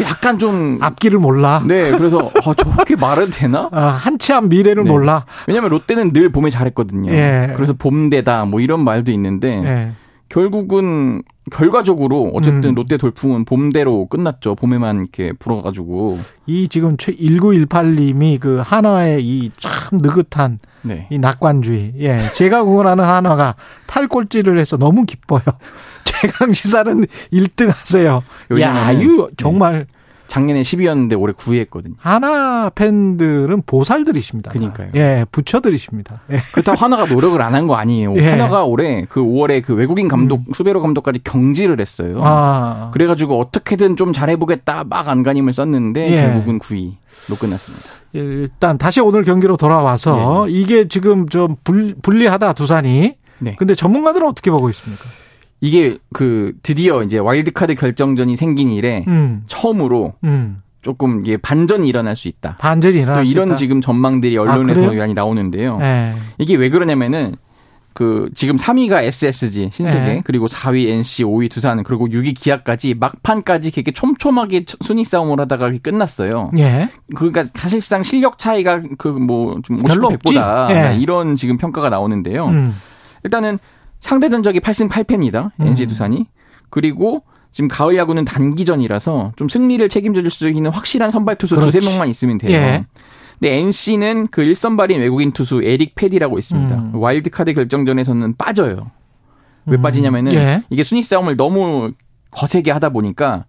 [0.02, 1.64] 저 약간 좀 앞길을 몰라.
[1.66, 3.70] 네, 그래서 아, 저렇게 말해도 되나?
[3.72, 4.89] 아, 한치 앞 미래를 네.
[4.89, 5.26] 몰라.
[5.48, 7.12] 왜냐면 롯데는 늘 봄에 잘했거든요.
[7.12, 7.54] 예.
[7.56, 9.91] 그래서 봄대다 뭐 이런 말도 있는데 예.
[10.30, 12.76] 결국은 결과적으로 어쨌든 음.
[12.76, 14.56] 롯데 돌풍은 봄대로 끝났죠.
[14.56, 21.08] 봄에만 이렇게 불어가지고 이 지금 최 1918님이 그 한화의 이 참 느긋한 네.
[21.10, 21.93] 이 낙관주의.
[22.00, 22.30] 예.
[22.34, 23.56] 제가 응원하는 한화가
[23.88, 25.41] 탈꼴찌를 해서 너무 기뻐요.
[26.08, 28.24] 최강 시사는 1등 하세요.
[28.60, 29.86] 야, 이거 정말
[30.28, 31.95] 작년에 10위였는데 올해 9위 했거든요.
[31.99, 34.51] 한화 팬들은 보살들이십니다.
[34.51, 34.89] 그러니까요.
[34.95, 36.20] 예, 부처들이십니다.
[36.32, 36.39] 예.
[36.51, 38.14] 그렇다고 하나가 노력을 안 한 거 아니에요.
[38.18, 38.32] 예.
[38.32, 42.16] 하나가 올해 그 5월에 그 외국인 감독 수베로 감독까지 경질을 했어요.
[42.24, 42.91] 아.
[42.93, 46.22] 그래가지고 어떻게든 좀 잘해보겠다 막 안간힘을 썼는데 예.
[46.24, 47.86] 결국은 9위로 끝났습니다.
[48.12, 53.16] 일단 다시 오늘 경기로 돌아와서 이게 지금 좀 불, 불리하다 두산이.
[53.39, 53.55] 네.
[53.58, 55.05] 근데 전문가들은 어떻게 보고 있습니까?
[55.60, 59.43] 이게 그 드디어 이제 와일드카드 결정전이 생긴 이래 음.
[59.47, 60.62] 처음으로 음.
[60.82, 62.58] 조금 이게 반전이 일어날 수 있다.
[62.58, 63.55] 반전이 또 일어날 수 이런 있다.
[63.55, 64.99] 지금 전망들이 언론에서 그래요?
[64.99, 65.80] 많이 나오는데요.
[65.82, 66.14] 예.
[66.38, 67.36] 이게 왜 그러냐면은
[67.93, 70.22] 그 지금 3위가 SSG 신세계 네.
[70.24, 75.80] 그리고 4위 NC, 5위 두산 그리고 6위 기아까지 막판까지 이렇게 촘촘하게 순위 싸움을 하다가 이렇게
[75.80, 76.51] 끝났어요.
[76.60, 76.89] 예.
[77.16, 80.76] 그러니까 사실상 실력 차이가 그 뭐좀 별로 50, 100보다 없지.
[80.76, 80.97] 예.
[81.01, 82.45] 이런 지금 평가가 나오는데요.
[82.45, 82.76] 음.
[83.24, 83.58] 일단은
[84.00, 85.52] 상대 전적이 8승 8패입니다.
[85.60, 85.68] 음.
[85.68, 86.28] NC 두산이.
[86.70, 91.56] 그리고 지금 가을 야구는 단기전이라서 좀 승리를 책임져 줄 수 있는 확실한 선발 투수.
[91.56, 92.52] 두세 명만 있으면 돼요.
[92.52, 92.86] 예.
[93.39, 96.76] 근데 NC는 그 1선발인 외국인 투수 에릭 페디라고 있습니다.
[96.76, 96.91] 음.
[96.95, 98.89] 와일드카드 결정전에서는 빠져요.
[99.66, 99.82] 왜 음.
[99.82, 100.64] 빠지냐면은 예.
[100.70, 101.91] 이게 순위 싸움을 너무
[102.32, 103.45] 거세게 하다 보니까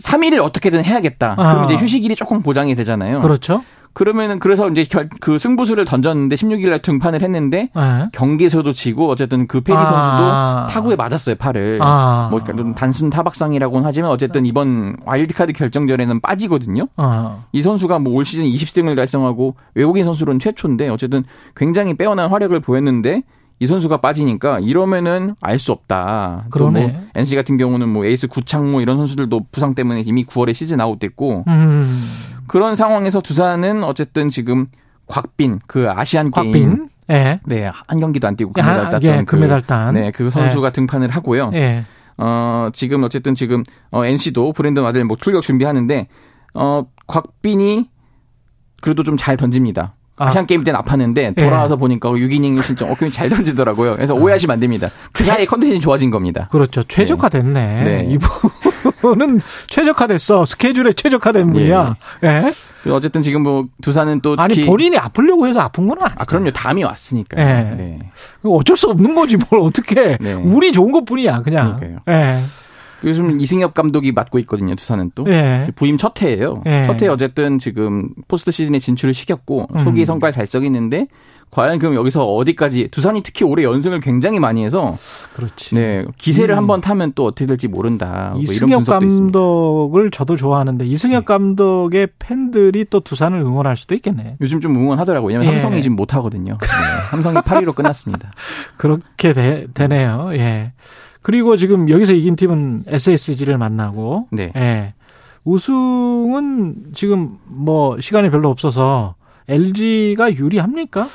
[0.00, 1.34] 3위를 어떻게든 해야겠다.
[1.38, 1.52] 아.
[1.54, 3.20] 그러면 이제 휴식일이 조금 보장이 되잖아요.
[3.20, 3.62] 그렇죠.
[3.94, 8.08] 그러면은 그래서 이제 결, 그 승부수를 던졌는데 16일 날 등판을 했는데 예.
[8.12, 10.66] 경기에서도 지고 어쨌든 그 페디 아.
[10.66, 11.78] 선수도 타구에 맞았어요 팔을.
[11.80, 12.28] 아.
[12.30, 16.88] 뭐 그러니까 좀 단순 타박상이라고는 하지만 어쨌든 이번 와일드카드 결정전에는 빠지거든요.
[16.96, 17.44] 어.
[17.52, 21.24] 이 선수가 뭐 올 시즌 20승을 달성하고 외국인 선수로는 최초인데 어쨌든
[21.56, 23.22] 굉장히 빼어난 활약을 보였는데
[23.60, 26.42] 이 선수가 빠지니까 이러면은 알 수 없다.
[26.46, 26.86] 또 그러네.
[26.88, 31.44] 뭐 NC 같은 경우는 뭐 에이스 구창모 이런 선수들도 부상 때문에 이미 9월에 시즌 아웃됐고
[31.46, 32.04] 음.
[32.46, 34.66] 그런 상황에서 두산은 어쨌든 지금
[35.06, 36.88] 곽빈 그 아시안 게임 곽빈.
[37.10, 37.40] 예.
[37.44, 39.94] 네, 한 경기도 안 뛰고 야, 금메달 땄던 예, 그, 금메달 딴.
[39.94, 41.50] 네, 그 선수가 등판을 하고요.
[41.54, 41.84] 예.
[42.16, 46.06] 어, 지금 어쨌든 지금 어, NC도 브랜든 아들 뭐 출격 준비하는데
[46.54, 47.88] 어, 곽빈이
[48.80, 49.94] 그래도 좀 잘 던집니다.
[50.16, 51.78] 아 시안 게임 때는 아팠는데 돌아와서 예.
[51.78, 53.96] 보니까 6이닝 실점 어깨이 잘 던지더라고요.
[53.96, 54.88] 그래서 오해하시면 안 됩니다.
[55.12, 56.46] 그 사이에 컨디션이 좋아진 겁니다.
[56.52, 56.84] 그렇죠.
[56.84, 57.82] 최적화됐네.
[57.84, 58.06] 네.
[58.10, 58.28] 이분
[59.12, 60.44] 은 최적화됐어.
[60.44, 61.96] 스케줄에 최적화된 분이야.
[62.24, 62.28] 예.
[62.86, 62.90] 예.
[62.90, 66.16] 어쨌든 지금 뭐 두산은 또 아니 본인이 아프려고 해서 아픈 건 아니죠.
[66.18, 66.50] 아 그럼요.
[66.50, 67.40] 담이 왔으니까.
[67.40, 67.74] 예.
[67.76, 67.98] 네.
[68.42, 70.16] 어쩔 수 없는 거지 뭘 어떻게.
[70.20, 70.32] 네.
[70.34, 71.76] 운이 좋은 것뿐이야 그냥.
[71.76, 72.00] 그러니까요.
[72.08, 72.40] 예.
[73.04, 74.74] 요즘 이승엽 감독이 맡고 있거든요.
[74.74, 75.68] 두산은 또 예.
[75.76, 76.62] 부임 첫 해예요.
[76.66, 76.84] 예.
[76.86, 79.84] 첫해 어쨌든 지금 포스트 시즌에 진출을 시켰고 음.
[79.84, 81.06] 소기 성과를 달성했는데
[81.54, 84.98] 과연 그럼 여기서 어디까지 두산이 특히 올해 연승을 굉장히 많이 해서
[85.34, 85.76] 그렇지.
[85.76, 86.58] 네 기세를 음.
[86.58, 88.30] 한번 타면 또 어떻게 될지 모른다.
[88.32, 90.10] 뭐 이승엽 감독을.
[90.10, 91.24] 저도 좋아하는데 이승엽 네.
[91.24, 94.38] 감독의 팬들이 또 두산을 응원할 수도 있겠네.
[94.40, 95.28] 요즘 좀 응원하더라고요.
[95.28, 95.60] 왜냐면 예.
[95.60, 96.58] 삼성이 지금 못 하거든요.
[96.60, 96.68] 네.
[97.10, 98.32] 삼성이 8위로 끝났습니다.
[98.76, 100.30] 그렇게 되, 되네요.
[100.32, 100.72] 예.
[101.22, 104.52] 그리고 지금 여기서 이긴 팀은 SSG를 만나고 네.
[104.56, 104.94] 예.
[105.44, 109.14] 우승은 지금 뭐 시간이 별로 없어서
[109.46, 111.06] LG가 유리합니까?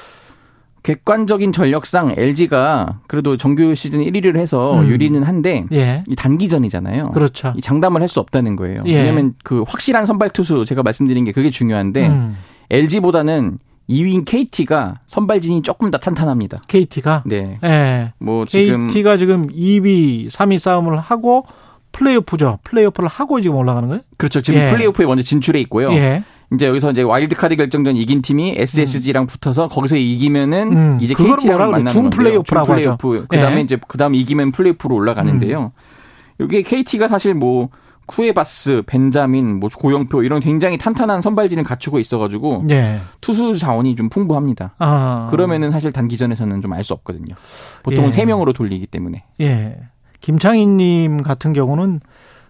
[0.90, 4.88] 객관적인 전력상 LG가 그래도 정규 시즌 1위를 해서 음.
[4.88, 6.04] 유리는 한데 예.
[6.08, 7.12] 이 단기전이잖아요.
[7.12, 7.54] 그렇죠.
[7.56, 8.82] 이 장담을 할 수 없다는 거예요.
[8.88, 8.96] 예.
[8.96, 12.38] 왜냐하면 그 확실한 선발 투수 제가 말씀드린 게 그게 중요한데 음.
[12.72, 16.62] LG보다는 2위인 KT가 선발진이 조금 더 탄탄합니다.
[16.68, 17.22] KT가?
[17.28, 17.60] 네.
[17.62, 18.14] 네.
[18.18, 21.46] 뭐 지금 KT가 지금 2위, 3위 싸움을 하고
[21.92, 22.60] 플레이오프죠.
[22.64, 24.02] 플레이오프를 하고 지금 올라가는 거예요?
[24.18, 24.42] 그렇죠.
[24.42, 24.66] 지금 예.
[24.66, 25.92] 플레이오프에 먼저 진출해 있고요.
[25.94, 26.24] 예.
[26.54, 29.28] 이제 여기서 이제 와일드카드 결정전 이긴 팀이 SSG랑 음.
[29.28, 30.98] 붙어서 거기서 이기면은 음.
[31.02, 33.26] 이제 KT랑 만나는 준 플레이오프라고 플레이오프.
[33.30, 33.62] 그다음에 예.
[33.62, 35.72] 이제 그다음 이기면 플레이오프로 올라가는데요.
[35.76, 36.40] 음.
[36.40, 37.70] 여기 KT가 사실 뭐
[38.08, 43.00] 쿠에바스, 벤자민, 뭐 고영표 이런 굉장히 탄탄한 선발진을 갖추고 있어가지고 예.
[43.22, 44.74] 투수 자원이 좀 풍부합니다.
[44.80, 45.28] 아.
[45.30, 47.36] 그러면은 사실 단기전에서는 좀 알 수 없거든요.
[47.84, 48.26] 보통은 세 예.
[48.26, 49.26] 명으로 돌리기 때문에.
[49.42, 49.78] 예.
[50.22, 52.00] 김창희님 같은 경우는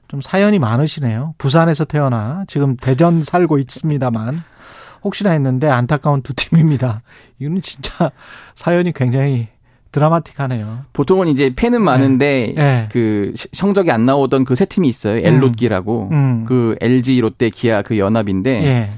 [0.10, 1.36] 좀 사연이 많으시네요.
[1.38, 4.42] 부산에서 태어나 지금 대전 살고 있습니다만
[5.04, 7.02] 혹시나 했는데 안타까운 두 팀입니다.
[7.40, 8.12] 이거는 진짜
[8.56, 9.48] 사연이 굉장히
[9.92, 10.86] 드라마틱하네요.
[10.94, 12.64] 보통은 이제 팬은 많은데 네.
[12.64, 12.90] 네.
[12.92, 15.18] 그 성적이 안 나오던 그 세 팀이 있어요.
[15.18, 16.14] 엘롯기라고 음.
[16.14, 16.46] 음.
[16.46, 18.92] 그 LG, 롯데, 기아 그 연합인데 네.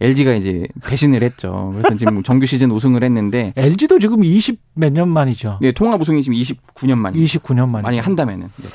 [0.00, 1.72] LG가 이제 배신을 했죠.
[1.74, 5.58] 그래서 지금 정규 시즌 우승을 했는데 LG도 지금 20 몇 년 만이죠.
[5.60, 7.14] 네, 통합 우승이 지금 29년 만.
[7.14, 7.82] 29년 만.
[7.82, 8.48] 만약 한다면은.
[8.56, 8.68] 네.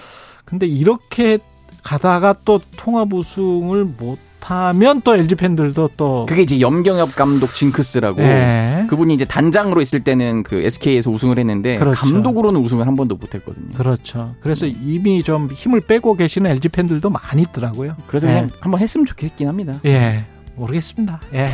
[0.43, 1.37] 근데 이렇게
[1.83, 8.21] 가다가 또 통합 우승을 못 하면 또 LG 팬들도 또 그게 이제 염경엽 감독 징크스라고
[8.21, 8.85] 네.
[8.89, 11.99] 그분이 이제 단장으로 있을 때는 그 SK에서 우승을 했는데 그렇죠.
[12.01, 13.71] 감독으로는 우승을 한 번도 못 했거든요.
[13.75, 14.35] 그렇죠.
[14.41, 14.75] 그래서 네.
[14.81, 17.95] 이미 좀 힘을 빼고 계시는 LG 팬들도 많이 있더라고요.
[18.07, 18.33] 그래서 네.
[18.33, 19.75] 그냥 한번 했으면 좋겠긴 합니다.
[19.85, 20.25] 예.
[20.55, 21.21] 모르겠습니다.
[21.35, 21.49] 예.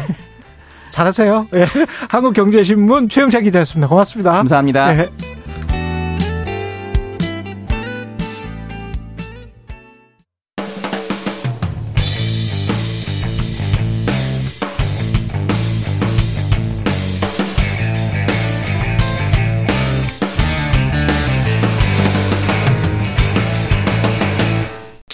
[0.91, 1.47] 잘하세요.
[1.53, 1.67] 예.
[2.09, 3.88] 한국경제신문 최영찬 기자였습니다.
[3.88, 4.32] 고맙습니다.
[4.34, 4.97] 감사합니다.
[4.97, 5.09] 예.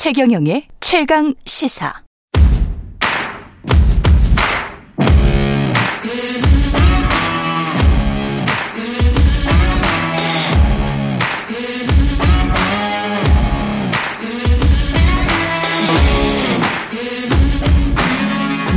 [0.06, 1.92] 최경영의 최강 시사.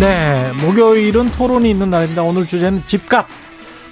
[0.01, 2.23] 네, 목요일은 토론이 있는 날입니다.
[2.23, 3.27] 오늘 주제는 집값.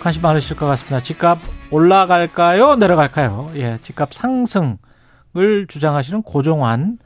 [0.01, 1.03] 관심 많으실 것 같습니다.
[1.03, 1.39] 집값
[1.71, 2.77] 올라갈까요?
[2.77, 3.51] 내려갈까요?
[3.57, 6.97] 예, 집값 상승을 주장하시는 고종환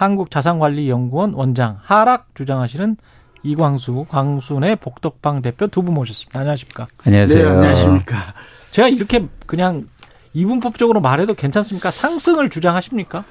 [0.00, 2.96] 한국자산관리연구원 원장 하락 주장하시는
[3.42, 6.40] 이광수, 광순의 복덕방 대표 두 분 모셨습니다.
[6.40, 6.86] 안녕하십니까?
[7.06, 7.48] 안녕하세요.
[7.48, 8.34] 네, 안녕하십니까?
[8.70, 9.86] 제가 이렇게 그냥
[10.32, 11.90] 이분법적으로 말해도 괜찮습니까?
[11.90, 13.24] 상승을 주장하십니까?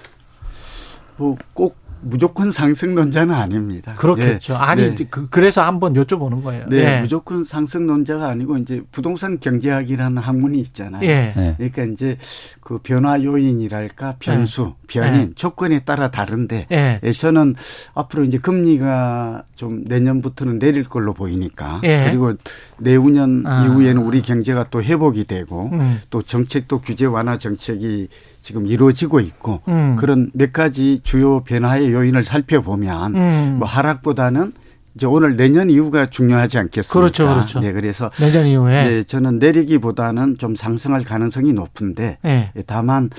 [1.18, 3.96] 뭐 꼭 무조건 상승론자는 아닙니다.
[3.96, 4.54] 그렇겠죠.
[4.54, 4.58] 예.
[4.58, 5.08] 아니 네.
[5.10, 6.66] 그, 래서 한번 여쭤보는 거예요.
[6.70, 7.02] 네, 예.
[7.02, 11.04] 무조건 상승론자가 아니고 이제 부동산 경제학이라는 학문이 있잖아요.
[11.04, 11.32] 예.
[11.36, 11.54] 네.
[11.58, 12.18] 그러니까 이제
[12.62, 14.88] 그 변화 요인이랄까 변수, 예.
[14.88, 15.34] 변인, 예.
[15.36, 17.12] 조건에 따라 다른데 예.
[17.12, 17.56] 저는
[17.94, 22.34] 앞으로 이제 금리가 좀 내년부터는 내릴 걸로 보이니까 그리고
[22.78, 23.66] 내후년 아.
[23.66, 26.02] 이후에는 우리 경제가 또 회복이 되고 음.
[26.10, 28.08] 또 정책도 규제 완화 정책이
[28.50, 29.96] 지금 이루어지고 있고 음.
[29.96, 33.56] 그런 몇 가지 주요 변화의 요인을 살펴보면 음.
[33.60, 34.54] 뭐 하락보다는
[34.96, 37.00] 이제 오늘 내년 이후가 중요하지 않겠습니까?
[37.00, 37.60] 그렇죠, 그렇죠.
[37.60, 42.52] 네, 그래서 내년 이후에 네, 저는 내리기보다는 좀 상승할 가능성이 높은데 네.
[42.66, 43.12] 다만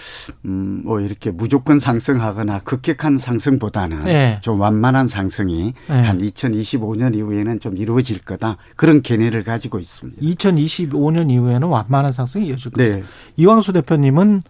[0.46, 4.38] 음, 뭐 이렇게 무조건 상승하거나 급격한 상승보다는 네.
[4.40, 5.94] 좀 완만한 상승이 네.
[5.94, 10.20] 한 2025년 이후에는 좀 이루어질 거다 그런 견해를 가지고 있습니다.
[10.20, 12.96] 2025년 이후에는 완만한 상승이 이어질 것이다.
[12.96, 13.04] 네.
[13.36, 14.42] 이광수 대표님은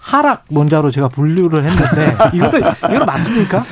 [0.00, 2.60] 하락 논자로 제가 분류를 했는데 이거는
[2.94, 3.62] 이거 맞습니까?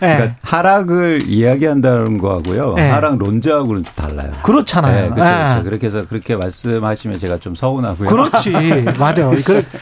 [0.00, 0.16] 네.
[0.16, 2.74] 그러니까 하락을 이야기한다는 거하고요.
[2.74, 2.90] 네.
[2.90, 4.32] 하락 논자하고는 달라요.
[4.42, 5.02] 그렇잖아요.
[5.02, 5.64] 네, 그렇죠, 그렇죠.
[5.64, 8.08] 그렇게 해서 그렇게 말씀하시면 제가 좀 서운하고요.
[8.08, 8.50] 그렇지.
[8.98, 9.32] 맞아요.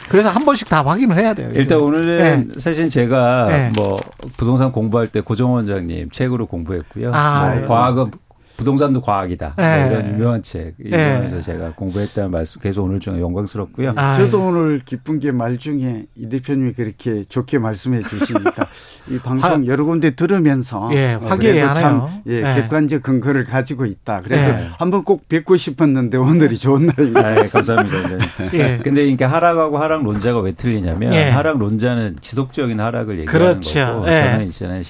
[0.09, 1.51] 그래서 한 번씩 다 확인을 해야 돼요.
[1.55, 3.99] 일단 오늘은 사실 제가 뭐
[4.37, 7.11] 부동산 공부할 때 고정 원장님 책으로 공부했고요.
[7.13, 8.11] 아, 뭐 과학은
[8.57, 9.55] 부동산도 과학이다.
[9.57, 9.89] 뭐 네.
[9.91, 11.43] 이런 유명한 책 읽으면서 네.
[11.43, 13.93] 제가 공부했다는 말씀 계속 오늘 중 영광스럽고요.
[13.97, 18.67] 아, 저도 오늘 기쁜 게 말 중에 이 대표님이 그렇게 좋게 말씀해 주시니까
[19.11, 22.09] 이 방송 하, 여러 군데 들으면서 예, 화기애애하네요.
[22.27, 22.55] 예, 네.
[22.55, 24.21] 객관적 근거를 가지고 있다.
[24.23, 24.69] 그래서 네.
[24.79, 27.35] 한번 꼭 뵙고 싶었는데 오늘이 좋은 날입니다.
[27.35, 28.09] 네, 감사합니다.
[28.09, 28.19] 네.
[28.55, 28.81] 예.
[28.83, 31.31] 근데 이렇게 하락하고 하락 론자가 왜 틀리냐면 예.
[31.31, 33.85] 하락 론자는 지속적인 하락을 얘기하는 그렇죠.
[33.87, 34.23] 거고 예.
[34.23, 34.83] 저는 이제는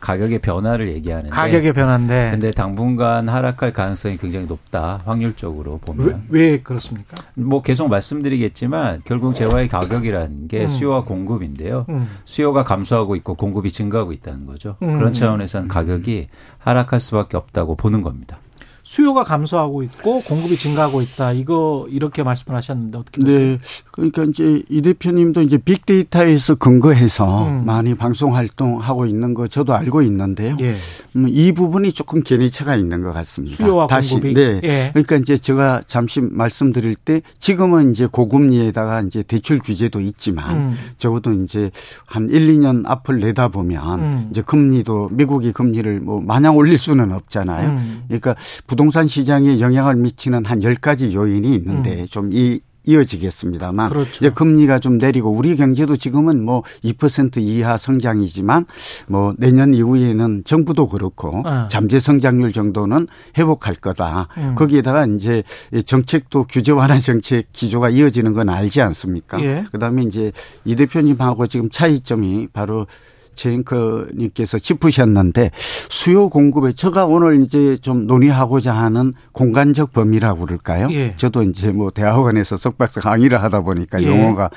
[0.00, 5.02] 가격의 변화를 얘기하는데 가격의 변화인데 근데 당분간 또한 하락할 가능성이 굉장히 높다.
[5.04, 6.24] 확률적으로 보면.
[6.30, 7.14] 왜, 왜 그렇습니까?
[7.34, 10.68] 뭐 계속 말씀드리겠지만 결국 재화의 가격이라는 게 음.
[10.68, 11.84] 수요와 공급인데요.
[11.90, 12.08] 음.
[12.24, 14.76] 수요가 감소하고 있고 공급이 증가하고 있다는 거죠.
[14.82, 14.98] 음.
[14.98, 18.38] 그런 차원에서는 가격이 하락할 수밖에 없다고 보는 겁니다.
[18.82, 21.32] 수요가 감소하고 있고 공급이 증가하고 있다.
[21.32, 23.38] 이거 이렇게 말씀을 하셨는데 어떻게 보세요?
[23.38, 23.58] 네.
[23.92, 27.64] 그러니까 이제 이 대표님도 이제 빅데이터에서 근거해서 음.
[27.64, 30.56] 많이 방송 활동하고 있는 거 저도 알고 있는데요.
[30.60, 30.74] 예.
[31.16, 33.56] 음, 이 부분이 조금 견해차가 있는 것 같습니다.
[33.56, 34.34] 수요와 다시 공급이.
[34.34, 34.60] 네.
[34.64, 34.90] 예.
[34.92, 40.74] 그러니까 이제 제가 잠시 말씀드릴 때 지금은 이제 고금리에다가 이제 대출 규제도 있지만 음.
[40.98, 41.70] 적어도 이제
[42.06, 44.28] 한 1, 2년 앞을 내다보면 음.
[44.30, 47.68] 이제 금리도 미국이 금리를 뭐 마냥 올릴 수는 없잖아요.
[47.70, 48.04] 음.
[48.08, 48.34] 그러니까
[48.72, 52.06] 부동산 시장에 영향을 미치는 한 10가지 요인이 있는데 음.
[52.06, 54.24] 좀이 이어지겠습니다만 그렇죠.
[54.24, 58.64] 예, 금리가 좀 내리고 우리 경제도 지금은 뭐 2% 이하 성장이지만
[59.08, 61.68] 뭐 내년 이후에는 정부도 그렇고 아.
[61.70, 64.28] 잠재 성장률 정도는 회복할 거다.
[64.38, 64.54] 음.
[64.54, 65.42] 거기에다가 이제
[65.84, 69.38] 정책도 규제 완화 정책 기조가 이어지는 건 알지 않습니까?
[69.42, 69.64] 예.
[69.70, 70.32] 그다음에 이제
[70.64, 72.86] 이 대표님하고 지금 차이점이 바로
[73.34, 75.50] 제잉커님께서 짚으셨는데
[75.88, 80.88] 수요 공급에 제가 오늘 이제 좀 논의하고자 하는 공간적 범위라고 그럴까요?
[80.90, 81.14] 예.
[81.16, 84.06] 저도 이제 뭐 대학원에서 석박사 강의를 하다 보니까 예.
[84.06, 84.50] 용어가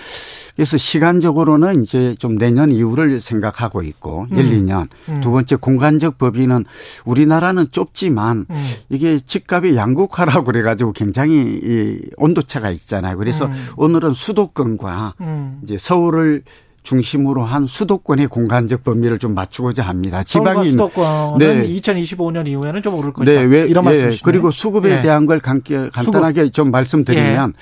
[0.56, 4.38] 그래서 시간적으로는 이제 좀 내년 이후를 생각하고 있고 음.
[4.38, 4.88] 1, 2년.
[5.10, 5.22] 음.
[5.22, 6.66] 두 번째 공간적 범위는
[7.04, 8.70] 우리나라는 좁지만 음.
[8.90, 13.18] 이게 집값이 양극화라고 그래가지고 굉장히 이 온도차가 있잖아요.
[13.18, 13.52] 그래서 음.
[13.78, 15.60] 오늘은 수도권과 음.
[15.64, 16.44] 이제 서울을
[16.86, 20.24] 중심으로 한 수도권의 공간적 범위를 좀 맞추고자 합니다.
[20.24, 21.68] 지방이 수도권은 네.
[21.68, 23.42] 2025년 이후에는 좀 오를 것이다.
[23.42, 24.22] 네, 왜, 이런 예, 말씀이시네.
[24.24, 25.02] 그리고 수급에 예.
[25.02, 26.54] 대한 걸 간단하게 수급.
[26.54, 27.54] 좀 말씀드리면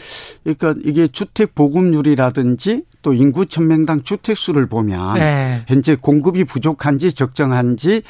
[0.46, 0.54] 예.
[0.54, 5.64] 그러니까 이게 주택 보급률이라든지 또 인구 천명당 주택 수를 보면 네.
[5.68, 8.02] 현재 공급이 부족한지 적정한지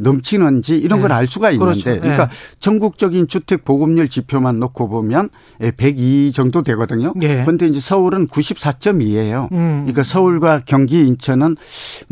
[0.00, 1.02] 넘치는지 이런 네.
[1.08, 1.90] 걸알 수가 있는데 그렇죠.
[1.90, 2.00] 네.
[2.00, 2.30] 그러니까
[2.60, 5.30] 전국적인 주택 보급률 지표만 놓고 보면
[5.76, 7.12] 102 정도 되거든요.
[7.14, 9.50] 그런데 이제 서울은 94.2예요.
[9.52, 9.80] 음.
[9.84, 11.56] 그러니까 서울 과 경기 인천은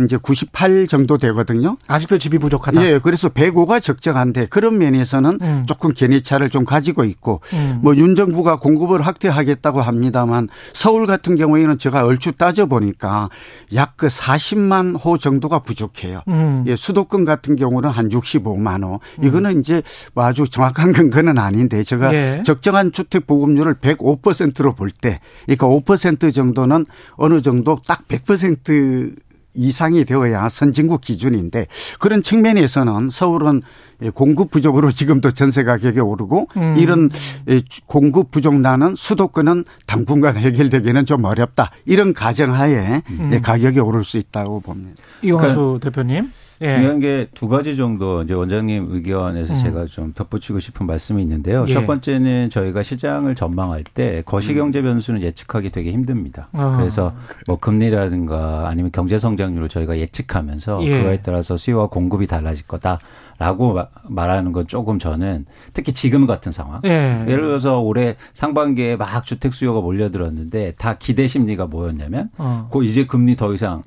[0.05, 1.77] 이제 98 정도 되거든요.
[1.87, 2.85] 아직도 집이 부족하다.
[2.85, 2.99] 예.
[2.99, 5.65] 그래서 105가 적정한데 그런 면에서는 음.
[5.67, 7.81] 조금 견해차를 좀 가지고 있고 음.
[7.83, 13.29] 뭐윤 정부가 공급을 확대하겠다고 합니다만 서울 같은 경우에는 제가 얼추 따져 보니까
[13.75, 16.23] 약 그 40만 호 정도가 부족해요.
[16.29, 16.65] 음.
[16.69, 19.01] 예, 수도권 같은 경우는 한 65만 호.
[19.23, 19.61] 이거는 음.
[19.61, 19.83] 이제
[20.15, 22.43] 뭐 아주 정확한 근거는 아닌데 제가 예.
[22.47, 26.85] 적정한 주택 보급률을 105%로 볼 때, 그러니까 5% 정도는
[27.17, 29.17] 어느 정도 딱100%
[29.55, 31.67] 이상이 되어야 선진국 기준인데
[31.99, 33.63] 그런 측면에서는 서울은
[34.15, 36.77] 공급 부족으로 지금도 전세 가격이 오르고 음.
[36.79, 37.11] 이런
[37.87, 41.73] 공급 부족 나는 수도권은 당분간 해결되기는 좀 어렵다.
[41.87, 43.41] 이런 가정하에 음.
[43.43, 45.03] 가격이 오를 수 있다고 봅니다.
[45.23, 46.31] 이원수 그러니까 대표님.
[46.61, 46.75] 예.
[46.75, 49.63] 중요한 게 두 가지 정도 이제 원장님 의견에서 음.
[49.63, 51.65] 제가 좀 덧붙이고 싶은 말씀이 있는데요.
[51.69, 51.73] 예.
[51.73, 56.49] 첫 번째는 저희가 시장을 전망할 때 거시경제 변수는 예측하기 되게 힘듭니다.
[56.53, 56.77] 아.
[56.77, 57.15] 그래서
[57.47, 60.99] 뭐 금리라든가 아니면 경제 성장률을 저희가 예측하면서 예.
[60.99, 63.79] 그거에 따라서 수요와 공급이 달라질 거다라고
[64.09, 66.81] 말하는 건 조금 저는 특히 지금 같은 상황.
[66.85, 67.25] 예.
[67.29, 72.69] 예를 들어서 올해 상반기에 막 주택 수요가 몰려들었는데 다 기대 심리가 뭐였냐면 어.
[72.73, 73.83] 그 이제 금리 더 이상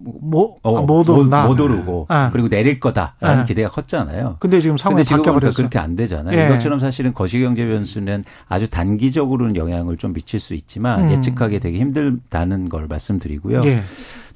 [0.00, 1.46] 뭐, 어, 못 오른다.
[1.46, 2.28] 못 오르고 네.
[2.32, 3.44] 그리고 내릴 거다라는 네.
[3.46, 4.36] 기대가 컸잖아요.
[4.38, 5.52] 근데 지금 상황이 바뀌어버렸어.
[5.54, 6.38] 그렇게 안 되잖아요.
[6.38, 6.46] 예.
[6.46, 11.10] 이것처럼 사실은 거시경제 변수는 아주 단기적으로는 영향을 좀 미칠 수 있지만 음.
[11.12, 13.62] 예측하기 되게 힘들다는 걸 말씀드리고요.
[13.64, 13.82] 예.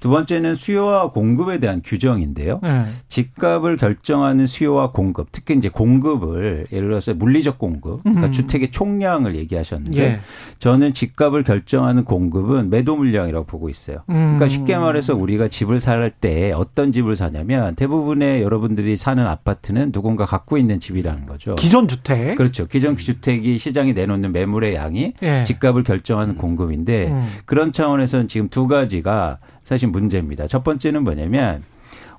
[0.03, 2.59] 두 번째는 수요와 공급에 대한 규정인데요.
[2.61, 2.85] 네.
[3.09, 8.33] 집값을 결정하는 수요와 공급, 특히 이제 공급을 예를 들어서 물리적 공급, 그러니까 음.
[8.33, 10.20] 주택의 총량을 얘기하셨는데 예.
[10.59, 13.99] 저는 집값을 결정하는 공급은 매도 물량이라고 보고 있어요.
[14.09, 14.49] 그러니까 음.
[14.49, 20.59] 쉽게 말해서 우리가 집을 살 때 어떤 집을 사냐면 대부분의 여러분들이 사는 아파트는 누군가 갖고
[20.59, 21.55] 있는 집이라는 거죠.
[21.55, 22.35] 기존 주택.
[22.35, 22.66] 그렇죠.
[22.66, 25.45] 기존 주택이 시장에 내놓는 매물의 양이 예.
[25.45, 27.24] 집값을 결정하는 공급인데 음.
[27.45, 29.39] 그런 차원에서는 지금 두 가지가
[29.73, 30.47] 사실 문제입니다.
[30.47, 31.62] 첫 번째는 뭐냐면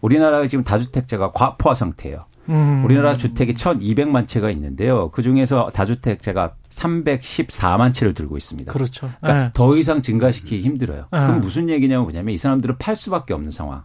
[0.01, 2.25] 우리나라가 지금 다주택자가 과포화 상태예요.
[2.49, 2.83] 음.
[2.83, 5.11] 우리나라 주택이 1,200만 채가 있는데요.
[5.11, 8.73] 그 중에서 다주택자가 314만 채를 들고 있습니다.
[8.73, 9.11] 그렇죠.
[9.21, 9.51] 그러니까 네.
[9.53, 11.07] 더 이상 증가시키기 힘들어요.
[11.11, 11.19] 네.
[11.19, 13.83] 그럼 무슨 얘기냐면 뭐냐면 이 사람들은 팔 수밖에 없는 상황.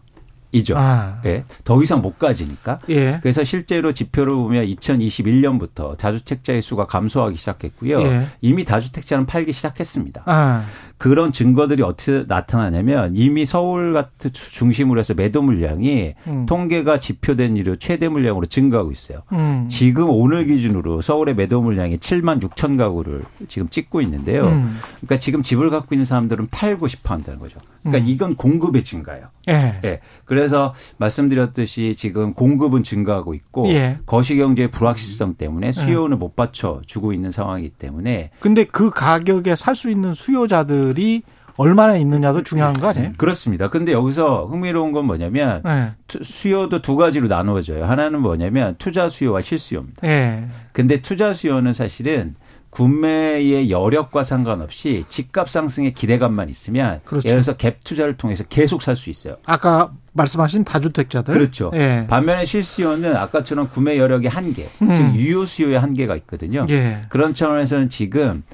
[0.52, 0.74] 이죠.
[0.76, 1.20] 아.
[1.26, 1.44] 예.
[1.64, 2.78] 더 이상 못 가지니까.
[2.88, 3.18] 예.
[3.22, 8.00] 그래서 실제로 지표를 보면 2021년부터 다주택자의 수가 감소하기 시작했고요.
[8.02, 8.26] 예.
[8.40, 10.22] 이미 다주택자는 팔기 시작했습니다.
[10.26, 10.64] 아.
[10.98, 16.46] 그런 증거들이 어떻게 나타나냐면 이미 서울 같은 중심으로 해서 매도 물량이 음.
[16.46, 19.22] 통계가 지표된 이후 최대 물량으로 증가하고 있어요.
[19.32, 19.68] 음.
[19.70, 24.46] 지금 오늘 기준으로 서울의 매도 물량이 7만 6천 가구를 지금 찍고 있는데요.
[24.46, 24.76] 음.
[24.96, 27.60] 그러니까 지금 집을 갖고 있는 사람들은 팔고 싶어 한다는 거죠.
[27.90, 28.08] 그러니까 음.
[28.08, 29.28] 이건 공급의 증가예요.
[29.48, 29.80] 예.
[29.84, 30.00] 예.
[30.24, 33.98] 그래서 말씀드렸듯이 지금 공급은 증가하고 있고 예.
[34.06, 36.18] 거시경제의 불확실성 때문에 수요는 음.
[36.18, 41.22] 못 받쳐 주고 있는 상황이기 때문에 근데 그 가격에 살 수 있는 수요자들이
[41.56, 43.12] 얼마나 있느냐도 중요한 거 아니에요?
[43.16, 43.68] 그렇습니다.
[43.68, 45.92] 근데 여기서 흥미로운 건 뭐냐면 네.
[46.22, 47.84] 수요도 두 가지로 나누어져요.
[47.84, 50.00] 하나는 뭐냐면 투자 수요와 실수요입니다.
[50.02, 50.46] 네.
[50.72, 52.36] 근데 투자 수요는 사실은
[52.78, 57.28] 구매의 여력과 상관없이 집값 상승의 기대감만 있으면 그렇죠.
[57.28, 59.36] 예를 들어서 갭 투자를 통해서 계속 살 수 있어요.
[59.46, 61.72] 아까 말씀하신 다주택자들 그렇죠.
[61.74, 62.06] 예.
[62.08, 64.94] 반면에 실수요는 아까처럼 구매 여력의 한계, 음.
[64.94, 66.66] 즉 유효 수요의 한계가 있거든요.
[66.70, 67.00] 예.
[67.08, 68.44] 그런 차원에서는 지금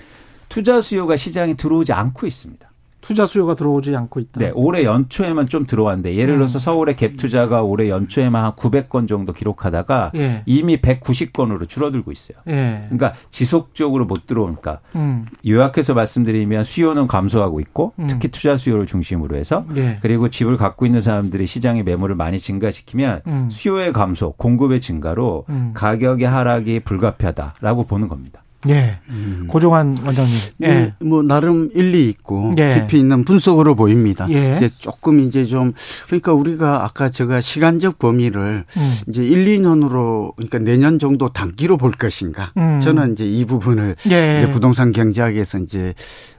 [0.49, 2.67] 투자 수요가 시장에 들어오지 않고 있습니다.
[3.05, 4.41] 투자 수요가 들어오지 않고 있다.
[4.41, 6.61] 네, 올해 연초에만 좀 들어왔는데 예를 들어서 음.
[6.61, 10.43] 서울의 갭 투자가 올해 연초에만 한 900건 정도 기록하다가 예.
[10.47, 12.39] 이미 190건으로 줄어들고 있어요.
[12.49, 12.87] 예.
[12.89, 15.27] 그러니까 지속적으로 못 들어오니까 음.
[15.47, 18.07] 요약해서 말씀드리면 수요는 감소하고 있고 음.
[18.07, 19.97] 특히 투자 수요를 중심으로 해서 예.
[20.01, 23.49] 그리고 집을 갖고 있는 사람들이 시장의 매물을 많이 증가시키면 음.
[23.51, 25.73] 수요의 감소, 공급의 증가로 음.
[25.75, 28.44] 가격의 하락이 불가피하다라고 보는 겁니다.
[28.69, 28.99] 예.
[29.09, 29.47] 음.
[29.49, 30.35] 고종환 원장님.
[30.63, 30.67] 예.
[30.69, 32.75] 네, 뭐 나름 일리 있고 예.
[32.81, 34.27] 깊이 있는 분석으로 보입니다.
[34.31, 34.57] 예.
[34.57, 35.73] 이제 조금 이제 좀
[36.07, 38.95] 그러니까 우리가 아까 제가 시간적 범위를 음.
[39.09, 42.53] 이제 1, 2년으로 그러니까 내년 정도 단기로 볼 것인가.
[42.57, 42.81] 음.
[42.81, 44.39] 저는 이제 이 부분을 예.
[44.39, 45.95] 이제 부동산 경제학에서 이제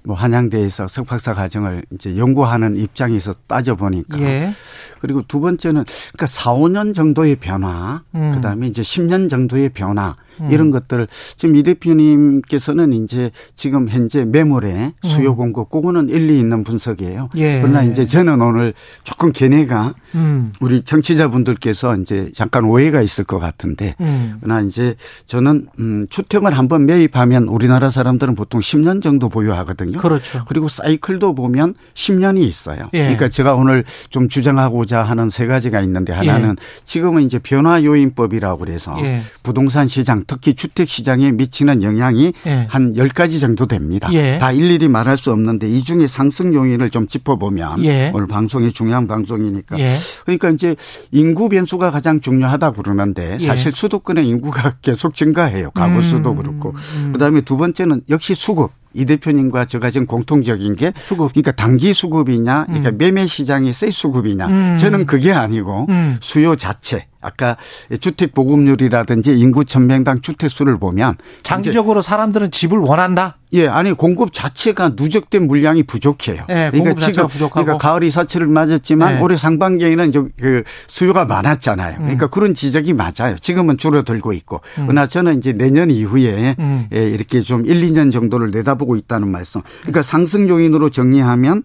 [0.05, 4.51] 뭐 한양대에서 석박사 과정을 이제 연구하는 입장에서 따져 보니까 예.
[4.99, 5.83] 그리고 두 번째는
[6.13, 8.31] 그러니까 4, 5년 정도의 변화, 음.
[8.35, 10.51] 그다음에 이제 10년 정도의 변화 음.
[10.51, 11.07] 이런 것들
[11.37, 15.35] 지금 이 대표님께서는 이제 지금 현재 매물의 수요 음.
[15.37, 17.29] 공급 그거는 일리 있는 분석이에요.
[17.37, 17.61] 예.
[17.61, 18.73] 그러나 이제 저는 오늘
[19.03, 20.53] 조금 견해가 음.
[20.59, 24.37] 우리 정치자분들께서 이제 잠깐 오해가 있을 것 같은데 음.
[24.41, 24.95] 그러나 이제
[25.25, 29.94] 저는 음 주택을 한번 매입하면 우리나라 사람들은 보통 10년 정도 보유하거든요.
[29.99, 30.43] 그렇죠.
[30.47, 32.89] 그리고 사이클도 보면 10년이 있어요.
[32.93, 32.99] 예.
[32.99, 36.55] 그러니까 제가 오늘 좀 주장하고자 하는 세 가지가 있는데 하나는 예.
[36.85, 39.21] 지금은 이제 변화 요인법이라고 그래서 예.
[39.43, 42.65] 부동산 시장 특히 주택 시장에 미치는 영향이 예.
[42.69, 44.09] 한 10가지 정도 됩니다.
[44.13, 44.37] 예.
[44.37, 48.11] 다 일일이 말할 수 없는데 이 중에 상승 요인을 좀 짚어 보면 예.
[48.13, 49.95] 오늘 방송이 중요한 방송이니까 예.
[50.25, 50.75] 그러니까 이제
[51.11, 53.45] 인구 변수가 가장 중요하다 그러는데 예.
[53.45, 55.71] 사실 수도권의 인구가 계속 증가해요.
[55.71, 56.35] 가구 수도 음.
[56.35, 57.11] 그렇고 음.
[57.13, 61.33] 그다음에 두 번째는 역시 수급 이 대표님과 제가 지금 공통적인 게 수급.
[61.33, 62.97] 그러니까 단기 수급이냐, 그러니까 음.
[62.97, 64.47] 매매 시장에서의 수급이냐.
[64.47, 64.77] 음.
[64.79, 66.17] 저는 그게 아니고 음.
[66.21, 67.07] 수요 자체.
[67.25, 67.57] 아까
[67.99, 73.37] 주택 보급률이라든지 인구 천명당 주택 수를 보면 장기적으로 사람들은 집을 원한다.
[73.53, 76.45] 예, 아니 공급 자체가 누적된 물량이 부족해요.
[76.49, 77.63] 예, 그러니까 지금 부족하고.
[77.65, 79.19] 그러니까 가을 이사치를 맞았지만 예.
[79.21, 81.99] 올해 상반기에는 그 수요가 많았잖아요.
[81.99, 82.29] 그러니까 음.
[82.31, 83.37] 그런 지적이 맞아요.
[83.39, 84.61] 지금은 줄어들고 있고.
[84.79, 84.87] 음.
[84.87, 86.87] 그러나 저는 이제 내년 이후에 음.
[86.93, 89.61] 예, 이렇게 좀 1, 2년 정도를 내다보고 있다는 말씀.
[89.81, 91.63] 그러니까 상승 요인으로 정리하면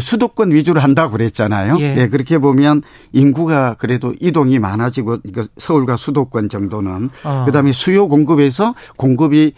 [0.00, 1.76] 수도권 위주로 한다고 그랬잖아요.
[1.78, 1.94] 예.
[1.94, 2.82] 네, 그렇게 보면
[3.12, 7.44] 인구가 그래도 이동이 많아지 고 그러니까 서울과 수도권 정도는 어.
[7.46, 9.52] 그다음에 수요 공급에서 공급이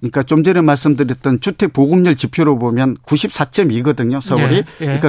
[0.00, 4.20] 그러니까 좀 전에 말씀드렸 어떤 주택 보급률 지표로 보면 94.2거든요.
[4.20, 4.56] 서울이.
[4.56, 4.84] 예, 예.
[4.84, 5.08] 그러니까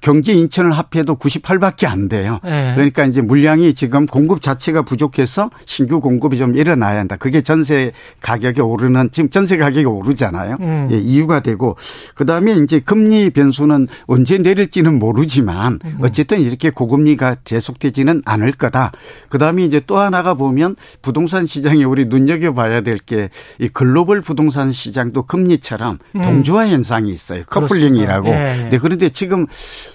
[0.00, 2.38] 경기 인천을 합해도 98밖에 안 돼요.
[2.42, 2.72] 네.
[2.74, 7.16] 그러니까 이제 물량이 지금 공급 자체가 부족해서 신규 공급이 좀 일어나야 한다.
[7.16, 10.56] 그게 전세 가격이 오르는 지금 전세 가격이 오르잖아요.
[10.60, 10.88] 음.
[10.92, 11.76] 예, 이유가 되고
[12.14, 15.98] 그다음에 이제 금리 변수는 언제 내릴지는 모르지만 음.
[16.02, 18.92] 어쨌든 이렇게 고금리가 계속되지는 않을 거다.
[19.28, 23.28] 그다음에 이제 또 하나가 보면 부동산 시장에 우리 눈여겨 봐야 될 게
[23.58, 26.22] 이 글로벌 부동산 시장도 금리처럼 음.
[26.22, 27.44] 동조화 현상이 있어요.
[27.44, 28.28] 커플링이라고.
[28.28, 28.68] 예, 예.
[28.70, 29.46] 네, 그런데 지금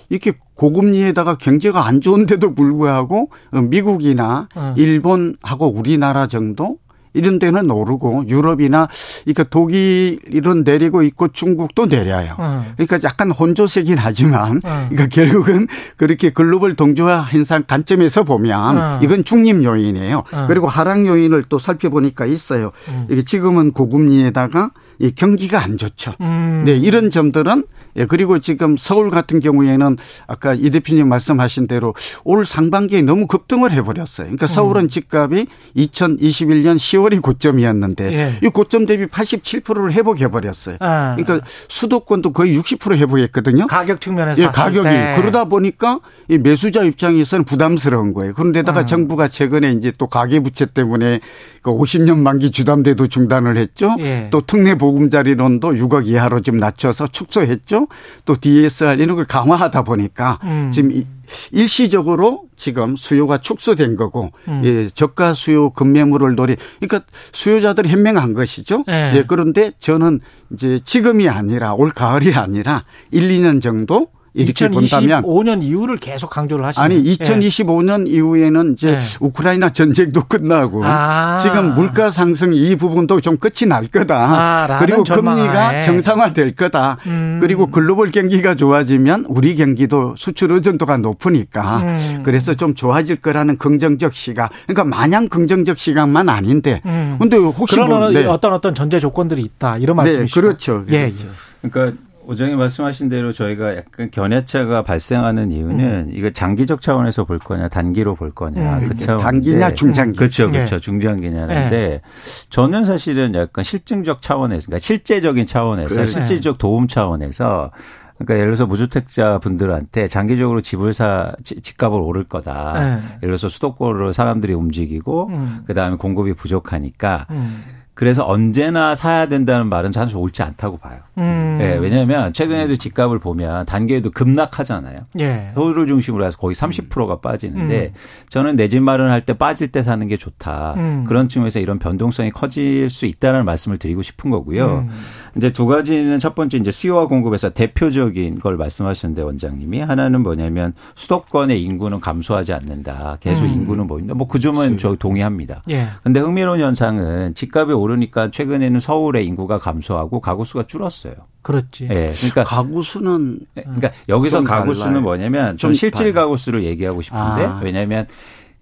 [0.10, 3.30] 이렇게 고금리에다가 경제가 안 좋은데도 불구하고
[3.70, 4.74] 미국이나 어.
[4.78, 6.78] 일본하고 우리나라 정도
[7.16, 8.88] 이런 데는 오르고 유럽이나
[9.24, 12.36] 그러니까 독일 이런 내리고 있고 중국도 내려요.
[12.38, 12.66] 어.
[12.76, 14.88] 그러니까 약간 혼조세긴 하지만 어.
[14.90, 15.68] 그러니까 결국은
[15.98, 19.00] 그렇게 글로벌 동조화 현상 관점에서 보면 어.
[19.02, 20.24] 이건 중립 요인이에요.
[20.32, 20.46] 어.
[20.48, 22.72] 그리고 하락 요인을 또 살펴보니까 있어요.
[22.90, 23.08] 음.
[23.10, 26.14] 이게 지금은 고금리에다가 이 경기가 안 좋죠.
[26.22, 26.64] 음.
[26.66, 27.64] 네, 이런 점들은
[27.98, 29.98] 예, 그리고 지금 서울 같은 경우에는
[30.28, 31.94] 아까 이 대표님 말씀하신 대로
[32.24, 34.26] 올 상반기에 너무 급등을 해버렸어요.
[34.28, 34.90] 그러니까 서울은 음.
[34.90, 35.48] 집값이
[35.78, 38.34] 2021년 10월이 고점이었는데 예.
[38.44, 40.78] 이 고점 대비 87%를 회복해버렸어요.
[40.80, 41.16] 아.
[41.18, 43.68] 그러니까 수도권도 거의 60% 회복했거든요.
[43.68, 45.16] 가격 측면에서 예, 가격이 때.
[45.18, 48.34] 그러다 보니까 이 매수자 입장에서는 부담스러운 거예요.
[48.34, 48.86] 그런데다가 음.
[48.86, 51.22] 정부가 최근에 이제 또 가계부채 때문에
[51.62, 53.96] 그 50년 만기 주담대도 중단을 했죠.
[54.00, 54.28] 예.
[54.32, 57.88] 또 특례 보금자리론도 6억 이하로 좀 낮춰서 축소했죠.
[58.26, 60.70] 또 DSR 이런 걸 강화하다 보니까 음.
[60.72, 61.04] 지금
[61.52, 64.62] 일시적으로 지금 수요가 축소된 거고 음.
[64.64, 67.02] 예, 저가 수요 급매물을 노리 그러니까
[67.34, 68.84] 수요자들이 현명한 것이죠.
[68.90, 69.14] 예.
[69.16, 70.20] 예, 그런데 저는
[70.54, 76.84] 이제 지금이 아니라 올 가을이 아니라 1, 2년 정도 이렇게 2025년 이후를 계속 강조를 하시는
[76.84, 78.12] 아니 2025년 예.
[78.12, 79.00] 이후에는 이제 예.
[79.22, 81.40] 우크라이나 전쟁도 끝나고 아.
[81.42, 84.16] 지금 물가 상승 이 부분도 좀 끝이 날 거다.
[84.16, 86.98] 아, 그리고 금리가 정상화될 거다.
[87.08, 87.38] 음.
[87.40, 92.22] 그리고 글로벌 경기가 좋아지면 우리 경기도 수출 의존도가 높으니까 음.
[92.24, 94.52] 그래서 좀 좋아질 거라는 긍정적 시각.
[94.68, 96.82] 그러니까 마냥 긍정적 시각만 아닌데.
[96.86, 97.16] 음.
[97.20, 98.26] 근데 혹시 그러면 뭐, 네.
[98.26, 100.42] 어떤 어떤 전제 조건들이 있다 이런 말씀이시죠?
[100.42, 100.84] 네, 그렇죠.
[100.90, 101.28] 예, 그렇죠.
[101.28, 101.70] 예.
[101.70, 106.12] 그러니까 오정이 말씀하신 대로 저희가 약간 견해차가 발생하는 이유는 음.
[106.14, 108.88] 이거 장기적 차원에서 볼 거냐 단기로 볼 거냐 음.
[108.88, 110.80] 그 차원 단기냐 중장기 그렇죠 그렇죠 네.
[110.82, 112.02] 중장기냐인데 네.
[112.50, 116.08] 저는 사실은 약간 실증적 차원에서 그러니까 실제적인 차원에서 그래.
[116.08, 117.72] 실질적 도움 차원에서
[118.18, 122.74] 그러니까 예를 들어서 무주택자 분들한테 장기적으로 집을 사 집값을 오를 거다.
[122.74, 122.90] 네.
[123.24, 125.64] 예를 들어서 수도권으로 사람들이 움직이고 음.
[125.68, 127.64] 그다음에 공급이 부족하니까 음.
[127.94, 131.00] 그래서 언제나 사야 된다는 말은 사실 옳지 않다고 봐요.
[131.18, 131.58] 음.
[131.62, 134.98] 예, 왜냐하면 최근에도 집값을 보면 단계에도 급락하잖아요.
[135.20, 135.52] 예.
[135.56, 138.00] 서울을 중심으로 해서 거의 30%가 빠지는데 음.
[138.30, 140.74] 저는 내 집 마련할 때 빠질 때 사는 게 좋다.
[140.78, 141.04] 음.
[141.08, 144.86] 그런 측면에서 이런 변동성이 커질 수 있다는 말씀을 드리고 싶은 거고요.
[144.88, 144.90] 음.
[145.38, 151.62] 이제 두 가지는 첫 번째 이제 수요와 공급에서 대표적인 걸 말씀하셨는데 원장님이 하나는 뭐냐면 수도권의
[151.62, 153.18] 인구는 감소하지 않는다.
[153.22, 153.50] 계속 음.
[153.54, 154.14] 인구는 보인다.
[154.14, 155.62] 뭐 그 점은 저 동의합니다.
[155.70, 155.86] 예.
[156.04, 161.05] 근데 흥미로운 현상은 집값이 오르니까 최근에는 서울의 인구가 감소하고 가구 수가 줄었어요.
[161.42, 161.88] 그렇지.
[161.92, 162.12] 예.
[162.16, 167.62] 그러니까 가구 수는 그러니까 여기서 가구 수는 뭐냐면 좀 실질 가구 수를 얘기하고 싶은데 아.
[167.64, 168.08] 왜냐하면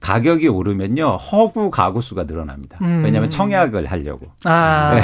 [0.04, 2.78] 가격이 오르면요 허구 가구 수가 늘어납니다.
[2.82, 3.04] 음.
[3.06, 4.28] 왜냐하면 청약을 하려고.
[4.44, 4.96] 아.
[4.96, 5.02] 네.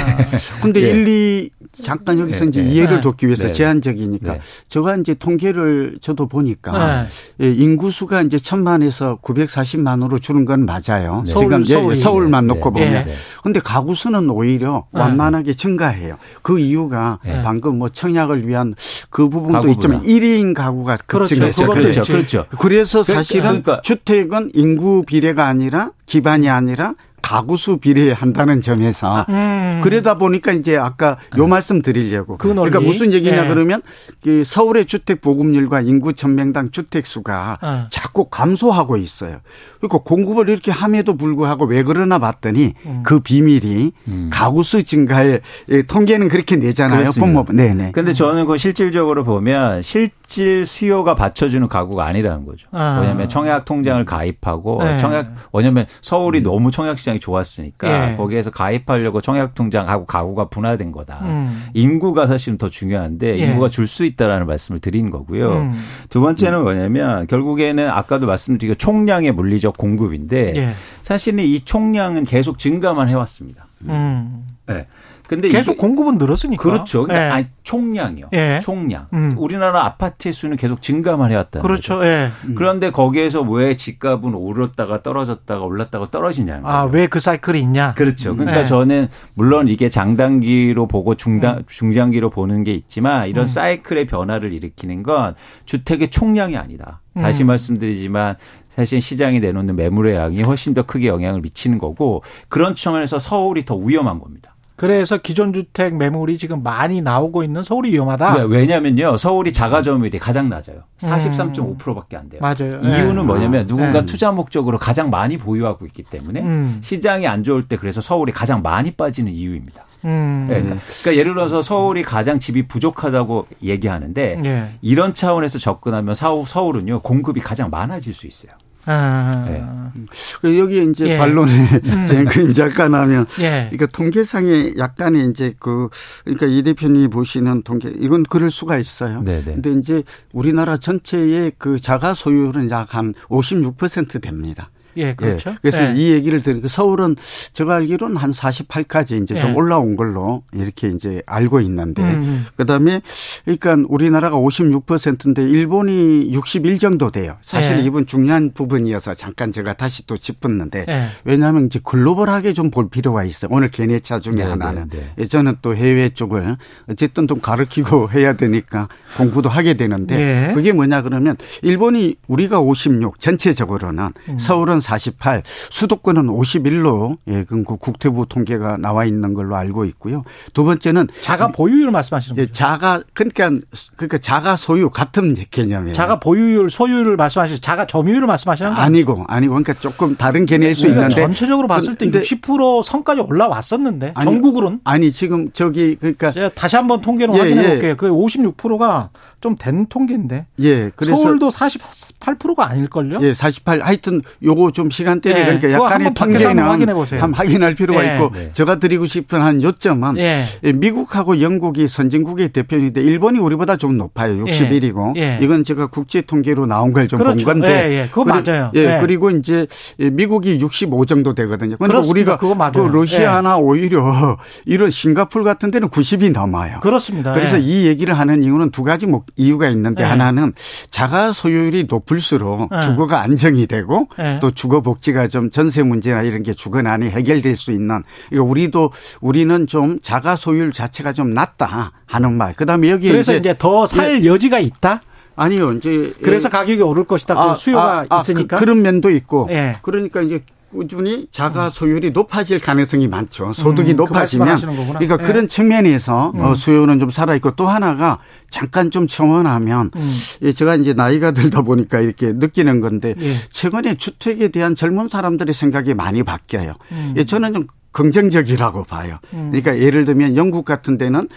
[0.60, 0.88] 근데 네.
[0.88, 1.50] 1, 2
[1.82, 2.48] 잠깐 여기서 네.
[2.50, 2.70] 이제 네.
[2.70, 3.00] 이해를 네.
[3.00, 3.52] 돕기 위해서 네.
[3.54, 4.36] 제한적이니까
[4.68, 7.06] 제가 이제 통계를 저도 보니까
[7.40, 11.24] 예, 인구 수가 이제 천만에서 940만으로 줄은 건 맞아요.
[11.26, 13.06] 지금 서울, 서울 만 놓고 보면.
[13.42, 16.18] 근데 가구 수는 오히려 완만하게 증가해요.
[16.42, 18.74] 그 이유가 방금 뭐 청약을 위한
[19.08, 21.70] 그 부분도 있지만 1인 가구가 급증했어요.
[21.70, 22.02] 그렇죠.
[22.02, 22.12] 그렇죠.
[22.12, 22.46] 그렇죠.
[22.58, 23.80] 그래서 그러니까 사실은 그러니까.
[23.80, 29.80] 주택은 인구 비례가 아니라 기반이 아니라 가구수 비례한다는 점에서 음.
[29.84, 31.50] 그러다 보니까 이제 아까 요 음.
[31.50, 33.48] 말씀 드리려고 그 그러니까 무슨 얘기냐 네.
[33.48, 33.82] 그러면
[34.22, 37.86] 그 서울의 주택 보급률과 인구 천명당 주택 수가 어.
[37.90, 39.38] 자꾸 감소하고 있어요.
[39.78, 43.02] 그러니까 공급을 이렇게 함에도 불구하고 왜 그러나 봤더니 음.
[43.04, 44.30] 그 비밀이 음.
[44.32, 45.40] 가구수 증가에
[45.86, 47.10] 통계는 그렇게 내잖아요.
[47.16, 47.52] 법무부.
[47.52, 47.92] 네네.
[47.92, 52.66] 근데 저는 그 실질적으로 보면 실 질 수요가 받쳐주는 가구가 아니라는 거죠.
[52.72, 53.00] 아.
[53.00, 54.96] 왜냐하면 청약 통장을 가입하고 네.
[54.98, 58.16] 청약 왜냐하면 서울이 너무 청약 시장 시장이 좋았으니까 예.
[58.16, 61.20] 거기에서 가입하려고 청약 통장하고 가구가 분화된 거다.
[61.22, 61.66] 음.
[61.74, 63.46] 인구가 사실은 더 중요한데 예.
[63.46, 65.52] 인구가 줄 수 있다라는 말씀을 드린 거고요.
[65.52, 65.72] 음.
[66.10, 70.74] 두 번째는 뭐냐면 결국에는 아까도 말씀드린 총량의 물리적 공급인데 예.
[71.02, 73.66] 사실은 이 총량은 계속 증가만 해왔습니다.
[73.88, 74.46] 음.
[74.66, 74.86] 네.
[75.30, 76.60] 근데 계속 공급은 늘었으니까.
[76.60, 77.04] 그렇죠.
[77.04, 77.30] 그러니까 예.
[77.30, 78.30] 아니, 총량이요.
[78.32, 78.58] 예.
[78.60, 79.06] 총량.
[79.12, 79.32] 음.
[79.38, 81.60] 우리나라 아파트의 수는 계속 증가만 해왔다.
[81.60, 82.04] 그렇죠.
[82.04, 82.30] 예.
[82.46, 82.56] 음.
[82.56, 87.94] 그런데 거기에서 왜 집값은 오르다가 떨어졌다가 올랐다가 떨어지냐는 아, 왜 그 사이클이 있냐?
[87.94, 88.34] 그렇죠.
[88.34, 88.64] 그러니까 예.
[88.66, 91.62] 저는 물론 이게 장단기로 보고 중단 음.
[91.68, 93.46] 중장기로 보는 게 있지만 이런 음.
[93.46, 97.02] 사이클의 변화를 일으키는 건 주택의 총량이 아니다.
[97.14, 97.46] 다시 음.
[97.46, 98.34] 말씀드리지만
[98.68, 103.76] 사실 시장이 내놓는 매물의 양이 훨씬 더 크게 영향을 미치는 거고 그런 측면에서 서울이 더
[103.76, 104.56] 위험한 겁니다.
[104.80, 108.32] 그래서 기존 주택 매물이 지금 많이 나오고 있는 서울이 위험하다.
[108.32, 109.18] 네, 왜냐면요.
[109.18, 110.84] 서울이 자가 점유율이 가장 낮아요.
[111.00, 112.40] 43.5%밖에 안 돼요.
[112.40, 112.80] 맞아요.
[112.82, 113.22] 이유는 네.
[113.22, 114.06] 뭐냐면 누군가 네.
[114.06, 116.80] 투자 목적으로 가장 많이 보유하고 있기 때문에 음.
[116.82, 119.84] 시장이 안 좋을 때 그래서 서울이 가장 많이 빠지는 이유입니다.
[120.06, 120.46] 음.
[120.48, 120.62] 네.
[120.62, 124.70] 그러니까 예를 들어서 서울이 가장 집이 부족하다고 얘기하는데 네.
[124.80, 128.52] 이런 차원에서 접근하면 서울은요 공급이 가장 많아질 수 있어요.
[128.86, 129.44] 아.
[129.48, 130.58] 네.
[130.58, 131.18] 여기 이제 예.
[131.18, 132.52] 반론에 음.
[132.52, 133.68] 잠깐 하면 예.
[133.70, 135.88] 그러니까 통계상에 약간의 이제 그
[136.24, 139.22] 그러니까 이 대표님이 보시는 통계 이건 그럴 수가 있어요.
[139.22, 139.42] 네네.
[139.44, 140.02] 근데 이제
[140.32, 144.70] 우리나라 전체의 그 자가 소유율은 약 한 56% 됩니다.
[144.96, 145.50] 예, 그렇죠.
[145.50, 145.56] 예.
[145.60, 145.94] 그래서 예.
[145.94, 147.16] 이 얘기를 들으니까 서울은
[147.52, 149.40] 제가 알기로는 한 48까지 이제 예.
[149.40, 152.46] 좀 올라온 걸로 이렇게 이제 알고 있는데 음, 음.
[152.56, 153.02] 그다음에
[153.44, 157.36] 그러니까 우리나라가 56%인데 일본이 61 정도 돼요.
[157.42, 157.82] 사실 예.
[157.82, 161.06] 이분 중요한 부분이어서 잠깐 제가 다시 또 짚었는데 예.
[161.24, 163.50] 왜냐하면 이제 글로벌하게 좀 볼 필요가 있어요.
[163.52, 165.26] 오늘 개내차 중에 네, 하나는 네, 네.
[165.26, 166.56] 저는 또 해외 쪽을
[166.88, 170.54] 어쨌든 좀 가르치고 해야 되니까 공부도 하게 되는데 예.
[170.54, 174.38] 그게 뭐냐 그러면 일본이 우리가 56 전체적으로는 음.
[174.38, 180.24] 서울은 48, 수도권은 51로 예, 그 국토부 통계가 나와 있는 걸로 알고 있고요.
[180.52, 182.42] 두 번째는 자가 보유율 말씀하시는 거죠?
[182.42, 183.50] 예, 자가 그러니까
[183.96, 185.94] 그러니까 자가 소유 같은 개념이에요.
[185.94, 190.82] 자가 보유율, 소유율을 말씀하시는 자가 점유율을 말씀하시는 거 아니고 아니고 그러니까 조금 다른 개념일 수
[190.82, 196.48] 그러니까 있는데 전체적으로 봤을 때 60% 선까지 올라왔었는데 아니, 전국으로는 아니 지금 저기 그러니까 제가
[196.50, 197.68] 다시 한번 통계를 예, 확인해 예.
[197.68, 197.96] 볼게요.
[197.96, 200.46] 그 56%가 좀 된 통계인데.
[200.60, 200.90] 예.
[200.96, 203.18] 그래서 서울도 48%가 아닐걸요?
[203.22, 205.58] 예, 48 하여튼 요거 좀 시간대를 네.
[205.58, 207.22] 그러니까 약간의 통계는 확인해 보세요.
[207.22, 208.14] 한번 확인할 필요가 네.
[208.14, 208.50] 있고 네.
[208.52, 210.44] 제가 드리고 싶은 한 요점은 예.
[210.74, 214.44] 미국하고 영국이 선진국의 대표인데 일본이 우리보다 좀 높아요.
[214.44, 215.38] 61이고 예.
[215.40, 217.46] 이건 제가 국제 통계로 나온 걸 좀본 그렇죠.
[217.46, 217.90] 건데.
[217.92, 218.70] 예, 그거 그리, 맞아요.
[218.74, 219.66] 예, 그리고 이제
[219.98, 221.76] 미국이 65 정도 되거든요.
[221.76, 226.80] 그러니까 우리가 그 러시아나 오히려 이런 싱가폴 같은 데는 90이 넘어요.
[226.80, 227.32] 그렇습니다.
[227.32, 229.06] 그래서 이 얘기를 하는 이유는 두 가지
[229.36, 230.52] 이유가 있는데 하나는
[230.90, 234.08] 자가 소유율이 높을수록 주거가 안정이 되고
[234.40, 238.92] 또 주거 복지가 좀 전세 문제나 이런 게 주거난이 해결될 수 있는 이거 우리도
[239.22, 242.52] 우리는 좀 자가 소유율 자체가 좀 낮다 하는 말.
[242.52, 244.26] 그다음에 여기 그래서 이제, 이제 더살 예.
[244.26, 245.00] 여지가 있다.
[245.34, 246.50] 아니요, 이제 그래서 예.
[246.50, 247.36] 가격이 오를 것이다.
[247.36, 249.48] 그 아, 수요가 아, 아, 있으니까 그, 런 면도 있고.
[249.50, 249.76] 예.
[249.80, 253.52] 그러니까 이제 꾸준히 자가 소유율이 높아질 가능성이 많죠.
[253.52, 255.24] 소득이 음, 그 높아지면 그 그러니까 네.
[255.24, 256.40] 그런 측면에서 음.
[256.40, 258.18] 어, 수요는 좀 살아 있고 또 하나가
[258.50, 260.18] 잠깐 좀 청원하면 음.
[260.42, 263.34] 예, 제가 이제 나이가 들다 보니까 이렇게 느끼는 건데 예.
[263.50, 266.74] 최근에 주택에 대한 젊은 사람들의 생각이 많이 바뀌어요.
[266.92, 267.14] 음.
[267.16, 269.18] 예, 저는 좀 긍정적이라고 봐요.
[269.32, 269.50] 음.
[269.50, 271.28] 그러니까 예를 들면 영국 같은 데는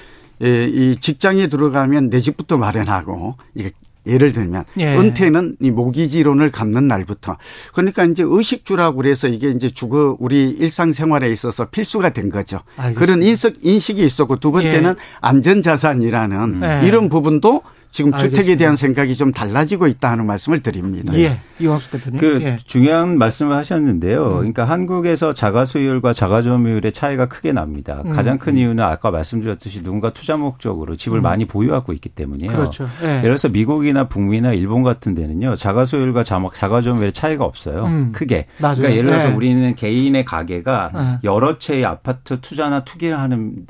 [0.44, 3.72] 예, 이 직장에 들어가면 내 집부터 마련하고 이게
[4.06, 4.98] 예를 들면 예.
[4.98, 7.38] 은퇴는 이 모기지론을 갚는 날부터
[7.74, 12.60] 그러니까 이제 의식주라고 그래서 이게 이제 주거 우리 일상생활에 있어서 필수가 된 거죠.
[12.76, 13.00] 알겠습니다.
[13.00, 14.96] 그런 인식 인식이 있었고 두 번째는 예.
[15.22, 16.88] 안전자산이라는 예.
[16.88, 17.62] 이런 부분도
[17.94, 18.42] 지금 알겠습니다.
[18.42, 21.14] 주택에 대한 생각이 좀 달라지고 있다 하는 말씀을 드립니다.
[21.14, 21.42] 예.
[21.60, 22.20] 이광수 대표님.
[22.20, 22.58] 그 예.
[22.66, 24.26] 중요한 말씀을 하셨는데요.
[24.26, 24.38] 음.
[24.38, 28.02] 그러니까 한국에서 자가 소유율과 자가 점유율의 차이가 크게 납니다.
[28.04, 28.12] 음.
[28.14, 31.22] 가장 큰 이유는 아까 말씀드렸듯이 누군가 투자 목적으로 집을 음.
[31.22, 32.52] 많이 보유하고 있기 때문이에요.
[32.52, 32.90] 그렇죠.
[33.04, 33.10] 예.
[33.10, 35.56] 예를 들어서 미국이나 북미나 일본 같은 데는요.
[35.56, 37.86] 자가 소유율과 자가 점유율의 차이가 없어요.
[37.86, 38.12] 음.
[38.12, 38.48] 크게.
[38.58, 38.78] 맞아요.
[38.78, 39.34] 그러니까 예를 들어서 예.
[39.34, 41.20] 우리는 개인의 가게가 예.
[41.24, 43.68] 여러 채의 아파트 투자나 투기를 하는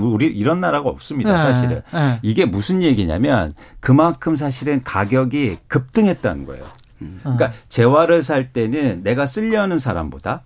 [0.00, 1.48] 우리 이런 나라가 없습니다.
[1.48, 1.52] 예.
[1.52, 1.82] 사실은.
[2.22, 6.64] 이게 무슨 얘기냐면 그만큼 사실은 가격이 급등했다는 거예요.
[7.22, 10.42] 그러니까 재화를 살 때는 내가 쓰려는 사람보다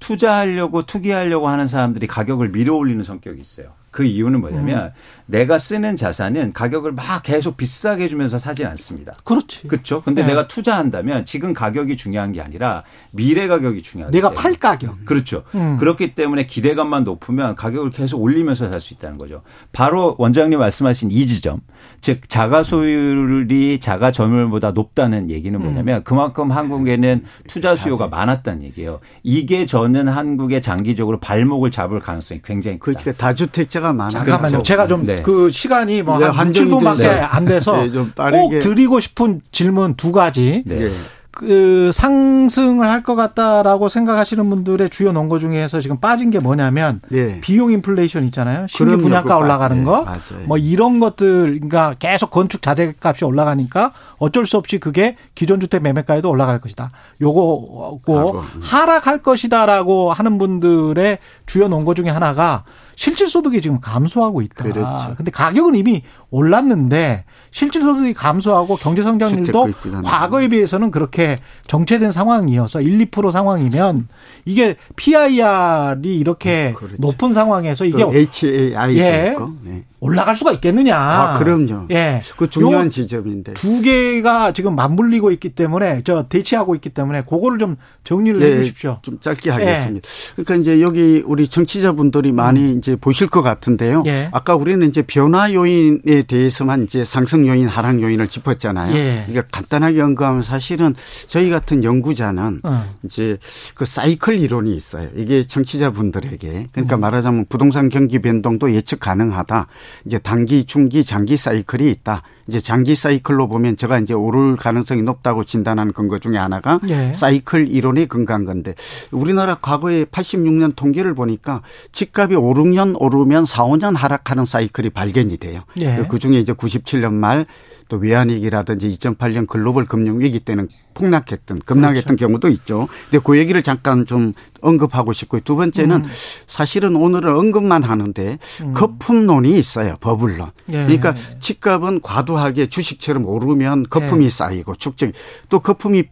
[0.00, 3.72] 투자하려고 투기하려고 하는 사람들이 가격을 밀어 올리는 성격이 있어요.
[3.90, 4.92] 그 이유는 뭐냐면 음.
[5.26, 9.14] 내가 쓰는 자산은 가격을 막 계속 비싸게 주면서 사진 않습니다.
[9.24, 9.66] 그렇지.
[9.68, 10.02] 그렇죠.
[10.02, 10.28] 근데 네.
[10.28, 14.12] 내가 투자한다면 지금 가격이 중요한 게 아니라 미래 가격이 중요하다.
[14.12, 15.04] 내가 팔 가격.
[15.04, 15.44] 그렇죠.
[15.54, 15.78] 음.
[15.78, 19.42] 그렇기 때문에 기대감만 높으면 가격을 계속 올리면서 살 수 있다는 거죠.
[19.72, 21.60] 바로 원장님 말씀하신 이 지점.
[22.00, 25.62] 즉 자가 소유율이 자가 점유율보다 높다는 얘기는 음.
[25.62, 26.04] 뭐냐면 음.
[26.04, 29.00] 그만큼 한국에는 투자 수요가 많았다는 얘기예요.
[29.22, 33.00] 이게 저는 한국의 장기적으로 발목을 잡을 가능성이 굉장히 크다.
[33.00, 34.10] 그러니까 다주택자가 많아.
[34.10, 34.48] 잠깐만요.
[34.48, 34.62] 그렇죠.
[34.62, 35.22] 제가 좀그 네.
[35.22, 37.20] 그 시간이 뭐 한 7분밖에 네.
[37.20, 37.90] 안 돼서 네,
[38.30, 40.62] 꼭 드리고 싶은 질문 두 가지.
[40.66, 40.88] 네.
[41.34, 47.40] 그 상승을 할 것 같다라고 생각하시는 분들의 주요 논거 중에서 지금 빠진 게 뭐냐면 네.
[47.40, 48.66] 비용 인플레이션 있잖아요.
[48.68, 50.04] 신규 분양가 올라가는 네, 거.
[50.04, 55.58] 네, 뭐 이런 것들 그러니까 계속 건축 자재 값이 올라가니까 어쩔 수 없이 그게 기존
[55.58, 56.92] 주택 매매가에도 올라갈 것이다.
[57.22, 62.64] 요거고 하락할 것이다라고 하는 분들의 주요 논거 중에 하나가
[62.96, 64.64] 실질 소득이 지금 감소하고 있다.
[64.64, 65.14] 그렇죠.
[65.16, 69.68] 근데 가격은 이미 올랐는데 실질 소득이 감소하고 경제 성장률도
[70.04, 71.36] 과거에 비해서는 그렇게
[71.66, 74.08] 정체된 상황이어서 1, 2% 상황이면
[74.44, 76.96] 이게 PIR이 이렇게 음, 그렇죠.
[76.98, 79.32] 높은 상황에서 이게 HAI 예.
[79.32, 79.50] 있고.
[79.62, 79.84] 네.
[80.02, 80.96] 올라갈 수가 있겠느냐.
[80.98, 81.86] 아, 그럼요.
[81.92, 82.20] 예.
[82.36, 83.54] 그 중요한 지점인데.
[83.54, 88.54] 두 개가 지금 맞물리고 있기 때문에 저 대치하고 있기 때문에 그거를 좀 정리를 네, 해
[88.56, 88.98] 주십시오.
[89.02, 90.04] 좀 짧게 하겠습니다.
[90.04, 90.42] 예.
[90.42, 92.78] 그러니까 이제 여기 우리 청취자분들이 많이 음.
[92.78, 94.02] 이제 보실 것 같은데요.
[94.06, 94.28] 예.
[94.32, 98.96] 아까 우리는 이제 변화 요인에 대해서만 이제 상승 요인, 하락 요인을 짚었잖아요.
[98.96, 99.22] 예.
[99.28, 100.96] 그러니까 간단하게 언급하면 사실은
[101.28, 102.84] 저희 같은 연구자는 어.
[103.04, 103.38] 이제
[103.76, 105.10] 그 사이클 이론이 있어요.
[105.14, 107.00] 이게 청취자분들에게 그러니까 음.
[107.00, 109.68] 말하자면 부동산 경기 변동도 예측 가능하다.
[110.04, 112.22] 이제 단기, 중기, 장기 사이클이 있다.
[112.48, 117.12] 이제 장기 사이클로 보면 제가 이제 오를 가능성이 높다고 진단하는 근거 중에 하나가 예.
[117.14, 118.74] 사이클 이론이 근거한 건데
[119.10, 121.62] 우리나라 과거에 86년 통계를 보니까
[121.92, 125.62] 집값이 5, 6년 오르면 4, 5년 하락하는 사이클이 발견이 돼요.
[125.78, 126.06] 예.
[126.08, 127.46] 그 중에 이제 97년 말
[127.92, 132.26] 또 외환위기라든지 2008년 글로벌 금융위기 때는 폭락했던 급락했던 그렇죠.
[132.26, 132.88] 경우도 있죠.
[133.10, 134.32] 근데 그 얘기를 잠깐 좀
[134.62, 135.42] 언급하고 싶고요.
[135.44, 136.10] 두 번째는 음.
[136.46, 138.72] 사실은 오늘은 언급만 하는데 음.
[138.72, 139.96] 거품론이 있어요.
[140.00, 140.52] 버블론.
[140.70, 140.84] 예.
[140.84, 144.28] 그러니까 집값은 과도 하게 주식처럼 오르면 거품이 예.
[144.30, 145.12] 쌓이고 축적
[145.48, 146.04] 또 거품이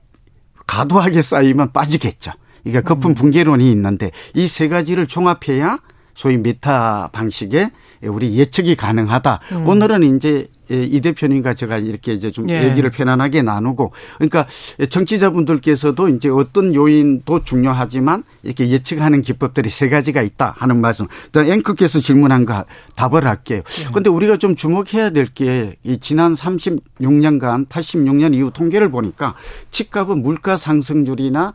[0.67, 2.33] 과도하게 쌓이면 빠지겠죠.
[2.63, 3.15] 그러니까 거품 음.
[3.15, 5.79] 붕괴론이 있는데 이 세 가지를 종합해야
[6.15, 7.71] 소위 메타 방식의
[8.03, 9.41] 우리 예측이 가능하다.
[9.53, 9.67] 음.
[9.67, 12.69] 오늘은 이제 예, 이 대표님과 제가 이렇게 이제 좀 예.
[12.71, 14.47] 얘기를 편안하게 나누고 그러니까
[14.89, 21.07] 정치자분들께서도 이제 어떤 요인도 중요하지만 이렇게 예측하는 기법들이 세 가지가 있다 하는 말씀.
[21.27, 22.65] 일단 앵커께서 질문한 거
[22.95, 23.63] 답을 할게요.
[23.91, 24.15] 그런데 예.
[24.15, 29.35] 우리가 좀 주목해야 될게이 지난 36년간 86년 이후 통계를 보니까
[29.71, 31.53] 집값은 물가 상승률이나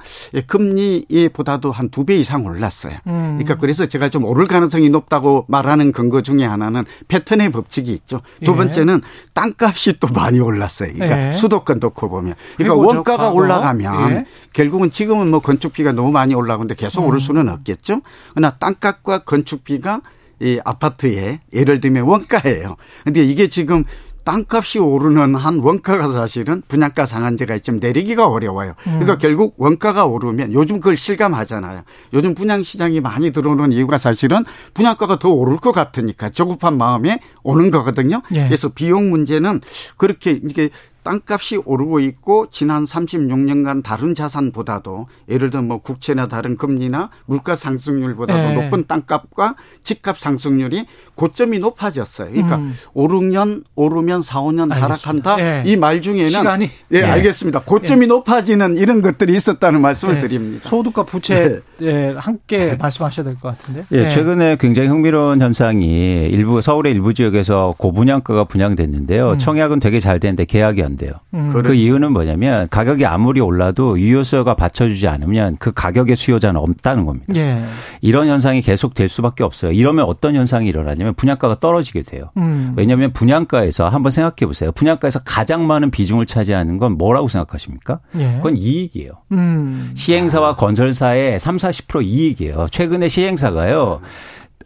[0.48, 2.98] 금리보다도 한 두 배 이상 올랐어요.
[3.08, 3.38] 음.
[3.38, 8.22] 그러니까 그래서 제가 좀 오를 가능성이 높다고 말하는 근거 중에 하나는 패턴의 법칙이 있죠.
[8.44, 8.56] 두 예.
[8.58, 9.02] 번째는
[9.34, 10.94] 땅값이 또 많이 올랐어요.
[10.94, 11.32] 그러니까 예.
[11.32, 12.36] 수도권 놓고 보면.
[12.58, 13.32] 그러니까 원가가 과거.
[13.36, 14.26] 올라가면 예.
[14.54, 17.08] 결국은 지금은 뭐 건축비가 너무 많이 올라가는데 계속 음.
[17.08, 18.02] 오를 수는 없겠죠.
[18.34, 20.02] 그러나 땅값과 건축비가
[20.42, 22.76] 이 아파트에 예를 들면 원가예요.
[23.04, 23.86] 근데 이게 지금
[24.26, 28.74] 땅값이 오르는 한 원가가 사실은 분양가 상한제가 좀 내리기가 어려워요.
[28.84, 29.18] 그러니까 음.
[29.20, 31.84] 결국 원가가 오르면 요즘 그걸 실감하잖아요.
[32.14, 34.44] 요즘 분양 시장이 많이 들어오는 이유가 사실은
[34.74, 38.22] 분양가가 더 오를 것 같으니까 조급한 마음에 오는 거거든요.
[38.34, 38.46] 예.
[38.46, 39.62] 그래서 비용 문제는
[39.96, 40.72] 그렇게 이게
[41.06, 48.40] 땅값이 오르고 있고 지난 36년간 다른 자산보다도 예를 들어 뭐 국채나 다른 금리나 물가 상승률보다도
[48.40, 48.64] 네.
[48.66, 52.32] 높은 땅값과 집값 상승률이 고점이 높아졌어요.
[52.32, 52.76] 그러니까 음.
[52.94, 55.36] 5, 6년 오르면 4, 5년 하락한다.
[55.38, 55.64] 네.
[55.68, 57.06] 이말 중에는 시간이 예, 네.
[57.06, 57.62] 알겠습니다.
[57.62, 58.08] 고점이 네.
[58.08, 60.22] 높아지는 이런 것들이 있었다는 말씀을 네.
[60.22, 60.68] 드립니다.
[60.68, 62.14] 소득과 부채 네.
[62.18, 63.86] 함께 말씀하셔야 될 것 같은데.
[63.92, 69.32] 예, 최근에 굉장히 흥미로운 현상이 일부 서울의 일부 지역에서 고분양가가 분양됐는데요.
[69.34, 69.38] 음.
[69.38, 71.14] 청약은 되게 잘 되는데 계약이 안 돼요.
[71.34, 71.50] 음.
[71.52, 71.80] 그 그렇지.
[71.82, 77.34] 이유는 뭐냐면 가격이 아무리 올라도 유효수요가 받쳐주지 않으면 그 가격의 수요자는 없다는 겁니다.
[77.36, 77.64] 예.
[78.02, 79.72] 이런 현상이 계속 될 수밖에 없어요.
[79.72, 82.32] 이러면 어떤 현상이 일어나냐면 분양가가 떨어지게 돼요.
[82.38, 82.74] 음.
[82.76, 84.72] 왜냐하면 분양가에서 한번 생각해 보세요.
[84.72, 88.00] 분양가에서 가장 많은 비중을 차지하는 건 뭐라고 생각하십니까?
[88.18, 88.34] 예.
[88.38, 89.12] 그건 이익이에요.
[89.32, 89.92] 음.
[89.96, 92.68] 시행사와 건설사의 3, 40% 이익이에요.
[92.72, 94.02] 최근에 시행사가요.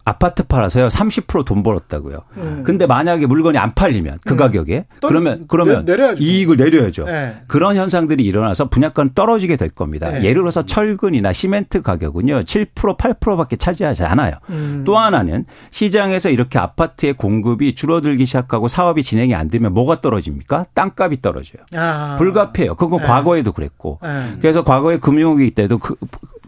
[0.10, 2.18] 아파트 팔아서요 30%돈 벌었다고요.
[2.38, 2.64] 음.
[2.66, 4.38] 근데 만약에 물건이 안 팔리면 그 음.
[4.38, 7.06] 가격에 그러면 그러면 내, 이익을 내려야죠.
[7.06, 7.38] 네.
[7.48, 10.10] 그런 현상들이 일어나서 분양가는 떨어지게 될 겁니다.
[10.10, 10.24] 네.
[10.24, 14.34] 예를 들어서 철근이나 시멘트 가격은요 7% 8%밖에 차지하지 않아요.
[14.50, 14.84] 음.
[14.86, 20.66] 또 하나는 시장에서 이렇게 아파트의 공급이 줄어들기 시작하고 사업이 진행이 안 되면 뭐가 떨어집니까?
[20.74, 21.64] 땅값이 떨어져요.
[21.76, 22.16] 아.
[22.18, 22.76] 불가피해요.
[22.76, 23.06] 그건 네.
[23.06, 24.00] 과거에도 그랬고.
[24.02, 24.38] 네.
[24.42, 25.96] 그래서 과거에 금융위기 때도 그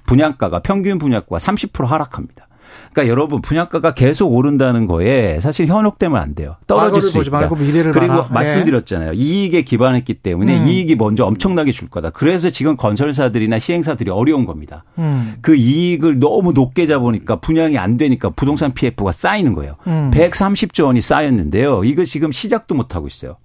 [0.07, 2.47] 분양가가 평균 분양가가 30% 하락합니다.
[2.93, 6.57] 그러니까 여러분 분양가가 계속 오른다는 거에 사실 현혹되면 안 돼요.
[6.67, 7.49] 떨어질 수 있다.
[7.49, 8.27] 그리고 봐라.
[8.29, 9.11] 말씀드렸잖아요.
[9.11, 9.17] 네.
[9.17, 10.67] 이익에 기반했기 때문에 음.
[10.67, 12.09] 이익이 먼저 엄청나게 줄 거다.
[12.09, 14.83] 그래서 지금 건설사들이나 시행사들이 어려운 겁니다.
[14.97, 15.35] 음.
[15.41, 19.75] 그 이익을 너무 높게 잡으니까 분양이 안 되니까 부동산 PF가 쌓이는 거예요.
[19.87, 20.11] 음.
[20.13, 21.83] 130조 원이 쌓였는데요.
[21.85, 23.37] 이거 지금 시작도 못 하고 있어요.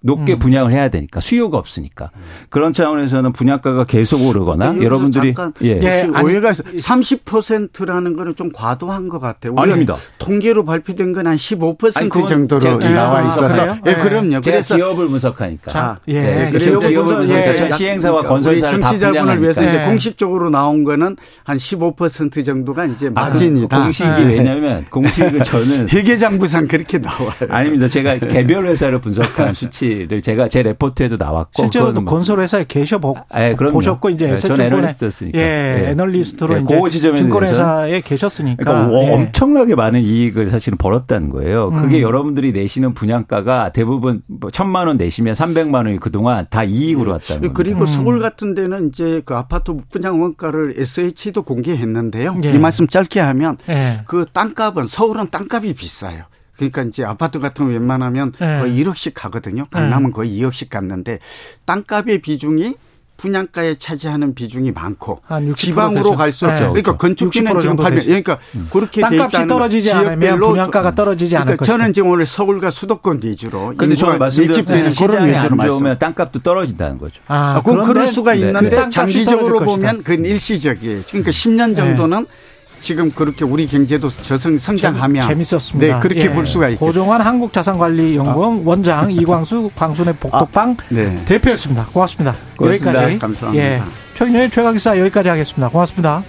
[0.00, 0.38] 높게 음.
[0.38, 2.10] 분양을 해야 되니까 수요가 없으니까
[2.48, 9.54] 그런 차원에서는 분양가가 계속 오르거나 여러분들이 예, 예 오해가 30%라는 거는 좀 과도한 것 같아요.
[9.56, 9.96] 아닙니다.
[10.18, 13.94] 통계로 발표된 건 한 15% 아니, 정도로 나와 있어서 예, 네.
[14.00, 14.40] 그럼요.
[14.42, 16.20] 그래서 기업을 분석하니까 자, 예.
[16.20, 17.70] 네, 그래서 기업을 분석하니까 예.
[17.70, 19.86] 시행사와 건설사를 정치자분을 위해서 이제 예.
[19.86, 23.76] 공식적으로 나온 거는 한 15% 정도가 이제 마진이다.
[23.76, 24.24] 아, 공식이 예.
[24.24, 27.32] 왜냐하면 공식은 저는 회계장부상 그렇게 나와요.
[27.48, 27.88] 아닙니다.
[27.88, 32.98] 제가 개별 회사를 분석한 수치 를 제가 제 레포트에도 나왔고 실제로 도뭐 건설 회사에 계셔
[32.98, 35.38] 보, 네, 보셨고 이제 에셋증권에 네, 애널리스트였으니까.
[35.38, 35.90] 예, 네.
[35.90, 39.14] 애널리스트로 네, 이제 지점에 증권회사에 계셨으니까 그러니까 예.
[39.14, 41.70] 엄청나게 많은 이익을 사실은 벌었다는 거예요.
[41.70, 42.02] 그게 음.
[42.02, 47.52] 여러분들이 내시는 분양가가 대부분 뭐 천만 원 내시면 300만 원이 그동안 다 이익으로 왔다는 거예요.
[47.52, 47.86] 그리고 음.
[47.86, 52.38] 서울 같은 데는 이제 그 아파트 분양 원가를 SH도 공개했는데요.
[52.44, 52.52] 예.
[52.52, 54.00] 이 말씀 짧게 하면 예.
[54.06, 56.24] 그 땅값은 서울은 땅값이 비싸요.
[56.56, 58.60] 그러니까 이제 아파트 같은 거 웬만하면 네.
[58.60, 59.66] 거의 1억씩 가거든요.
[59.70, 60.12] 강남은 네.
[60.12, 61.18] 거의 2억씩 갔는데
[61.64, 62.74] 땅값의 비중이
[63.16, 65.20] 분양가에 차지하는 비중이 많고
[65.54, 66.56] 지방으로 갈수록 네.
[66.66, 68.68] 그러니까 건축비는 지금 팔면 그러니까 음.
[68.70, 73.94] 그렇게 땅값이 떨어지지 않으면 분양가가 떨어지지 그러니까 않을 저는 지금 오늘 서울과 수도권 위주로 근데
[73.94, 77.22] 저는 말씀드렸듯이 시장이 안 좋으면 땅값도 떨어진다는 거죠.
[77.26, 78.40] 아, 아 그럼 그럴 수가 네.
[78.40, 78.88] 있는데 네.
[78.90, 81.00] 장기적으로 보면 그건 일시적이에요.
[81.08, 82.45] 그러니까 10년 정도는 네.
[82.86, 85.96] 지금 그렇게 우리 경제도 저성 성장하면 재밌었습니다.
[85.96, 86.30] 네, 그렇게 예.
[86.30, 88.62] 볼 수가 있고 고종환 한국자산관리연구원 아.
[88.64, 90.84] 원장 이광수 광순의 복덕방 아.
[90.90, 91.24] 네.
[91.24, 91.86] 대표였습니다.
[91.86, 92.36] 고맙습니다.
[92.56, 93.02] 고맙습니다.
[93.02, 93.64] 여기까지 감사합니다.
[93.64, 93.82] 예.
[94.14, 95.68] 최근의 최강기사 여기까지 하겠습니다.
[95.68, 96.22] 고맙습니다.